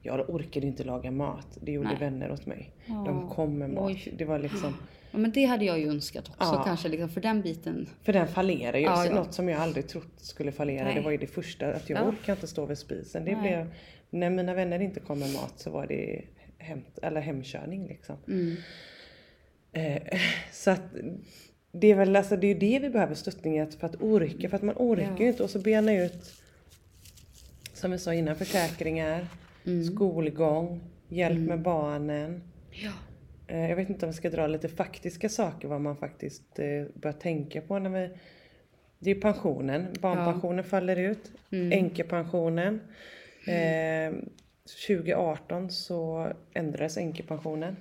jag 0.02 0.30
orkade 0.30 0.66
inte 0.66 0.84
laga 0.84 1.10
mat. 1.10 1.58
Det 1.60 1.72
gjorde 1.72 1.88
Nej. 1.88 1.96
vänner 2.00 2.32
åt 2.32 2.46
mig. 2.46 2.70
Ja. 2.86 2.94
De 2.94 3.28
kom 3.30 3.58
med 3.58 3.70
mat. 3.70 3.90
Oj. 3.90 4.14
Det 4.18 4.24
var 4.24 4.38
liksom, 4.38 4.74
Ja, 5.12 5.18
men 5.18 5.32
det 5.32 5.44
hade 5.44 5.64
jag 5.64 5.78
ju 5.78 5.88
önskat 5.88 6.28
också 6.28 6.54
Ja. 6.54 6.62
kanske. 6.64 6.88
Liksom, 6.88 7.08
för 7.08 7.20
den 7.20 7.42
biten. 7.42 7.88
för 8.02 8.12
den 8.12 8.28
fallerar 8.28 8.78
ju. 8.78 8.84
Ja, 8.84 9.06
ja. 9.06 9.14
Något 9.14 9.34
som 9.34 9.48
jag 9.48 9.60
aldrig 9.60 9.88
trott 9.88 10.12
skulle 10.16 10.52
fallera. 10.52 10.84
Nej. 10.84 10.94
Det 10.94 11.00
var 11.00 11.10
ju 11.10 11.16
det 11.16 11.26
första, 11.26 11.66
att 11.72 11.90
jag 11.90 11.98
Ja. 11.98 12.08
orkar 12.08 12.32
inte 12.32 12.46
stå 12.46 12.66
vid 12.66 12.78
spisen. 12.78 13.24
Det 13.24 13.32
Nej. 13.36 13.40
blev, 13.42 13.72
när 14.10 14.30
mina 14.30 14.54
vänner 14.54 14.80
inte 14.80 15.00
kom 15.00 15.18
med 15.18 15.32
mat 15.32 15.52
så 15.56 15.70
var 15.70 15.86
det 15.86 16.24
hem, 16.58 16.82
eller 17.02 17.20
hemkörning 17.20 17.86
liksom. 17.86 18.16
Mm. 18.28 18.56
Eh, 19.72 20.18
så 20.52 20.70
att 20.70 20.82
det 21.72 21.86
är 21.90 21.94
väl 21.94 22.16
alltså, 22.16 22.36
det 22.36 22.46
är 22.46 22.54
det 22.54 22.78
vi 22.78 22.90
behöver 22.90 23.14
stöttning 23.14 23.70
för 23.70 23.86
att 23.86 24.02
orka. 24.02 24.48
För 24.48 24.56
att 24.56 24.62
man 24.62 24.74
orkar 24.78 25.18
ju 25.18 25.28
inte. 25.28 25.42
Och 25.42 25.50
så 25.50 25.58
bena 25.58 25.92
ut, 25.92 26.32
som 27.74 27.90
vi 27.90 27.98
sa 27.98 28.14
innan, 28.14 28.36
försäkringar, 28.36 29.26
Mm. 29.66 29.84
skolgång, 29.84 30.80
hjälp 31.08 31.48
med 31.48 31.62
barnen. 31.62 32.42
Ja. 32.70 32.92
Eh, 33.46 33.68
jag 33.68 33.76
vet 33.76 33.90
inte 33.90 34.06
om 34.06 34.10
vi 34.10 34.16
ska 34.16 34.30
dra 34.30 34.46
lite 34.46 34.68
faktiska 34.68 35.28
saker, 35.28 35.68
vad 35.68 35.80
man 35.80 35.96
faktiskt 35.96 36.58
eh, 36.58 36.84
bör 36.94 37.12
tänka 37.12 37.60
på 37.60 37.78
när 37.78 37.90
vi... 37.90 38.10
Det 38.98 39.10
är 39.10 39.20
pensionen. 39.20 39.86
Barnpensionen 40.00 40.64
faller 40.64 40.96
ut. 40.96 41.32
Mm. 41.50 41.72
Änkepensionen. 41.72 42.80
Eh, 43.46 44.12
2018 44.86 45.70
så 45.70 46.32
ändrades 46.54 46.96
änkepensionen. 46.96 47.76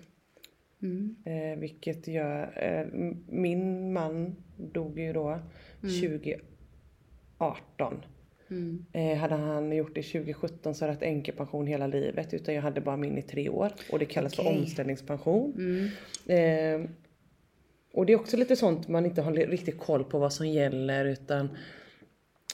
Mm. 0.81 1.15
Eh, 1.25 1.59
vilket 1.59 2.07
gör, 2.07 2.63
eh, 2.63 2.85
min 3.27 3.93
man 3.93 4.35
dog 4.57 4.99
ju 4.99 5.13
då 5.13 5.39
2018. 5.81 8.05
Mm. 8.51 8.85
Eh, 8.93 9.17
hade 9.17 9.35
han 9.35 9.75
gjort 9.75 9.95
det 9.95 10.03
2017 10.03 10.75
så 10.75 10.85
hade 10.85 10.91
jag 10.91 10.95
haft 10.95 11.03
änkepension 11.03 11.67
hela 11.67 11.87
livet. 11.87 12.33
Utan 12.33 12.55
jag 12.55 12.61
hade 12.61 12.81
bara 12.81 12.97
min 12.97 13.17
i 13.17 13.21
tre 13.21 13.49
år. 13.49 13.71
Och 13.91 13.99
det 13.99 14.05
kallas 14.05 14.35
för 14.35 14.43
Okej. 14.43 14.59
omställningspension. 14.59 15.53
Mm. 15.57 16.83
Eh, 16.83 16.89
och 17.93 18.05
det 18.05 18.13
är 18.13 18.19
också 18.19 18.37
lite 18.37 18.55
sånt 18.55 18.87
man 18.87 19.05
inte 19.05 19.21
har 19.21 19.31
riktigt 19.31 19.79
koll 19.79 20.03
på 20.03 20.19
vad 20.19 20.33
som 20.33 20.47
gäller 20.47 21.05
utan 21.05 21.49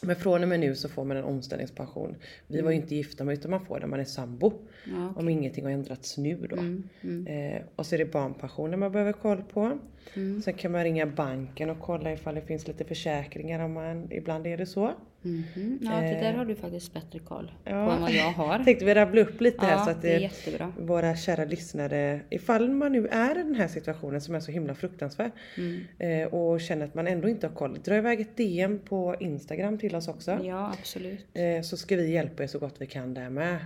men 0.01 0.15
från 0.15 0.43
och 0.43 0.49
med 0.49 0.59
nu 0.59 0.75
så 0.75 0.89
får 0.89 1.05
man 1.05 1.17
en 1.17 1.23
omställningspension. 1.23 2.15
Vi 2.47 2.61
var 2.61 2.71
ju 2.71 2.77
inte 2.77 2.95
gifta 2.95 3.23
med 3.23 3.33
utan 3.33 3.51
man 3.51 3.65
får 3.65 3.75
det 3.75 3.81
när 3.81 3.87
man 3.87 3.99
är 3.99 4.05
sambo. 4.05 4.53
Ja, 4.85 5.13
Om 5.15 5.29
ingenting 5.29 5.63
har 5.63 5.71
ändrats 5.71 6.17
nu 6.17 6.47
då. 6.49 6.55
Mm. 6.55 6.89
Mm. 7.01 7.27
Eh, 7.27 7.61
och 7.75 7.85
så 7.85 7.95
är 7.95 7.99
det 7.99 8.05
barnpensionen 8.05 8.79
man 8.79 8.91
behöver 8.91 9.13
koll 9.13 9.43
på. 9.53 9.79
Mm. 10.13 10.41
Sen 10.41 10.53
kan 10.53 10.71
man 10.71 10.83
ringa 10.83 11.05
banken 11.05 11.69
och 11.69 11.79
kolla 11.79 12.13
ifall 12.13 12.35
det 12.35 12.41
finns 12.41 12.67
lite 12.67 12.83
försäkringar 12.83 13.59
om 13.59 13.73
man, 13.73 14.11
ibland 14.11 14.47
är 14.47 14.57
det 14.57 14.65
så. 14.65 14.91
Mhm. 15.25 15.79
Ja, 15.81 15.91
det 16.01 16.19
där 16.19 16.33
har 16.33 16.45
du 16.45 16.55
faktiskt 16.55 16.93
bättre 16.93 17.19
koll 17.19 17.51
på 17.63 17.69
Ja. 17.69 17.93
än 17.95 18.01
vad 18.01 18.11
jag 18.11 18.31
har. 18.31 18.59
Tänkte 18.65 18.85
vi 18.85 18.93
rabbla 18.93 19.21
upp 19.21 19.41
lite 19.41 19.65
här 19.65 19.71
Ja, 19.77 19.85
så 19.85 19.89
att 19.91 20.01
det 20.01 20.09
är 20.13 20.15
det, 20.19 20.21
jättebra. 20.21 20.73
våra 20.79 21.15
kära 21.15 21.45
lyssnare, 21.45 22.19
ifall 22.29 22.69
man 22.69 22.91
nu 22.91 23.07
är 23.07 23.31
i 23.39 23.43
den 23.43 23.55
här 23.55 23.67
situationen 23.67 24.21
som 24.21 24.35
är 24.35 24.39
så 24.39 24.51
himla 24.51 24.75
fruktansvärd 24.75 25.31
Mm. 25.57 25.81
eh, 25.99 26.27
och 26.33 26.61
känner 26.61 26.85
att 26.85 26.93
man 26.95 27.07
ändå 27.07 27.29
inte 27.29 27.47
har 27.47 27.55
koll, 27.55 27.79
dra 27.83 27.95
iväg 27.97 28.21
ett 28.21 28.37
DM 28.37 28.79
på 28.79 29.15
Instagram 29.19 29.77
till 29.77 29.95
oss 29.95 30.07
också. 30.07 30.39
Ja, 30.43 30.73
absolut. 30.79 31.25
Eh, 31.33 31.61
så 31.61 31.77
ska 31.77 31.95
vi 31.95 32.11
hjälpa 32.11 32.43
er 32.43 32.47
så 32.47 32.59
gott 32.59 32.75
vi 32.79 32.85
kan 32.87 33.13
där 33.13 33.29
med, 33.29 33.57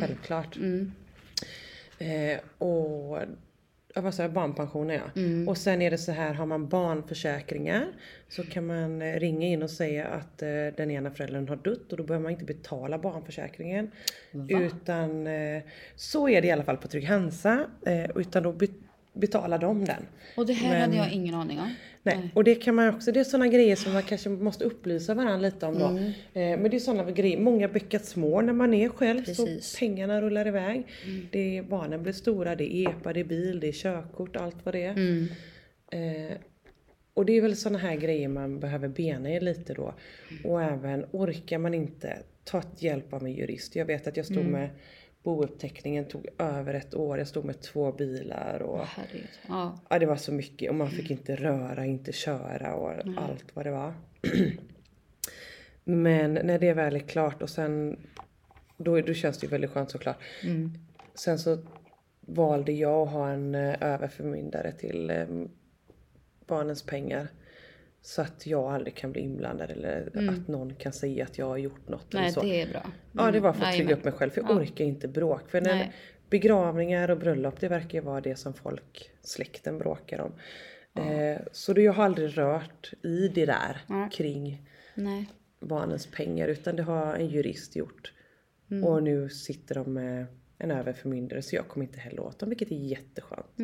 självklart. 0.00 0.56
Mm. 0.56 0.92
Eh, 1.98 2.38
och 2.58 3.18
vad 3.94 4.14
sa 4.14 4.22
jag, 4.22 4.32
barnpensionen 4.32 4.96
ja. 4.96 5.20
Mm. 5.20 5.48
Och 5.48 5.58
sen 5.58 5.82
är 5.82 5.90
det 5.90 5.98
så 5.98 6.12
här, 6.12 6.34
har 6.34 6.46
man 6.46 6.68
barnförsäkringar 6.68 7.86
så 8.28 8.42
kan 8.42 8.66
man 8.66 9.02
eh, 9.02 9.20
ringa 9.20 9.46
in 9.46 9.62
och 9.62 9.70
säga 9.70 10.06
att 10.06 10.42
eh, 10.42 10.48
den 10.76 10.90
ena 10.90 11.10
föräldern 11.10 11.48
har 11.48 11.56
dött 11.56 11.92
och 11.92 11.98
då 11.98 12.04
behöver 12.04 12.22
man 12.22 12.32
inte 12.32 12.44
betala 12.44 12.98
barnförsäkringen. 12.98 13.90
Va? 14.32 14.60
Utan 14.60 15.26
eh, 15.26 15.62
så 15.96 16.28
är 16.28 16.42
det 16.42 16.48
i 16.48 16.50
alla 16.50 16.64
fall 16.64 16.76
på 16.76 16.88
Trygg 16.88 17.04
Hansa. 17.04 17.66
Eh, 17.86 18.10
utan 18.16 18.42
då 18.42 18.52
betalar 19.12 19.58
de 19.58 19.84
den. 19.84 20.06
Och 20.36 20.46
det 20.46 20.52
här 20.52 20.70
Men- 20.70 20.80
hade 20.80 20.96
jag 20.96 21.12
ingen 21.12 21.34
aning 21.34 21.58
om. 21.60 21.74
Nej. 22.04 22.30
Och 22.34 22.44
det 22.44 22.54
kan 22.54 22.74
man 22.74 22.88
också, 22.94 23.12
det 23.12 23.20
är 23.20 23.24
sådana 23.24 23.48
grejer 23.48 23.76
som 23.76 23.92
man 23.92 24.02
kanske 24.02 24.28
måste 24.28 24.64
upplysa 24.64 25.14
varandra 25.14 25.36
lite 25.36 25.66
om 25.66 25.78
då. 25.78 25.86
Mm. 25.86 26.04
Eh, 26.06 26.12
men 26.60 26.70
det 26.70 26.76
är 26.76 26.78
sådana 26.78 27.10
grejer, 27.10 27.38
många 27.40 27.68
bäckar 27.68 27.98
små 27.98 28.40
när 28.40 28.52
man 28.52 28.74
är 28.74 28.88
själv 28.88 29.24
Precis. 29.24 29.38
Mm. 29.48 29.60
så 29.60 29.78
pengarna 29.78 30.20
rullar 30.20 30.46
iväg. 30.48 30.86
Det 31.30 31.58
är, 31.58 31.62
barnen 31.62 32.02
blir 32.02 32.12
stora, 32.12 32.56
det 32.56 32.74
är 32.74 32.88
EPA, 32.90 33.12
det 33.12 33.20
är 33.20 33.24
bil, 33.24 33.60
det 33.60 33.68
är 33.68 33.72
körkort, 33.72 34.36
allt 34.36 34.56
vad 34.64 34.74
det 34.74 34.82
är. 34.84 34.90
Mm. 34.92 35.28
Eh, 35.92 36.36
och 37.14 37.26
det 37.26 37.32
är 37.32 37.40
väl 37.42 37.56
sådana 37.56 37.78
här 37.78 37.96
grejer 37.96 38.28
man 38.28 38.60
behöver 38.60 38.88
bena 38.88 39.30
i 39.30 39.40
lite 39.40 39.74
då. 39.74 39.94
Mm. 40.30 40.44
Och 40.52 40.62
även 40.62 41.04
orkar 41.10 41.58
man 41.58 41.74
inte, 41.74 42.18
ta 42.44 42.62
hjälp 42.78 43.12
av 43.12 43.24
en 43.24 43.32
jurist. 43.32 43.76
Jag 43.76 43.84
vet 43.84 44.06
att 44.06 44.16
jag 44.16 44.26
stod 44.26 44.38
Mm. 44.38 44.50
med 44.52 44.68
bouppteckningen, 45.22 46.04
tog 46.04 46.26
över 46.38 46.74
ett 46.74 46.94
år, 46.94 47.18
jag 47.18 47.28
stod 47.28 47.44
med 47.44 47.60
två 47.60 47.92
bilar 47.92 48.62
och. 48.62 48.86
Ja. 49.48 49.78
Ja 49.88 49.98
det 49.98 50.06
var 50.06 50.16
så 50.16 50.32
mycket 50.32 50.70
och 50.70 50.74
man 50.76 50.90
fick 50.90 51.10
inte 51.10 51.36
röra, 51.36 51.86
inte 51.86 52.12
köra 52.12 52.74
och 52.74 52.92
allt 53.16 53.44
vad 53.54 53.66
det 53.66 53.70
var. 53.70 53.94
Men 55.84 56.34
när 56.34 56.58
det 56.58 56.72
väl 56.72 56.96
är 56.96 57.00
klart 57.00 57.42
och 57.42 57.50
sen 57.50 57.98
då, 58.76 59.00
då 59.00 59.14
känns 59.14 59.38
det 59.38 59.44
ju 59.44 59.50
väldigt 59.50 59.70
skönt 59.70 59.90
såklart. 59.90 60.16
Mm. 60.44 60.72
Sen 61.14 61.38
så 61.38 61.58
valde 62.20 62.72
jag 62.72 63.02
att 63.02 63.12
ha 63.12 63.30
en 63.30 63.54
eh, 63.54 63.74
överförmyndare 63.80 64.72
till 64.72 65.10
eh, 65.10 65.26
barnens 66.46 66.82
pengar. 66.82 67.28
Så 68.04 68.22
att 68.22 68.46
jag 68.46 68.64
aldrig 68.74 68.94
kan 68.96 69.12
bli 69.12 69.20
inblandad 69.20 69.70
eller 69.70 70.28
att 70.30 70.48
någon 70.48 70.74
kan 70.74 70.92
säga 70.92 71.24
att 71.24 71.38
jag 71.38 71.46
har 71.46 71.56
gjort 71.58 71.88
något 71.88 72.14
eller 72.14 72.22
Nej, 72.22 72.32
så. 72.32 72.42
det 72.42 72.62
är 72.62 72.68
bra. 72.68 72.86
Ja 73.12 73.30
det 73.30 73.40
var 73.40 73.52
för 73.52 73.60
att 73.62 73.66
Mm. 73.66 73.76
trygga 73.76 73.94
upp 73.96 74.04
mig 74.04 74.12
själv 74.12 74.30
för 74.30 74.40
jag 74.40 74.50
Ja. 74.50 74.54
orkar 74.60 74.84
inte 74.84 75.08
bråk. 75.08 75.50
För 75.50 75.60
när 75.60 75.74
Nej. 75.74 75.92
begravningar 76.30 77.10
och 77.10 77.18
bröllop 77.18 77.60
det 77.60 77.68
verkar 77.68 77.98
ju 77.98 78.04
vara 78.04 78.20
det 78.20 78.36
som 78.36 78.54
folk, 78.54 79.10
släkten 79.22 79.78
bråkar 79.78 80.18
om. 80.20 80.32
Eh, 81.04 81.40
så 81.52 81.72
jag 81.80 81.92
har 81.92 82.04
aldrig 82.04 82.38
rört 82.38 82.92
i 83.02 83.28
det 83.28 83.46
där 83.46 83.76
Nej. 83.86 84.08
kring 84.12 84.68
Nej. 84.94 85.28
barnens 85.60 86.06
pengar 86.06 86.48
utan 86.48 86.76
det 86.76 86.82
har 86.82 87.14
en 87.14 87.26
jurist 87.28 87.76
gjort. 87.76 88.12
Mm. 88.70 88.84
Och 88.84 89.02
nu 89.02 89.28
sitter 89.28 89.74
de 89.74 89.92
med 89.92 90.26
en 90.58 90.70
överförmyndare 90.70 91.42
så 91.42 91.56
jag 91.56 91.68
kommer 91.68 91.86
inte 91.86 91.98
heller 92.00 92.20
åt 92.20 92.38
dem 92.38 92.48
vilket 92.48 92.70
är 92.70 92.76
jätteskönt. 92.76 93.58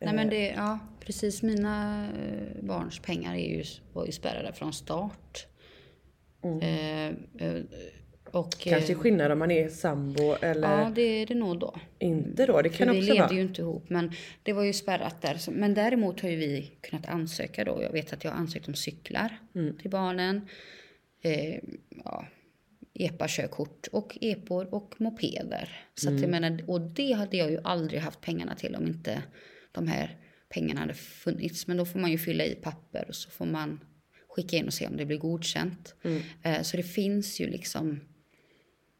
Mm. 0.00 0.14
Nej 0.16 0.24
men 0.24 0.28
det, 0.30 0.46
ja 0.48 0.78
precis. 1.00 1.42
Mina 1.42 2.04
eh, 2.06 2.64
barns 2.64 2.98
pengar 2.98 3.34
är 3.34 3.56
ju, 3.56 3.64
var 3.92 4.06
ju 4.06 4.12
spärrade 4.12 4.52
från 4.52 4.72
start. 4.72 5.46
Eh, 6.62 7.06
eh, 7.06 7.62
och, 8.30 8.50
Kanske 8.58 8.92
eh, 8.92 8.98
skillnad 8.98 9.32
om 9.32 9.38
man 9.38 9.50
är 9.50 9.68
sambo 9.68 10.34
eller 10.40 10.78
Ja, 10.82 10.90
det 10.94 11.02
är 11.02 11.26
det 11.26 11.34
nog 11.34 11.58
då. 11.58 11.74
inte 11.98 12.46
då. 12.46 12.62
Det 12.62 12.70
För 12.70 12.78
kan 12.78 12.90
vi 12.94 12.98
också 13.00 13.06
levde 13.12 13.22
vara. 13.22 13.34
ju 13.34 13.40
inte 13.40 13.62
ihop, 13.62 13.90
men 13.90 14.12
det 14.42 14.52
var 14.52 14.62
ju 14.64 14.72
spärrat 14.72 15.22
där. 15.22 15.38
Men 15.50 15.74
däremot 15.74 16.20
har 16.20 16.28
ju 16.28 16.36
vi 16.36 16.70
kunnat 16.80 17.06
ansöka 17.06 17.64
då. 17.64 17.82
Jag 17.82 17.92
vet 17.92 18.12
att 18.12 18.24
jag 18.24 18.30
har 18.30 18.38
ansökt 18.38 18.68
om 18.68 18.74
cyklar 18.74 19.38
Mm. 19.54 19.76
till 19.78 19.90
barnen. 19.90 20.48
Eh, 21.22 21.58
ja, 22.04 22.26
EPA-körkort 22.94 23.86
och 23.92 24.18
EPOR 24.20 24.74
och 24.74 24.94
mopeder. 24.98 25.68
Så 25.94 26.08
Mm. 26.08 26.16
att 26.16 26.22
jag 26.22 26.30
menar, 26.30 26.64
och 26.70 26.80
det 26.80 27.12
hade 27.12 27.36
jag 27.36 27.50
ju 27.50 27.58
aldrig 27.64 28.00
haft 28.00 28.20
pengarna 28.20 28.54
till 28.54 28.74
om 28.76 28.86
inte 28.86 29.22
de 29.76 29.88
här 29.88 30.16
pengarna 30.48 30.80
hade 30.80 30.94
funnits. 30.94 31.66
Men 31.66 31.76
då 31.76 31.84
får 31.84 31.98
man 31.98 32.10
ju 32.10 32.18
fylla 32.18 32.44
i 32.44 32.54
papper 32.54 33.04
och 33.08 33.14
så 33.14 33.30
får 33.30 33.46
man 33.46 33.80
skicka 34.28 34.56
in 34.56 34.66
och 34.66 34.74
se 34.74 34.86
om 34.86 34.96
det 34.96 35.06
blir 35.06 35.18
godkänt. 35.18 35.94
Mm. 36.02 36.22
Eh, 36.42 36.62
så 36.62 36.76
det 36.76 36.82
finns 36.82 37.40
ju 37.40 37.50
liksom 37.50 38.00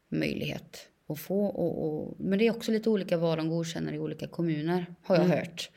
möjlighet 0.09 0.89
att 1.07 1.19
få. 1.19 1.45
Och, 1.45 1.85
och, 1.85 2.15
men 2.19 2.39
det 2.39 2.47
är 2.47 2.51
också 2.55 2.71
lite 2.71 2.89
olika 2.89 3.17
vad 3.17 3.37
de 3.37 3.49
godkänner 3.49 3.93
i 3.93 3.99
olika 3.99 4.27
kommuner, 4.27 4.85
har 5.03 5.15
jag 5.15 5.23
hört. 5.23 5.69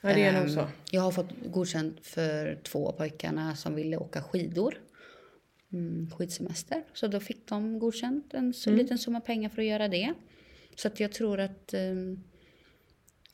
Ja, 0.00 0.08
det 0.08 0.22
är 0.22 0.32
nog 0.32 0.42
Ehm, 0.42 0.48
så. 0.54 0.68
Jag 0.90 1.02
har 1.02 1.12
fått 1.12 1.30
godkänt 1.46 2.06
för 2.06 2.58
två 2.62 2.88
av 2.88 2.92
pojkarna 2.92 3.56
som 3.56 3.74
ville 3.74 3.96
åka 3.96 4.22
skidor. 4.22 4.80
Mm, 5.72 6.10
skidsemester. 6.10 6.82
Så 6.92 7.06
då 7.06 7.20
fick 7.20 7.48
de 7.48 7.78
godkänt 7.78 8.34
en 8.34 8.52
så 8.52 8.70
liten 8.70 8.98
summa 8.98 9.20
pengar 9.20 9.48
för 9.48 9.62
att 9.62 9.68
göra 9.68 9.88
det. 9.88 10.14
Så 10.76 10.88
att 10.88 11.00
jag 11.00 11.12
tror 11.12 11.40
att 11.40 11.74
ehm, 11.74 12.24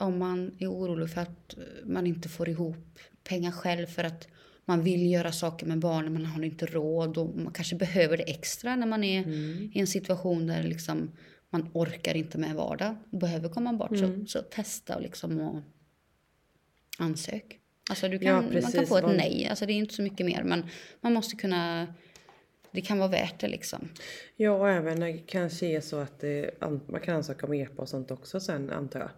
om 0.00 0.18
man 0.18 0.56
är 0.58 0.66
orolig 0.72 1.10
för 1.10 1.20
att 1.20 1.58
eh, 1.58 1.62
man 1.86 2.06
inte 2.06 2.28
får 2.28 2.48
ihop 2.48 2.98
pengar 3.24 3.50
själv 3.50 3.86
för 3.86 4.04
att 4.04 4.28
man 4.64 4.82
vill 4.84 5.10
göra 5.10 5.32
saker 5.32 5.66
med 5.66 5.78
barnen 5.78 6.12
men 6.12 6.26
har 6.26 6.42
inte 6.42 6.66
råd 6.66 7.18
och 7.18 7.36
man 7.36 7.52
kanske 7.52 7.76
behöver 7.76 8.16
det 8.16 8.22
extra 8.30 8.76
när 8.76 8.86
man 8.86 9.04
är 9.04 9.28
i 9.72 9.78
en 9.80 9.86
situation 9.86 10.46
där 10.46 10.62
liksom 10.62 11.10
man 11.50 11.70
orkar 11.74 12.14
inte 12.14 12.38
med 12.38 12.54
vardagen 12.54 12.96
och 13.12 13.18
behöver 13.18 13.48
komma 13.48 13.72
bort. 13.72 13.98
Så, 13.98 14.24
så 14.26 14.38
testa 14.42 14.96
och 14.96 15.02
liksom 15.02 15.40
och 15.40 15.60
ansök. 16.98 17.58
Alltså 17.90 18.08
du 18.08 18.18
kan, 18.18 18.26
Ja, 18.28 18.34
man 18.34 18.42
kan 18.50 18.62
precis. 18.62 18.88
få 18.88 18.96
ett 18.96 19.16
nej, 19.16 19.46
alltså 19.50 19.66
det 19.66 19.72
är 19.72 19.74
inte 19.74 19.94
så 19.94 20.02
mycket 20.02 20.26
mer 20.26 20.42
men 20.44 20.66
man 21.00 21.12
måste 21.12 21.36
kunna, 21.36 21.94
det 22.72 22.80
kan 22.80 22.98
vara 22.98 23.08
värt 23.08 23.40
det 23.40 23.48
liksom. 23.48 23.88
Ja 24.36 24.50
och 24.52 24.70
även 24.70 24.98
när 25.00 25.06
det 25.12 25.18
kanske 25.18 25.66
är 25.66 25.80
så 25.80 25.96
att 25.96 26.20
det, 26.20 26.50
an- 26.60 26.80
man 26.88 27.00
kan 27.00 27.16
ansöka 27.16 27.46
om 27.46 27.52
EPA 27.52 27.82
och 27.82 27.88
sånt 27.88 28.10
också 28.10 28.40
sen 28.40 28.70
antar 28.70 29.00
jag. 29.00 29.10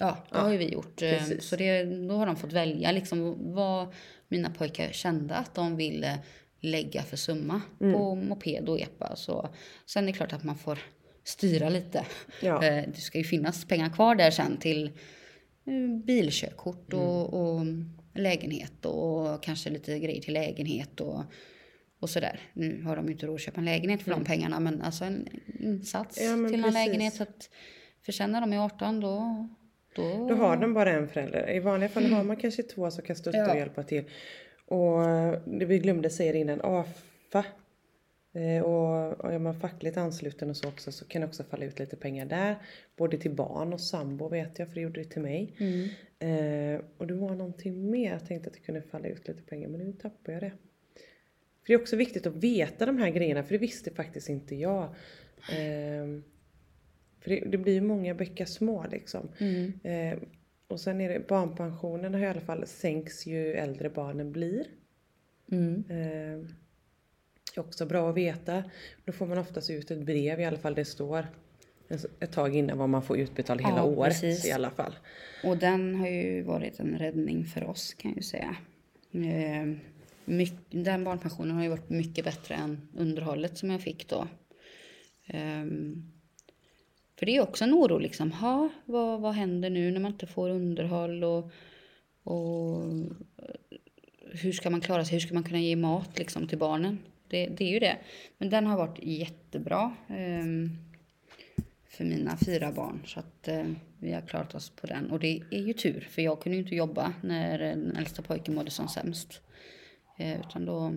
Ja, 0.00 0.16
det 0.30 0.38
har 0.38 0.50
ju 0.50 0.58
vi 0.58 0.72
gjort. 0.72 1.02
Eh, 1.02 1.10
precis. 1.18 1.44
Så 1.48 1.56
det, 1.56 1.84
då 1.84 2.14
har 2.14 2.26
de 2.26 2.36
fått 2.36 2.52
välja 2.52 2.92
liksom 2.92 3.36
vad 3.54 3.94
mina 4.28 4.50
pojkar 4.50 4.88
kände 4.92 5.34
att 5.34 5.54
de 5.54 5.76
ville 5.76 6.18
lägga 6.60 7.02
för 7.02 7.16
summa 7.16 7.60
Mm. 7.80 7.92
på 7.94 8.14
moped 8.14 8.68
och 8.68 8.80
epa. 8.80 9.16
Så, 9.16 9.48
sen 9.86 10.02
är 10.04 10.06
det 10.06 10.12
klart 10.12 10.32
att 10.32 10.44
man 10.44 10.56
får 10.58 10.78
styra 11.24 11.68
lite. 11.68 12.06
Ja. 12.42 12.64
Eh, 12.64 12.84
Det 12.94 13.00
ska 13.00 13.18
ju 13.18 13.24
finnas 13.24 13.64
pengar 13.64 13.88
kvar 13.90 14.14
där 14.14 14.30
sen 14.30 14.56
till 14.56 14.86
eh, 15.66 16.04
bilkörkort 16.04 16.92
Mm. 16.92 17.04
och, 17.06 17.34
och 17.34 17.66
lägenhet 18.14 18.84
och 18.86 19.42
kanske 19.42 19.70
lite 19.70 19.98
grejer 19.98 20.20
till 20.22 20.34
lägenhet 20.34 21.00
och, 21.00 21.22
och 22.00 22.10
sådär. 22.10 22.40
Nu 22.52 22.82
har 22.82 22.96
de 22.96 23.06
ju 23.06 23.12
inte 23.12 23.26
råd 23.26 23.34
att 23.34 23.40
köpa 23.40 23.58
en 23.60 23.64
lägenhet 23.64 24.02
för 24.02 24.10
de 24.10 24.24
pengarna 24.24 24.60
men 24.60 24.82
alltså 24.82 25.04
en 25.04 25.28
insats 25.60 26.20
Mm. 26.20 26.42
Ja, 26.42 26.48
till 26.48 26.58
en 26.58 26.62
precis. 26.62 26.74
lägenhet. 26.86 27.14
Så 27.14 27.22
att, 27.22 27.50
för 28.04 28.12
sen 28.12 28.32
när 28.32 28.40
de 28.40 28.52
är 28.52 28.58
18 28.58 29.00
då, 29.00 29.48
då, 29.94 30.26
Då 30.28 30.34
har 30.34 30.56
de 30.56 30.74
bara 30.74 30.90
en 30.92 31.08
förälder. 31.08 31.50
I 31.50 31.60
vanliga 31.60 31.88
fall 31.88 32.04
har 32.06 32.24
man 32.24 32.36
kanske 32.36 32.62
två 32.62 32.90
som 32.90 33.04
kan 33.04 33.16
stötta 33.16 33.38
Ja. 33.38 33.50
och 33.50 33.56
hjälpa 33.58 33.82
till. 33.82 34.04
Och 34.66 35.02
det 35.44 35.64
vi 35.64 35.78
glömde 35.78 36.10
säga 36.10 36.34
innan, 36.34 36.60
AFA. 36.62 37.44
Eh, 38.32 38.62
och, 38.62 39.20
och 39.20 39.32
är 39.32 39.38
man 39.38 39.60
fackligt 39.60 39.96
ansluten 39.96 40.50
och 40.50 40.56
så 40.56 40.68
också 40.68 40.92
så 40.92 41.04
kan 41.04 41.20
det 41.20 41.28
också 41.28 41.44
falla 41.44 41.64
ut 41.64 41.78
lite 41.78 41.96
pengar 41.96 42.26
där. 42.26 42.56
Både 42.96 43.18
till 43.18 43.30
barn 43.34 43.72
och 43.72 43.80
sambo 43.80 44.28
vet 44.28 44.58
jag 44.58 44.68
för 44.68 44.74
det 44.74 44.80
gjorde 44.80 45.02
det 45.02 45.08
till 45.10 45.22
mig. 45.22 45.54
Mm. 45.58 45.88
Eh, 46.18 46.80
och 46.98 47.06
det 47.06 47.14
var 47.14 47.34
någonting 47.34 47.90
mer 47.90 48.12
jag 48.12 48.26
tänkte 48.26 48.48
att 48.48 48.54
det 48.54 48.60
kunde 48.60 48.82
falla 48.82 49.08
ut 49.08 49.28
lite 49.28 49.42
pengar 49.42 49.68
men 49.68 49.80
nu 49.80 49.92
tappar 49.92 50.32
jag 50.32 50.42
det. 50.42 50.52
För 51.62 51.66
det 51.66 51.72
är 51.72 51.80
också 51.80 51.96
viktigt 51.96 52.26
att 52.26 52.36
veta 52.36 52.86
de 52.86 52.98
här 52.98 53.10
grejerna 53.10 53.42
för 53.42 53.52
det 53.52 53.58
visste 53.58 53.90
faktiskt 53.90 54.28
inte 54.28 54.54
jag. 54.54 54.82
Eh, 55.52 56.06
för 57.20 57.30
det, 57.30 57.40
det 57.46 57.58
blir 57.58 57.72
ju 57.72 57.80
många 57.80 58.14
bäckar 58.14 58.44
små 58.44 58.86
liksom. 58.90 59.28
Mm. 59.38 59.72
Eh, 59.82 60.18
och 60.68 60.80
sen 60.80 61.00
är 61.00 61.08
det 61.08 61.28
barnpensionen 61.28 62.14
har 62.14 62.20
i 62.20 62.26
alla 62.26 62.40
fall 62.40 62.66
sänks 62.66 63.26
ju 63.26 63.52
äldre 63.54 63.90
barnen 63.90 64.32
blir. 64.32 64.64
Mm. 65.52 65.84
Eh, 65.88 66.50
är 67.56 67.60
också 67.60 67.86
bra 67.86 68.10
att 68.10 68.16
veta. 68.16 68.64
Då 69.04 69.12
får 69.12 69.26
man 69.26 69.38
oftast 69.38 69.70
ut 69.70 69.90
ett 69.90 70.02
brev 70.02 70.40
i 70.40 70.44
alla 70.44 70.58
fall 70.58 70.74
det 70.74 70.84
står 70.84 71.26
ett 72.20 72.32
tag 72.32 72.56
innan 72.56 72.78
vad 72.78 72.88
man 72.88 73.02
får 73.02 73.18
utbetalt 73.18 73.60
hela 73.60 73.76
Ja, 73.76 73.84
året 73.84 74.20
precis. 74.20 74.46
i 74.46 74.52
alla 74.52 74.70
fall. 74.70 74.94
Och 75.44 75.56
den 75.56 75.94
har 75.94 76.08
ju 76.08 76.42
varit 76.42 76.80
en 76.80 76.98
räddning 76.98 77.44
för 77.44 77.64
oss 77.64 77.94
kan 77.94 78.10
jag 78.10 78.16
ju 78.16 78.22
säga. 78.22 78.56
Eh, 79.12 79.76
mycket, 80.24 80.84
den 80.84 81.04
barnpensionen 81.04 81.56
har 81.56 81.62
ju 81.62 81.68
varit 81.68 81.90
mycket 81.90 82.24
bättre 82.24 82.54
än 82.54 82.88
underhållet 82.96 83.58
som 83.58 83.70
jag 83.70 83.80
fick 83.80 84.08
då. 84.08 84.28
Ehm, 85.26 86.12
för 87.20 87.26
det 87.26 87.36
är 87.36 87.40
också 87.40 87.64
en 87.64 87.74
oro 87.74 87.98
liksom. 87.98 88.32
Ha, 88.32 88.68
vad, 88.84 89.20
vad 89.20 89.34
händer 89.34 89.70
nu 89.70 89.90
när 89.90 90.00
man 90.00 90.12
inte 90.12 90.26
får 90.26 90.50
underhåll 90.50 91.24
och, 91.24 91.50
och 92.22 92.84
eh, 93.36 93.54
hur 94.32 94.52
ska 94.52 94.70
man 94.70 94.80
klara 94.80 95.04
sig? 95.04 95.14
Hur 95.14 95.20
ska 95.20 95.34
man 95.34 95.42
kunna 95.42 95.60
ge 95.60 95.76
mat 95.76 96.18
liksom 96.18 96.48
till 96.48 96.58
barnen? 96.58 96.98
Det, 97.28 97.46
det 97.46 97.64
är 97.64 97.68
ju 97.68 97.78
det. 97.78 97.96
Men 98.38 98.50
den 98.50 98.66
har 98.66 98.76
varit 98.76 98.98
jättebra. 99.02 99.94
ehm, 100.08 100.70
för 101.88 102.04
mina 102.04 102.36
fyra 102.46 102.72
barn. 102.72 103.02
Så 103.06 103.20
att 103.20 103.48
eh, 103.48 103.64
vi 103.98 104.12
har 104.12 104.20
klarat 104.20 104.54
oss 104.54 104.70
på 104.70 104.86
den. 104.86 105.10
Och 105.10 105.20
det 105.20 105.42
är 105.50 105.60
ju 105.60 105.72
tur, 105.72 106.08
för 106.10 106.22
jag 106.22 106.40
kunde 106.40 106.56
ju 106.56 106.62
inte 106.62 106.74
jobba 106.74 107.12
när 107.22 107.58
den 107.58 107.96
äldsta 107.96 108.22
pojken 108.22 108.54
mådde 108.54 108.70
som 108.70 108.88
sämst. 108.88 109.40
Eh, 110.18 110.40
utan 110.40 110.64
då 110.64 110.94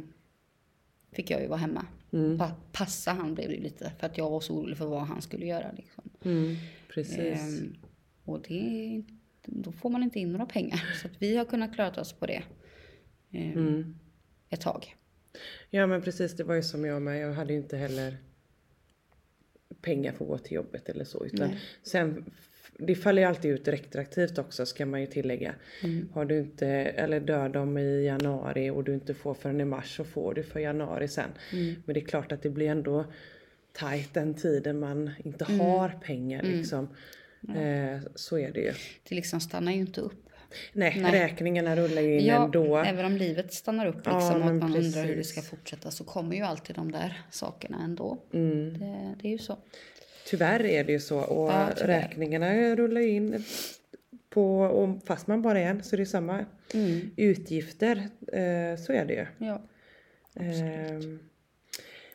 fick 1.11 1.31
jag 1.31 1.41
ju 1.41 1.47
vara 1.47 1.59
hemma. 1.59 1.85
Pa 2.37 2.51
passa 2.71 3.11
han 3.11 3.35
blev 3.35 3.49
det 3.49 3.59
lite, 3.59 3.91
för 3.99 4.07
att 4.07 4.17
jag 4.17 4.29
var 4.29 4.39
så 4.39 4.53
orolig 4.53 4.77
för 4.77 4.85
vad 4.85 5.01
han 5.01 5.21
skulle 5.21 5.45
göra. 5.45 5.71
Liksom. 5.71 6.09
Mm, 6.25 6.55
precis. 6.93 7.19
Ehm, 7.61 7.75
och 8.25 8.41
det, 8.47 9.03
då 9.45 9.71
får 9.71 9.89
man 9.89 10.03
inte 10.03 10.19
in 10.19 10.31
några 10.31 10.45
pengar. 10.45 10.83
Så 11.01 11.07
vi 11.19 11.37
har 11.37 11.45
kunnat 11.45 11.75
klara 11.75 12.01
oss 12.01 12.13
på 12.13 12.25
det 12.25 12.43
ehm, 13.31 13.51
Mm. 13.51 13.95
ett 14.49 14.61
tag. 14.61 14.95
Ja 15.69 15.87
men 15.87 16.01
precis, 16.01 16.35
det 16.35 16.43
var 16.43 16.55
ju 16.55 16.63
som 16.63 16.85
jag 16.85 17.01
med. 17.01 17.19
Jag 17.21 17.33
hade 17.33 17.53
ju 17.53 17.59
inte 17.59 17.77
heller 17.77 18.17
pengar 19.81 20.11
för 20.11 20.25
att 20.25 20.29
gå 20.29 20.37
till 20.37 20.53
jobbet 20.55 20.89
eller 20.89 21.05
så. 21.05 21.25
Utan 21.25 21.47
Nej. 21.47 21.59
sen, 21.83 22.25
det 22.77 22.95
faller 22.95 23.21
ju 23.21 23.27
alltid 23.27 23.51
ut 23.51 23.67
retroaktivt 23.67 24.37
också 24.37 24.65
ska 24.65 24.85
man 24.85 25.01
ju 25.01 25.07
tillägga. 25.07 25.55
Mm. 25.83 26.09
Har 26.13 26.25
du 26.25 26.39
inte, 26.39 26.67
eller 26.67 27.19
dör 27.19 27.49
de 27.49 27.77
i 27.77 28.05
januari 28.05 28.69
och 28.69 28.83
du 28.83 28.93
inte 28.93 29.13
får 29.13 29.33
förrän 29.33 29.61
i 29.61 29.65
mars 29.65 29.95
så 29.95 30.03
får 30.03 30.33
du 30.33 30.43
för 30.43 30.59
januari 30.59 31.07
sen. 31.07 31.29
Mm. 31.53 31.75
Men 31.85 31.93
det 31.93 31.99
är 31.99 32.05
klart 32.05 32.31
att 32.31 32.41
det 32.41 32.49
blir 32.49 32.67
ändå 32.67 33.05
tajt 33.73 34.13
den 34.13 34.33
tiden 34.33 34.79
man 34.79 35.11
inte 35.23 35.45
Mm. 35.45 35.59
har 35.59 35.89
pengar 35.89 36.43
liksom. 36.43 36.87
Eh, 37.55 37.99
så 38.15 38.37
är 38.39 38.51
det 38.51 38.59
ju. 38.59 38.73
Det 39.09 39.15
liksom 39.15 39.39
stannar 39.39 39.71
ju 39.71 39.77
inte 39.79 40.01
upp. 40.01 40.29
Nej, 40.73 40.97
Nej. 41.01 41.11
räkningarna 41.11 41.75
rullar 41.75 42.01
ju 42.01 42.19
in 42.19 42.25
Ja, 42.25 42.45
ändå. 42.45 42.77
även 42.77 43.05
om 43.05 43.17
livet 43.17 43.53
stannar 43.53 43.85
upp 43.85 44.01
Ja, 44.05 44.19
liksom, 44.19 44.35
och 44.41 44.45
men 44.47 44.55
att 44.63 44.69
man 44.69 44.75
undrar 44.77 45.01
hur 45.01 45.09
det 45.09 45.15
precis. 45.15 45.31
ska 45.31 45.41
fortsätta 45.41 45.91
så 45.91 46.03
kommer 46.03 46.35
ju 46.35 46.41
alltid 46.41 46.75
de 46.75 46.91
där 46.91 47.21
sakerna 47.31 47.83
ändå. 47.83 48.23
Mm. 48.33 48.79
Det, 48.79 49.15
det 49.21 49.27
är 49.27 49.31
ju 49.31 49.37
så. 49.37 49.57
Tyvärr 50.27 50.65
är 50.65 50.83
det 50.83 50.91
ju 50.91 50.99
så 50.99 51.19
och 51.19 51.49
Ja, 51.51 51.69
räkningarna 51.77 52.75
rullar 52.75 53.01
ju 53.01 53.09
in 53.09 53.43
på, 54.29 54.59
och 54.59 55.03
fast 55.05 55.27
man 55.27 55.41
bara 55.41 55.59
är 55.59 55.65
en 55.65 55.83
så 55.83 55.95
det 55.95 56.03
är 56.03 56.05
samma 56.05 56.45
Mm. 56.73 57.11
utgifter. 57.17 57.95
Eh, 58.27 58.77
så 58.77 58.93
är 58.93 59.05
det 59.05 59.13
ju. 59.13 59.25
Ja. 59.47 59.61
Ehm, 60.39 61.19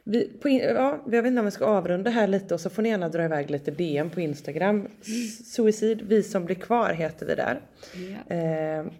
vi, 0.08 0.28
på 0.42 0.48
ja, 0.48 0.98
jag 1.04 1.22
vet 1.22 1.26
inte 1.26 1.38
om 1.40 1.44
vi 1.44 1.50
ska 1.50 1.64
avrunda 1.66 2.10
här 2.10 2.26
lite 2.26 2.54
och 2.54 2.60
så 2.60 2.70
får 2.70 2.82
ni 2.82 2.88
gärna 2.88 3.08
dra 3.08 3.24
iväg 3.24 3.50
lite 3.50 3.70
DM 3.70 4.10
på 4.10 4.20
Instagram. 4.20 4.88
S- 5.00 5.52
Suicid, 5.54 6.02
vi 6.02 6.22
som 6.22 6.44
blir 6.44 6.56
kvar 6.56 6.92
heter 6.92 7.26
vi 7.26 7.34
där. 7.34 7.60
Ja. 8.28 8.34
Ehm, 8.36 8.90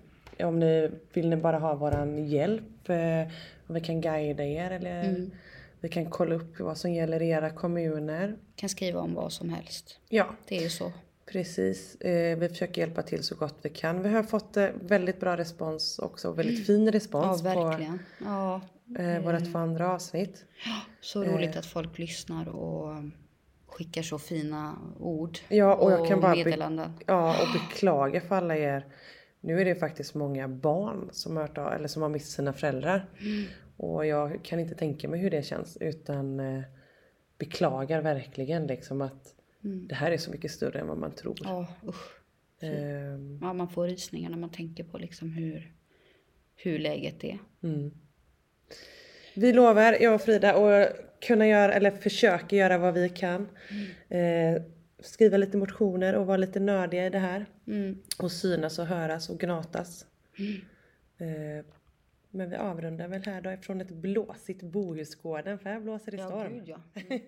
om 0.40 0.58
ni 0.58 0.90
vill 1.12 1.28
ni 1.28 1.36
bara 1.36 1.58
ha 1.58 1.74
våran 1.74 2.26
hjälp, 2.28 2.88
eh, 2.88 3.32
om 3.66 3.74
vi 3.74 3.80
kan 3.80 4.00
guida 4.00 4.44
er 4.44 4.70
eller 4.70 5.04
Mm. 5.04 5.30
vi 5.80 5.88
kan 5.88 6.10
kolla 6.10 6.34
upp 6.34 6.60
vad 6.60 6.76
som 6.78 6.92
gäller 6.92 7.22
i 7.22 7.28
era 7.28 7.50
kommuner. 7.50 8.36
Kan 8.56 8.68
skriva 8.68 9.00
om 9.00 9.14
vad 9.14 9.32
som 9.32 9.50
helst. 9.50 9.98
Ja, 10.08 10.26
Det 10.48 10.56
är 10.56 10.62
ju 10.62 10.70
så. 10.70 10.92
Precis, 11.32 11.94
eh, 12.00 12.38
vi 12.38 12.48
försöker 12.48 12.80
hjälpa 12.80 13.02
till 13.02 13.22
så 13.22 13.34
gott 13.34 13.54
vi 13.62 13.68
kan. 13.70 14.02
Vi 14.02 14.08
har 14.08 14.22
fått 14.22 14.56
eh, 14.56 14.66
väldigt 14.80 15.20
bra 15.20 15.36
respons 15.36 15.98
också, 15.98 16.32
väldigt 16.32 16.66
fin 16.66 16.84
Ja, 16.86 16.92
respons 16.92 17.42
på 17.42 17.48
verkligen. 17.48 17.98
Ja, 18.24 18.60
eh, 18.98 19.22
våra 19.24 19.40
två 19.40 19.58
andra 19.58 19.92
avsnitt. 19.92 20.44
så 21.00 21.24
roligt 21.24 21.56
att 21.56 21.66
folk 21.66 21.98
lyssnar 21.98 22.48
och 22.48 22.94
skickar 23.66 24.02
så 24.02 24.18
fina 24.18 24.78
ord 24.98 25.38
Ja, 25.48 25.74
och 25.74 25.92
jag 25.92 26.08
kan 26.08 26.20
bara 26.20 26.34
meddelanden. 26.34 26.92
Ja, 27.06 27.42
och 27.42 27.60
beklaga 27.60 28.20
för 28.20 28.34
alla 28.34 28.56
er. 28.56 28.86
Nu 29.40 29.60
är 29.60 29.64
det 29.64 29.74
faktiskt 29.74 30.14
många 30.14 30.48
barn 30.48 31.08
som 31.12 31.36
har, 31.36 31.42
hört 31.42 31.58
av, 31.58 31.72
eller 31.72 31.88
som 31.88 32.02
har 32.02 32.08
mist 32.08 32.30
sina 32.32 32.52
föräldrar. 32.52 33.08
Och 33.76 34.06
jag 34.06 34.44
kan 34.44 34.60
inte 34.60 34.74
tänka 34.74 35.08
mig 35.08 35.20
hur 35.20 35.30
det 35.30 35.42
känns 35.42 35.76
utan 35.76 36.40
eh, 36.40 36.62
beklagar 37.38 38.02
verkligen 38.02 38.66
liksom 38.66 39.00
att 39.00 39.34
det 39.60 39.94
här 39.94 40.10
är 40.10 40.16
så 40.16 40.30
mycket 40.30 40.50
större 40.50 40.80
än 40.80 40.86
vad 40.86 40.98
man 40.98 41.12
tror. 41.12 41.36
Ja, 41.44 41.66
usch. 41.88 42.18
Ehm, 42.60 43.38
Ja, 43.42 43.52
man 43.52 43.68
får 43.68 43.86
rysningar 43.88 44.30
när 44.30 44.38
man 44.38 44.50
tänker 44.50 44.84
på 44.84 44.98
liksom 44.98 45.30
hur, 45.30 45.72
hur 46.56 46.78
läget 46.78 47.24
är. 47.24 47.38
Mm. 47.62 47.90
Vi 49.34 49.52
lovar, 49.52 49.96
jag 50.00 50.14
och 50.14 50.22
Frida, 50.22 50.54
att 50.54 51.20
kunna 51.20 51.46
göra, 51.46 51.72
eller 51.72 51.90
försöka 51.90 52.56
göra 52.56 52.78
vad 52.78 52.94
vi 52.94 53.08
kan. 53.08 53.48
Eh, 54.08 54.62
skriva 55.00 55.36
lite 55.36 55.56
motioner 55.56 56.14
och 56.14 56.26
vara 56.26 56.36
lite 56.36 56.60
nördiga 56.60 57.06
i 57.06 57.10
det 57.10 57.18
här. 57.18 57.46
Mm. 57.66 58.02
Och 58.18 58.32
synas 58.32 58.78
och 58.78 58.86
höras 58.86 59.30
och 59.30 59.40
gnatas. 59.40 60.06
Eh, 61.18 61.64
men 62.30 62.50
vi 62.50 62.56
avrundar 62.56 63.08
väl 63.08 63.22
här 63.24 63.40
då 63.40 63.52
ifrån 63.52 63.80
ett 63.80 63.90
blåsigt 63.90 64.62
Bohusgården, 64.62 65.58
för 65.58 65.70
här 65.70 65.80
blåser 65.80 66.12
det 66.12 66.18
storm. 66.18 66.40
Ja, 66.40 66.48
gud 66.48 66.68
ja. 66.68 66.80